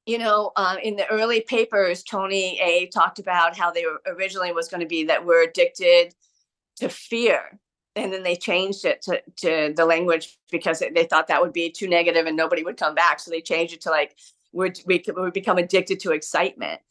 You 0.05 0.19
know 0.19 0.51
uh, 0.55 0.77
in 0.81 0.95
the 0.95 1.07
early 1.09 1.41
papers 1.41 2.03
tony 2.03 2.59
a 2.61 2.87
talked 2.87 3.19
about 3.19 3.57
how 3.57 3.71
they 3.71 3.85
originally 4.07 4.51
was 4.53 4.67
going 4.67 4.81
to 4.81 4.87
be 4.87 5.03
that 5.05 5.25
we're 5.25 5.43
addicted 5.43 6.13
to 6.77 6.89
fear 6.89 7.59
and 7.95 8.11
then 8.11 8.23
they 8.23 8.35
changed 8.35 8.83
it 8.85 9.01
to, 9.03 9.21
to 9.37 9.73
the 9.75 9.85
language 9.85 10.37
because 10.51 10.79
they- 10.79 10.89
they 10.89 11.05
thought 11.05 11.27
that 11.27 11.41
would 11.41 11.53
be 11.53 11.69
too 11.71 11.87
negative 11.87 12.25
and 12.25 12.35
nobody 12.35 12.63
would 12.63 12.77
come 12.77 12.93
back 12.93 13.19
so 13.19 13.31
they 13.31 13.41
changed 13.41 13.73
it 13.73 13.81
to 13.81 13.89
like 13.89 14.15
we're, 14.55 14.73
we 14.87 15.03
we 15.15 15.31
become 15.31 15.57
addicted 15.57 15.99
to 16.01 16.11
excitement. 16.11 16.81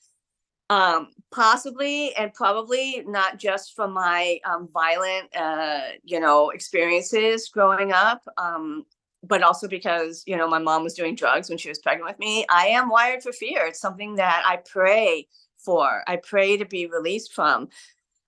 Um 0.70 1.08
possibly 1.32 2.14
and 2.14 2.32
probably 2.32 3.02
not 3.06 3.38
just 3.38 3.74
from 3.74 3.92
my 3.92 4.38
um 4.44 4.68
violent 4.72 5.34
uh 5.36 5.80
you 6.04 6.20
know 6.20 6.50
experiences 6.50 7.48
growing 7.48 7.92
up 7.92 8.22
um 8.38 8.86
but 9.22 9.42
also 9.42 9.66
because 9.66 10.22
you 10.26 10.36
know 10.36 10.48
my 10.48 10.58
mom 10.58 10.82
was 10.84 10.94
doing 10.94 11.14
drugs 11.14 11.48
when 11.48 11.58
she 11.58 11.68
was 11.68 11.78
pregnant 11.80 12.08
with 12.08 12.18
me. 12.18 12.46
I 12.48 12.68
am 12.68 12.88
wired 12.88 13.22
for 13.22 13.32
fear. 13.32 13.66
It's 13.66 13.80
something 13.80 14.14
that 14.16 14.42
i 14.46 14.56
pray 14.56 15.26
for 15.58 16.02
i 16.06 16.16
pray 16.16 16.56
to 16.56 16.64
be 16.66 16.86
released 16.86 17.32
from 17.32 17.68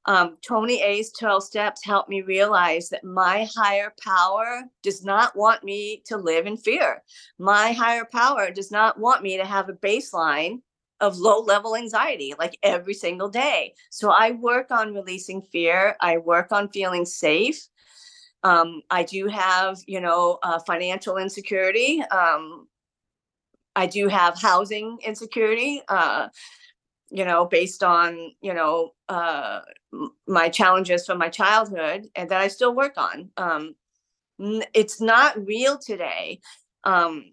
um, 0.07 0.36
Tony 0.40 0.82
A's 0.82 1.12
12 1.12 1.42
steps 1.42 1.84
helped 1.84 2.09
me 2.09 2.22
realize 2.22 2.88
that 2.90 3.04
my 3.04 3.48
higher 3.57 3.92
power 4.02 4.62
does 4.82 5.04
not 5.04 5.36
want 5.36 5.64
me 5.64 6.02
to 6.07 6.16
live 6.16 6.46
in 6.46 6.57
fear. 6.57 7.02
My 7.38 7.72
higher 7.72 8.04
power 8.04 8.50
does 8.50 8.70
not 8.70 8.98
want 9.00 9.22
me 9.22 9.36
to 9.36 9.44
have 9.44 9.68
a 9.68 9.74
baseline 9.74 10.61
of 11.00 11.18
low 11.18 11.40
level 11.40 11.76
anxiety 11.76 12.34
like 12.38 12.57
every 12.62 12.94
single 12.94 13.28
day. 13.28 13.74
So 13.90 14.11
I 14.11 14.30
work 14.30 14.70
on 14.70 14.94
releasing 14.94 15.42
fear, 15.42 15.96
I 16.00 16.18
work 16.18 16.52
on 16.52 16.68
feeling 16.68 17.04
safe. 17.04 17.66
Um, 18.44 18.82
I 18.90 19.02
do 19.02 19.26
have, 19.26 19.78
you 19.86 20.00
know, 20.00 20.38
uh, 20.42 20.61
financial 20.61 21.16
insecurity. 21.16 22.00
Um, 22.02 22.68
I 23.74 23.86
do 23.86 24.07
have 24.09 24.40
housing 24.40 24.98
insecurity. 25.04 25.82
Uh, 25.88 26.28
you 27.11 27.24
know, 27.24 27.46
based 27.46 27.82
on, 27.82 28.32
you 28.40 28.54
know, 28.54 28.92
uh, 29.09 29.61
my 30.26 30.48
challenges 30.48 31.07
from 31.07 31.18
my 31.18 31.28
childhood 31.28 32.09
and 32.14 32.28
that 32.30 32.40
I 32.40 32.48
still 32.48 32.74
work 32.74 32.94
on. 32.96 33.30
Um, 33.36 33.76
it's 34.74 35.00
not 35.00 35.46
real 35.46 35.78
today. 35.78 36.40
Um, 36.84 37.32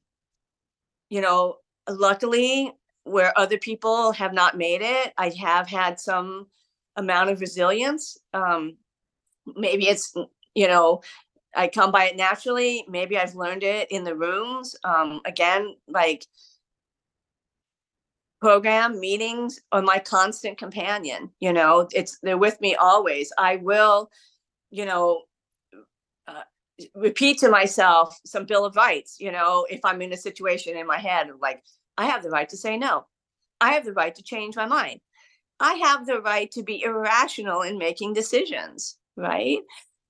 you 1.10 1.22
know, 1.22 1.58
luckily, 1.90 2.72
where 3.04 3.38
other 3.38 3.58
people 3.58 4.14
have 4.14 4.34
not 4.34 4.58
made 4.58 4.82
it, 4.82 5.14
I 5.18 5.30
have 5.42 5.68
had 5.68 6.00
some 6.00 6.48
amount 6.96 7.30
of 7.30 7.42
resilience. 7.42 8.18
Um, 8.34 8.78
maybe 9.46 9.88
it's, 9.88 10.14
you 10.56 10.68
know, 10.68 11.02
I 11.56 11.68
come 11.68 11.92
by 11.92 12.06
it 12.06 12.16
naturally. 12.16 12.86
Maybe 12.88 13.18
I've 13.18 13.36
learned 13.36 13.64
it 13.64 13.92
in 13.92 14.04
the 14.04 14.16
rooms. 14.16 14.76
Um, 14.84 15.22
again, 15.26 15.76
like 15.88 16.26
program 18.44 19.00
meetings 19.00 19.62
are 19.72 19.82
my 19.82 20.00
constant 20.00 20.58
companion 20.58 21.30
you 21.40 21.54
know 21.54 21.88
it's 21.94 22.20
they're 22.24 22.38
with 22.38 22.60
me 22.60 22.76
always. 22.76 23.32
I 23.38 23.56
will 23.56 24.10
you 24.70 24.86
know 24.86 25.22
uh, 26.28 26.42
repeat 26.94 27.38
to 27.40 27.48
myself 27.50 28.20
some 28.26 28.46
bill 28.46 28.66
of 28.66 28.76
rights 28.76 29.16
you 29.26 29.32
know 29.32 29.66
if 29.70 29.80
i'm 29.86 30.02
in 30.02 30.12
a 30.12 30.18
situation 30.18 30.76
in 30.76 30.86
my 30.86 30.98
head 30.98 31.28
like 31.42 31.64
i 31.98 32.06
have 32.06 32.22
the 32.24 32.30
right 32.38 32.50
to 32.50 32.58
say 32.58 32.76
no. 32.78 33.06
I 33.62 33.70
have 33.76 33.86
the 33.86 33.94
right 33.94 34.16
to 34.16 34.24
change 34.24 34.58
my 34.58 34.66
mind. 34.66 35.00
I 35.62 35.76
have 35.76 36.06
the 36.06 36.20
right 36.20 36.52
to 36.52 36.64
be 36.64 36.84
irrational 36.84 37.62
in 37.62 37.78
making 37.78 38.14
decisions 38.14 38.98
right? 39.16 39.60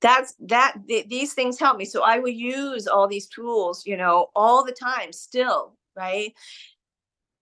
That's 0.01 0.33
that 0.53 0.73
th- 0.87 1.07
these 1.07 1.33
things 1.33 1.59
help 1.59 1.77
me. 1.77 1.85
So 1.85 1.99
i 2.03 2.17
will 2.17 2.37
use 2.57 2.87
all 2.87 3.07
these 3.07 3.27
tools 3.27 3.85
you 3.85 3.97
know 4.01 4.17
all 4.35 4.65
the 4.65 4.77
time 4.89 5.11
still 5.13 5.61
right 5.95 6.33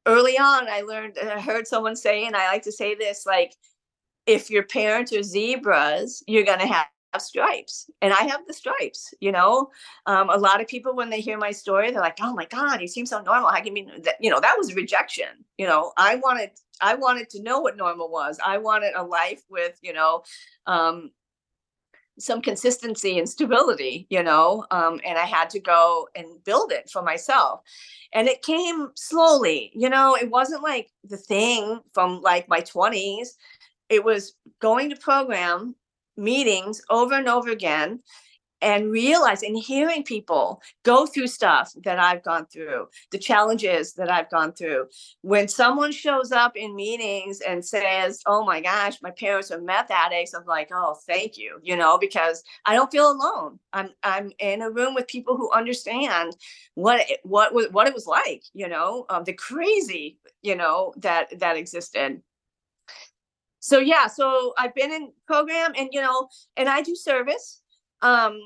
early 0.06 0.38
on 0.38 0.68
i 0.70 0.82
learned 0.82 1.18
i 1.24 1.40
heard 1.40 1.68
someone 1.68 1.96
say 1.96 2.26
and 2.26 2.36
i 2.36 2.48
like 2.48 2.64
to 2.64 2.72
say 2.72 2.96
this 2.96 3.26
like 3.26 3.54
if 4.26 4.50
your 4.50 4.64
parents 4.64 5.14
are 5.14 5.24
zebras 5.24 6.24
you're 6.28 6.44
going 6.44 6.60
to 6.60 6.68
have 6.68 6.88
stripes. 7.20 7.90
And 8.02 8.14
i 8.14 8.22
have 8.24 8.48
the 8.48 8.54
stripes 8.54 9.14
you 9.20 9.32
know? 9.32 9.70
Um, 10.06 10.30
a 10.30 10.38
lot 10.38 10.62
of 10.62 10.68
people 10.68 10.96
when 10.96 11.10
they 11.10 11.20
hear 11.20 11.38
my 11.38 11.52
story 11.52 11.92
they're 11.92 12.02
like 12.02 12.20
oh 12.22 12.34
my 12.34 12.46
god 12.46 12.82
you 12.82 12.88
seem 12.88 13.06
so 13.06 13.22
normal. 13.22 13.50
How 13.50 13.62
can 13.62 13.74
mean 13.74 13.92
that 14.04 14.16
you 14.20 14.30
know 14.30 14.40
that 14.40 14.56
was 14.58 14.76
rejection 14.76 15.28
you 15.58 15.68
know? 15.68 15.92
I 15.98 16.16
wanted 16.16 16.52
i 16.82 16.96
wanted 16.96 17.30
to 17.32 17.42
know 17.44 17.60
what 17.60 17.78
normal 17.78 18.10
was. 18.10 18.40
I 18.46 18.58
wanted 18.58 18.94
a 18.96 19.04
life 19.04 19.44
with 19.50 19.78
you 19.82 19.94
know 19.94 20.24
um, 20.68 21.12
some 22.20 22.42
consistency 22.42 23.18
and 23.18 23.28
stability, 23.28 24.08
you 24.10 24.24
know, 24.24 24.66
um, 24.72 25.00
and 25.06 25.18
I 25.18 25.26
had 25.26 25.50
to 25.52 25.60
go 25.60 26.08
and 26.16 26.44
build 26.44 26.72
it 26.72 26.90
for 26.90 27.02
myself. 27.02 27.62
And 28.14 28.28
it 28.28 28.42
came 28.42 28.90
slowly, 28.96 29.72
you 29.74 29.90
know, 29.90 30.16
it 30.16 30.30
wasn't 30.30 30.64
like 30.64 30.92
the 31.04 31.18
thing 31.18 31.80
from 31.94 32.22
like 32.22 32.50
my 32.50 32.62
20s. 32.62 33.30
It 33.90 34.04
was 34.04 34.34
going 34.60 34.90
to 34.90 34.96
program 34.96 35.76
meetings 36.18 36.82
over 36.90 37.16
and 37.16 37.28
over 37.28 37.50
again 37.50 38.02
and 38.62 38.92
realize 38.92 39.44
and 39.44 39.58
hearing 39.58 40.04
people 40.04 40.62
go 40.84 41.06
through 41.06 41.28
stuff 41.28 41.74
that 41.84 42.00
I've 42.00 42.24
gone 42.24 42.46
through, 42.46 42.88
the 43.12 43.18
challenges 43.18 43.94
that 43.94 44.12
I've 44.12 44.30
gone 44.30 44.54
through. 44.54 44.88
When 45.22 45.48
someone 45.48 45.92
shows 45.92 46.32
up 46.32 46.56
in 46.56 46.76
meetings 46.76 47.42
and 47.42 47.64
says, 47.64 48.22
Oh 48.26 48.46
my 48.46 48.62
gosh, 48.62 49.02
my 49.02 49.12
parents 49.12 49.52
are 49.52 49.62
meth 49.62 49.92
addicts, 49.92 50.34
I'm 50.34 50.46
like, 50.46 50.70
Oh, 50.74 50.96
thank 51.08 51.38
you, 51.38 51.60
you 51.64 51.76
know, 51.76 51.98
because 51.98 52.44
I 52.66 52.76
don't 52.76 52.92
feel 52.92 53.12
alone. 53.12 53.60
I'm 53.74 53.90
I'm 54.04 54.32
in 54.40 54.62
a 54.62 54.70
room 54.70 54.94
with 54.94 55.08
people 55.08 55.38
who 55.38 55.52
understand 55.52 56.36
what 56.76 57.10
it, 57.10 57.20
what 57.24 57.54
was 57.54 57.68
what 57.72 57.88
it 57.88 57.94
was 57.94 58.08
like, 58.08 58.44
you 58.54 58.68
know, 58.68 59.06
um, 59.10 59.24
the 59.24 59.34
crazy, 59.34 60.20
you 60.42 60.56
know, 60.56 60.94
that 60.98 61.40
that 61.40 61.58
existed 61.58 62.22
so 63.62 63.78
yeah 63.78 64.08
so 64.08 64.54
i've 64.58 64.74
been 64.74 64.92
in 64.92 65.12
program 65.28 65.72
and 65.78 65.90
you 65.92 66.02
know 66.02 66.28
and 66.58 66.68
i 66.68 66.82
do 66.82 66.96
service 66.96 67.61
um 68.02 68.40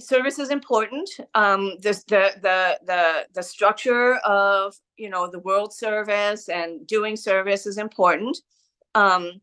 service 0.00 0.38
is 0.38 0.50
important. 0.50 1.08
Um, 1.34 1.76
this, 1.80 2.04
the, 2.04 2.32
the, 2.42 2.78
the, 2.84 3.26
the 3.32 3.42
structure 3.42 4.16
of, 4.16 4.74
you 4.96 5.08
know, 5.08 5.30
the 5.30 5.38
world 5.38 5.72
service 5.72 6.48
and 6.48 6.86
doing 6.86 7.16
service 7.16 7.66
is 7.66 7.78
important. 7.78 8.38
Um, 8.94 9.40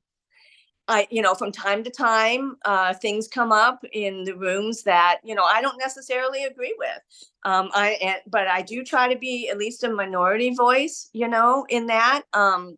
I, 0.88 1.08
you 1.10 1.22
know, 1.22 1.36
from 1.36 1.52
time 1.52 1.84
to 1.86 1.90
time, 1.90 2.58
uh, 2.66 2.94
things 2.96 3.28
come 3.28 3.52
up 3.52 3.86
in 3.94 4.26
the 4.26 4.36
rooms 4.36 4.84
that, 4.84 5.20
you 5.24 5.36
know, 5.36 5.44
I 5.44 5.62
don't 5.62 5.78
necessarily 5.78 6.44
agree 6.44 6.76
with. 6.78 7.00
Um, 7.46 7.70
I, 7.74 7.92
and, 8.02 8.18
but 8.28 8.48
I 8.48 8.62
do 8.62 8.84
try 8.84 9.12
to 9.14 9.18
be 9.18 9.48
at 9.50 9.58
least 9.58 9.84
a 9.84 9.90
minority 9.90 10.54
voice, 10.54 11.10
you 11.14 11.30
know, 11.30 11.66
in 11.70 11.86
that. 11.88 12.24
Um, 12.34 12.76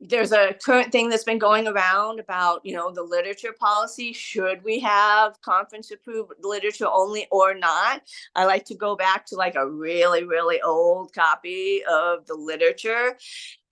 there's 0.00 0.32
a 0.32 0.54
current 0.62 0.92
thing 0.92 1.08
that's 1.08 1.24
been 1.24 1.38
going 1.38 1.66
around 1.66 2.20
about, 2.20 2.60
you 2.64 2.74
know, 2.74 2.92
the 2.92 3.02
literature 3.02 3.54
policy. 3.58 4.12
Should 4.12 4.62
we 4.62 4.78
have 4.80 5.40
conference 5.40 5.90
approved 5.90 6.32
literature 6.42 6.86
only 6.86 7.26
or 7.30 7.54
not? 7.54 8.02
I 8.34 8.44
like 8.44 8.66
to 8.66 8.74
go 8.74 8.94
back 8.94 9.24
to 9.26 9.36
like 9.36 9.54
a 9.54 9.68
really, 9.68 10.24
really 10.24 10.60
old 10.60 11.14
copy 11.14 11.82
of 11.90 12.26
the 12.26 12.34
literature 12.34 13.16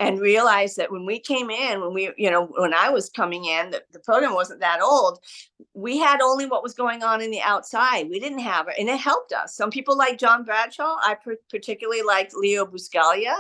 and 0.01 0.18
realize 0.18 0.75
that 0.77 0.91
when 0.91 1.05
we 1.05 1.18
came 1.18 1.51
in, 1.51 1.83
when 1.83 1.93
we, 1.93 2.11
you 2.16 2.31
know, 2.31 2.47
when 2.57 2.72
I 2.72 2.89
was 2.89 3.11
coming 3.11 3.45
in, 3.45 3.70
the, 3.70 3.83
the 3.93 4.01
program 4.01 4.35
wasn't 4.35 4.61
that 4.61 4.81
old. 4.81 5.20
We 5.75 5.99
had 5.99 6.20
only 6.20 6.47
what 6.47 6.62
was 6.62 6.75
going 6.75 7.03
on 7.03 7.20
in 7.20 7.31
the 7.31 7.43
outside. 7.43 8.09
We 8.09 8.18
didn't 8.18 8.41
have 8.41 8.68
it, 8.68 8.77
and 8.79 8.89
it 8.89 8.99
helped 8.99 9.33
us. 9.33 9.55
Some 9.55 9.70
people 9.70 9.97
like 9.97 10.18
John 10.18 10.45
Bradshaw. 10.45 10.97
I 11.01 11.16
particularly 11.51 12.03
liked 12.03 12.35
Leo 12.35 12.64
Buscaglia. 12.64 13.35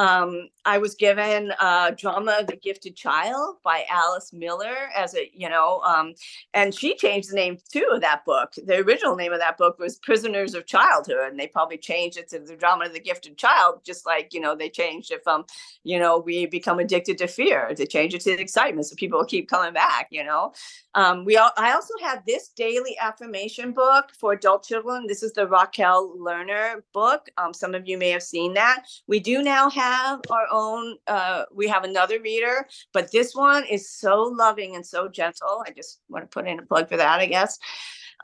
Um, 0.00 0.48
I 0.64 0.78
was 0.78 0.94
given 0.94 1.52
uh, 1.60 1.90
Drama 1.90 2.38
of 2.40 2.46
the 2.46 2.56
Gifted 2.56 2.96
Child 2.96 3.56
by 3.62 3.84
Alice 3.90 4.32
Miller 4.32 4.88
as 4.96 5.14
a, 5.14 5.30
you 5.34 5.50
know, 5.50 5.80
um, 5.80 6.14
and 6.54 6.74
she 6.74 6.96
changed 6.96 7.30
the 7.30 7.34
name 7.34 7.58
too 7.70 7.86
of 7.92 8.00
that 8.00 8.24
book. 8.24 8.54
The 8.64 8.78
original 8.78 9.14
name 9.14 9.34
of 9.34 9.40
that 9.40 9.58
book 9.58 9.78
was 9.78 9.98
Prisoners 9.98 10.54
of 10.54 10.64
Childhood, 10.64 11.30
and 11.30 11.38
they 11.38 11.48
probably 11.48 11.76
changed 11.76 12.16
it 12.16 12.30
to 12.30 12.38
the 12.38 12.56
Drama 12.56 12.86
of 12.86 12.94
the 12.94 13.00
Gifted 13.00 13.36
Child, 13.36 13.80
just 13.84 14.06
like, 14.06 14.32
you 14.32 14.40
know, 14.40 14.56
they 14.56 14.70
changed 14.70 15.12
it 15.12 15.22
from, 15.22 15.44
you 15.84 15.98
know, 15.98 16.18
we 16.18 16.46
become 16.46 16.78
addicted 16.78 17.18
to 17.18 17.26
fear. 17.26 17.74
to 17.74 17.86
change 17.86 18.14
it 18.14 18.22
to 18.22 18.30
excitement 18.30 18.86
so 18.86 18.96
people 18.96 19.22
keep 19.22 19.50
coming 19.50 19.74
back, 19.74 20.08
you 20.10 20.24
know. 20.24 20.54
Um, 20.94 21.26
we 21.26 21.36
all, 21.36 21.50
I 21.58 21.72
also 21.72 21.92
have 22.00 22.24
this 22.26 22.48
daily 22.48 22.96
affirmation 22.98 23.72
book 23.72 24.12
for 24.18 24.32
adult 24.32 24.64
children. 24.64 25.06
This 25.06 25.22
is 25.22 25.34
the 25.34 25.46
Rokelle 25.46 26.16
Lerner 26.16 26.80
book. 26.94 27.28
Um, 27.36 27.52
some 27.52 27.74
of 27.74 27.86
you 27.86 27.98
may 27.98 28.10
have 28.10 28.22
seen 28.22 28.54
that. 28.54 28.84
We 29.06 29.20
do 29.20 29.42
now 29.42 29.68
have 29.68 29.89
our 30.30 30.46
own, 30.50 30.96
uh, 31.06 31.44
we 31.54 31.68
have 31.68 31.84
another 31.84 32.20
reader, 32.20 32.66
but 32.92 33.12
this 33.12 33.34
one 33.34 33.64
is 33.66 33.90
so 33.90 34.22
loving 34.22 34.76
and 34.76 34.86
so 34.86 35.08
gentle. 35.08 35.62
I 35.66 35.70
just 35.70 36.00
want 36.08 36.24
to 36.24 36.28
put 36.28 36.48
in 36.48 36.58
a 36.58 36.62
plug 36.62 36.88
for 36.88 36.96
that, 36.96 37.20
I 37.20 37.26
guess. 37.26 37.58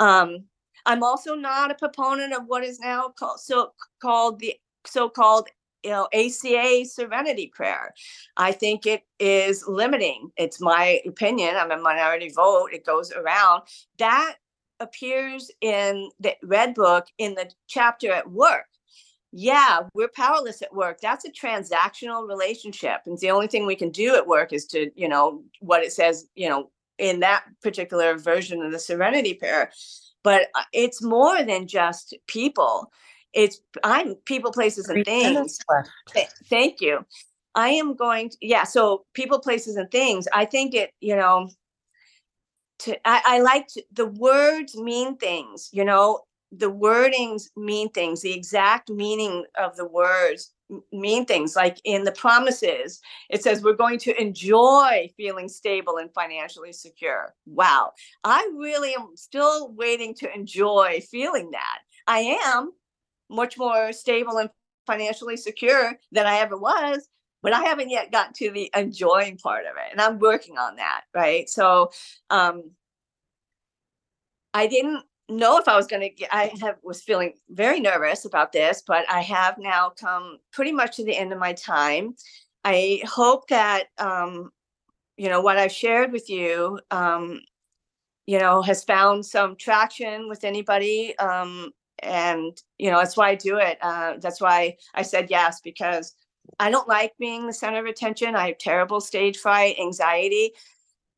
Um, 0.00 0.44
I'm 0.86 1.02
also 1.02 1.34
not 1.34 1.70
a 1.70 1.74
proponent 1.74 2.32
of 2.32 2.44
what 2.46 2.62
is 2.62 2.78
now 2.78 3.08
called 3.08 3.40
so 3.40 3.72
called 4.00 4.38
the 4.38 4.54
so-called 4.84 5.48
you 5.82 5.90
know 5.90 6.08
ACA 6.12 6.84
serenity 6.84 7.52
prayer. 7.54 7.92
I 8.36 8.52
think 8.52 8.86
it 8.86 9.02
is 9.18 9.64
limiting. 9.66 10.30
It's 10.36 10.60
my 10.60 11.00
opinion. 11.06 11.56
I'm 11.56 11.72
a 11.72 11.78
minority 11.78 12.30
vote. 12.30 12.70
It 12.72 12.86
goes 12.86 13.12
around. 13.12 13.62
That 13.98 14.36
appears 14.80 15.50
in 15.60 16.10
the 16.20 16.34
red 16.42 16.74
book 16.74 17.06
in 17.18 17.34
the 17.34 17.50
chapter 17.66 18.12
at 18.12 18.30
work 18.30 18.66
yeah, 19.38 19.80
we're 19.92 20.08
powerless 20.08 20.62
at 20.62 20.74
work. 20.74 20.98
That's 21.02 21.26
a 21.26 21.30
transactional 21.30 22.26
relationship. 22.26 23.02
And 23.04 23.18
the 23.18 23.30
only 23.30 23.48
thing 23.48 23.66
we 23.66 23.76
can 23.76 23.90
do 23.90 24.14
at 24.14 24.26
work 24.26 24.50
is 24.50 24.64
to, 24.68 24.90
you 24.94 25.06
know, 25.06 25.42
what 25.60 25.82
it 25.82 25.92
says, 25.92 26.26
you 26.34 26.48
know, 26.48 26.70
in 26.96 27.20
that 27.20 27.44
particular 27.62 28.16
version 28.16 28.62
of 28.62 28.72
the 28.72 28.78
Serenity 28.78 29.34
Prayer. 29.34 29.70
But 30.22 30.48
uh, 30.54 30.62
it's 30.72 31.02
more 31.02 31.44
than 31.44 31.68
just 31.68 32.16
people. 32.26 32.90
It's 33.34 33.60
I'm 33.84 34.14
people, 34.24 34.52
places, 34.52 34.88
and 34.88 35.04
things. 35.04 35.58
Th- 36.14 36.28
Thank 36.48 36.80
you. 36.80 37.04
I 37.54 37.68
am 37.68 37.94
going 37.94 38.30
to, 38.30 38.36
yeah, 38.40 38.64
so 38.64 39.04
people, 39.12 39.38
places, 39.38 39.76
and 39.76 39.90
things. 39.90 40.26
I 40.32 40.46
think 40.46 40.74
it, 40.74 40.92
you 41.00 41.14
know, 41.14 41.50
to 42.80 42.96
I, 43.06 43.20
I 43.26 43.40
like 43.40 43.68
the 43.92 44.06
words 44.06 44.74
mean 44.76 45.18
things, 45.18 45.68
you 45.72 45.84
know, 45.84 46.20
the 46.58 46.70
wordings 46.70 47.48
mean 47.56 47.90
things 47.90 48.22
the 48.22 48.32
exact 48.32 48.90
meaning 48.90 49.44
of 49.58 49.76
the 49.76 49.86
words 49.86 50.52
mean 50.92 51.24
things. 51.24 51.54
Like 51.54 51.80
in 51.84 52.04
the 52.04 52.12
promises 52.12 53.00
it 53.30 53.42
says 53.42 53.62
we're 53.62 53.74
going 53.74 53.98
to 54.00 54.20
enjoy 54.20 55.10
feeling 55.16 55.48
stable 55.48 55.98
and 55.98 56.12
financially 56.12 56.72
secure. 56.72 57.34
Wow. 57.46 57.92
I 58.24 58.50
really 58.56 58.94
am 58.94 59.12
still 59.14 59.72
waiting 59.72 60.14
to 60.16 60.34
enjoy 60.34 61.02
feeling 61.08 61.52
that. 61.52 61.78
I 62.06 62.38
am 62.44 62.72
much 63.30 63.58
more 63.58 63.92
stable 63.92 64.38
and 64.38 64.50
financially 64.86 65.36
secure 65.36 65.98
than 66.12 66.26
i 66.28 66.36
ever 66.36 66.56
was 66.56 67.08
but 67.42 67.52
i 67.52 67.60
haven't 67.60 67.90
yet 67.90 68.12
got 68.12 68.32
to 68.36 68.52
the 68.52 68.70
enjoying 68.76 69.36
part 69.36 69.66
of 69.66 69.72
it 69.76 69.90
and 69.90 70.00
i'm 70.00 70.20
working 70.20 70.58
on 70.58 70.76
that 70.76 71.00
right? 71.12 71.48
So 71.48 71.90
um 72.30 72.70
I 74.56 74.68
didn't 74.68 75.04
know 75.28 75.58
if 75.58 75.68
I 75.68 75.76
was 75.76 75.86
going 75.86 76.02
to 76.02 76.08
get, 76.08 76.32
I 76.32 76.52
have, 76.60 76.76
was 76.82 77.02
feeling 77.02 77.34
very 77.50 77.80
nervous 77.80 78.24
about 78.24 78.52
this, 78.52 78.82
but 78.86 79.04
I 79.10 79.20
have 79.22 79.58
now 79.58 79.90
come 79.90 80.38
pretty 80.52 80.72
much 80.72 80.96
to 80.96 81.04
the 81.04 81.16
end 81.16 81.32
of 81.32 81.38
my 81.38 81.52
time. 81.52 82.14
I 82.64 83.02
hope 83.04 83.48
that, 83.48 83.86
um, 83.98 84.50
you 85.16 85.28
know, 85.28 85.40
what 85.40 85.56
I've 85.56 85.72
shared 85.72 86.12
with 86.12 86.28
you, 86.28 86.78
um, 86.90 87.40
you 88.26 88.38
know, 88.38 88.62
has 88.62 88.84
found 88.84 89.24
some 89.24 89.56
traction 89.56 90.28
with 90.28 90.44
anybody. 90.44 91.16
Um, 91.18 91.72
and, 92.02 92.60
you 92.78 92.90
know, 92.90 92.98
that's 92.98 93.16
why 93.16 93.30
I 93.30 93.34
do 93.36 93.56
it. 93.58 93.78
Uh, 93.80 94.14
that's 94.20 94.40
why 94.40 94.76
I 94.94 95.02
said 95.02 95.30
yes, 95.30 95.60
because 95.60 96.14
I 96.58 96.70
don't 96.70 96.88
like 96.88 97.12
being 97.18 97.46
the 97.46 97.52
center 97.52 97.80
of 97.80 97.86
attention. 97.86 98.36
I 98.36 98.48
have 98.48 98.58
terrible 98.58 99.00
stage 99.00 99.38
fright, 99.38 99.76
anxiety. 99.80 100.52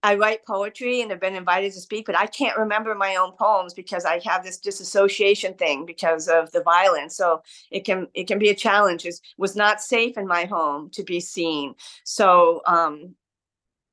I 0.03 0.15
write 0.15 0.47
poetry 0.47 1.01
and 1.01 1.11
have 1.11 1.21
been 1.21 1.35
invited 1.35 1.73
to 1.73 1.81
speak, 1.81 2.07
but 2.07 2.17
I 2.17 2.27
can't 2.27 2.57
remember 2.57 2.95
my 2.95 3.17
own 3.17 3.33
poems 3.33 3.75
because 3.75 4.05
I 4.05 4.21
have 4.25 4.45
this 4.45 4.59
disassociation 4.59 5.55
thing 5.55 5.87
because 5.87 6.29
of 6.29 6.53
the 6.53 6.63
violence. 6.63 7.17
So 7.17 7.43
it 7.71 7.81
can 7.85 8.07
it 8.15 8.29
can 8.29 8.39
be 8.39 8.49
a 8.49 8.55
challenge. 8.55 9.05
It 9.05 9.21
was 9.39 9.57
not 9.57 9.81
safe 9.81 10.17
in 10.17 10.27
my 10.27 10.45
home 10.45 10.91
to 10.91 11.03
be 11.03 11.19
seen. 11.19 11.75
So 12.05 12.63
um, 12.67 13.17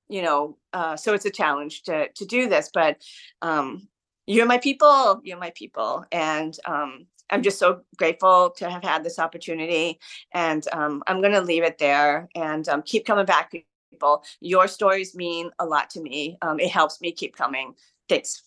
you 0.07 0.21
know, 0.21 0.57
uh, 0.73 0.95
so 0.95 1.13
it's 1.13 1.25
a 1.25 1.31
challenge 1.31 1.83
to 1.83 2.09
to 2.09 2.25
do 2.25 2.47
this. 2.47 2.69
But 2.71 2.97
um, 3.41 3.87
you're 4.27 4.45
my 4.45 4.59
people. 4.59 5.21
You're 5.23 5.39
my 5.39 5.53
people, 5.55 6.05
and 6.11 6.55
um, 6.65 7.07
I'm 7.31 7.41
just 7.41 7.57
so 7.57 7.81
grateful 7.97 8.51
to 8.57 8.69
have 8.69 8.83
had 8.83 9.03
this 9.03 9.19
opportunity. 9.19 9.99
And 10.33 10.67
um, 10.71 11.03
I'm 11.07 11.21
going 11.21 11.33
to 11.33 11.41
leave 11.41 11.63
it 11.63 11.79
there 11.79 12.29
and 12.35 12.67
um, 12.69 12.83
keep 12.83 13.05
coming 13.05 13.25
back 13.25 13.53
people. 13.89 14.23
Your 14.39 14.67
stories 14.67 15.15
mean 15.15 15.51
a 15.59 15.65
lot 15.65 15.89
to 15.91 16.01
me. 16.01 16.37
Um, 16.41 16.59
it 16.59 16.69
helps 16.69 17.01
me 17.01 17.11
keep 17.11 17.35
coming. 17.35 17.73
Thanks. 18.09 18.43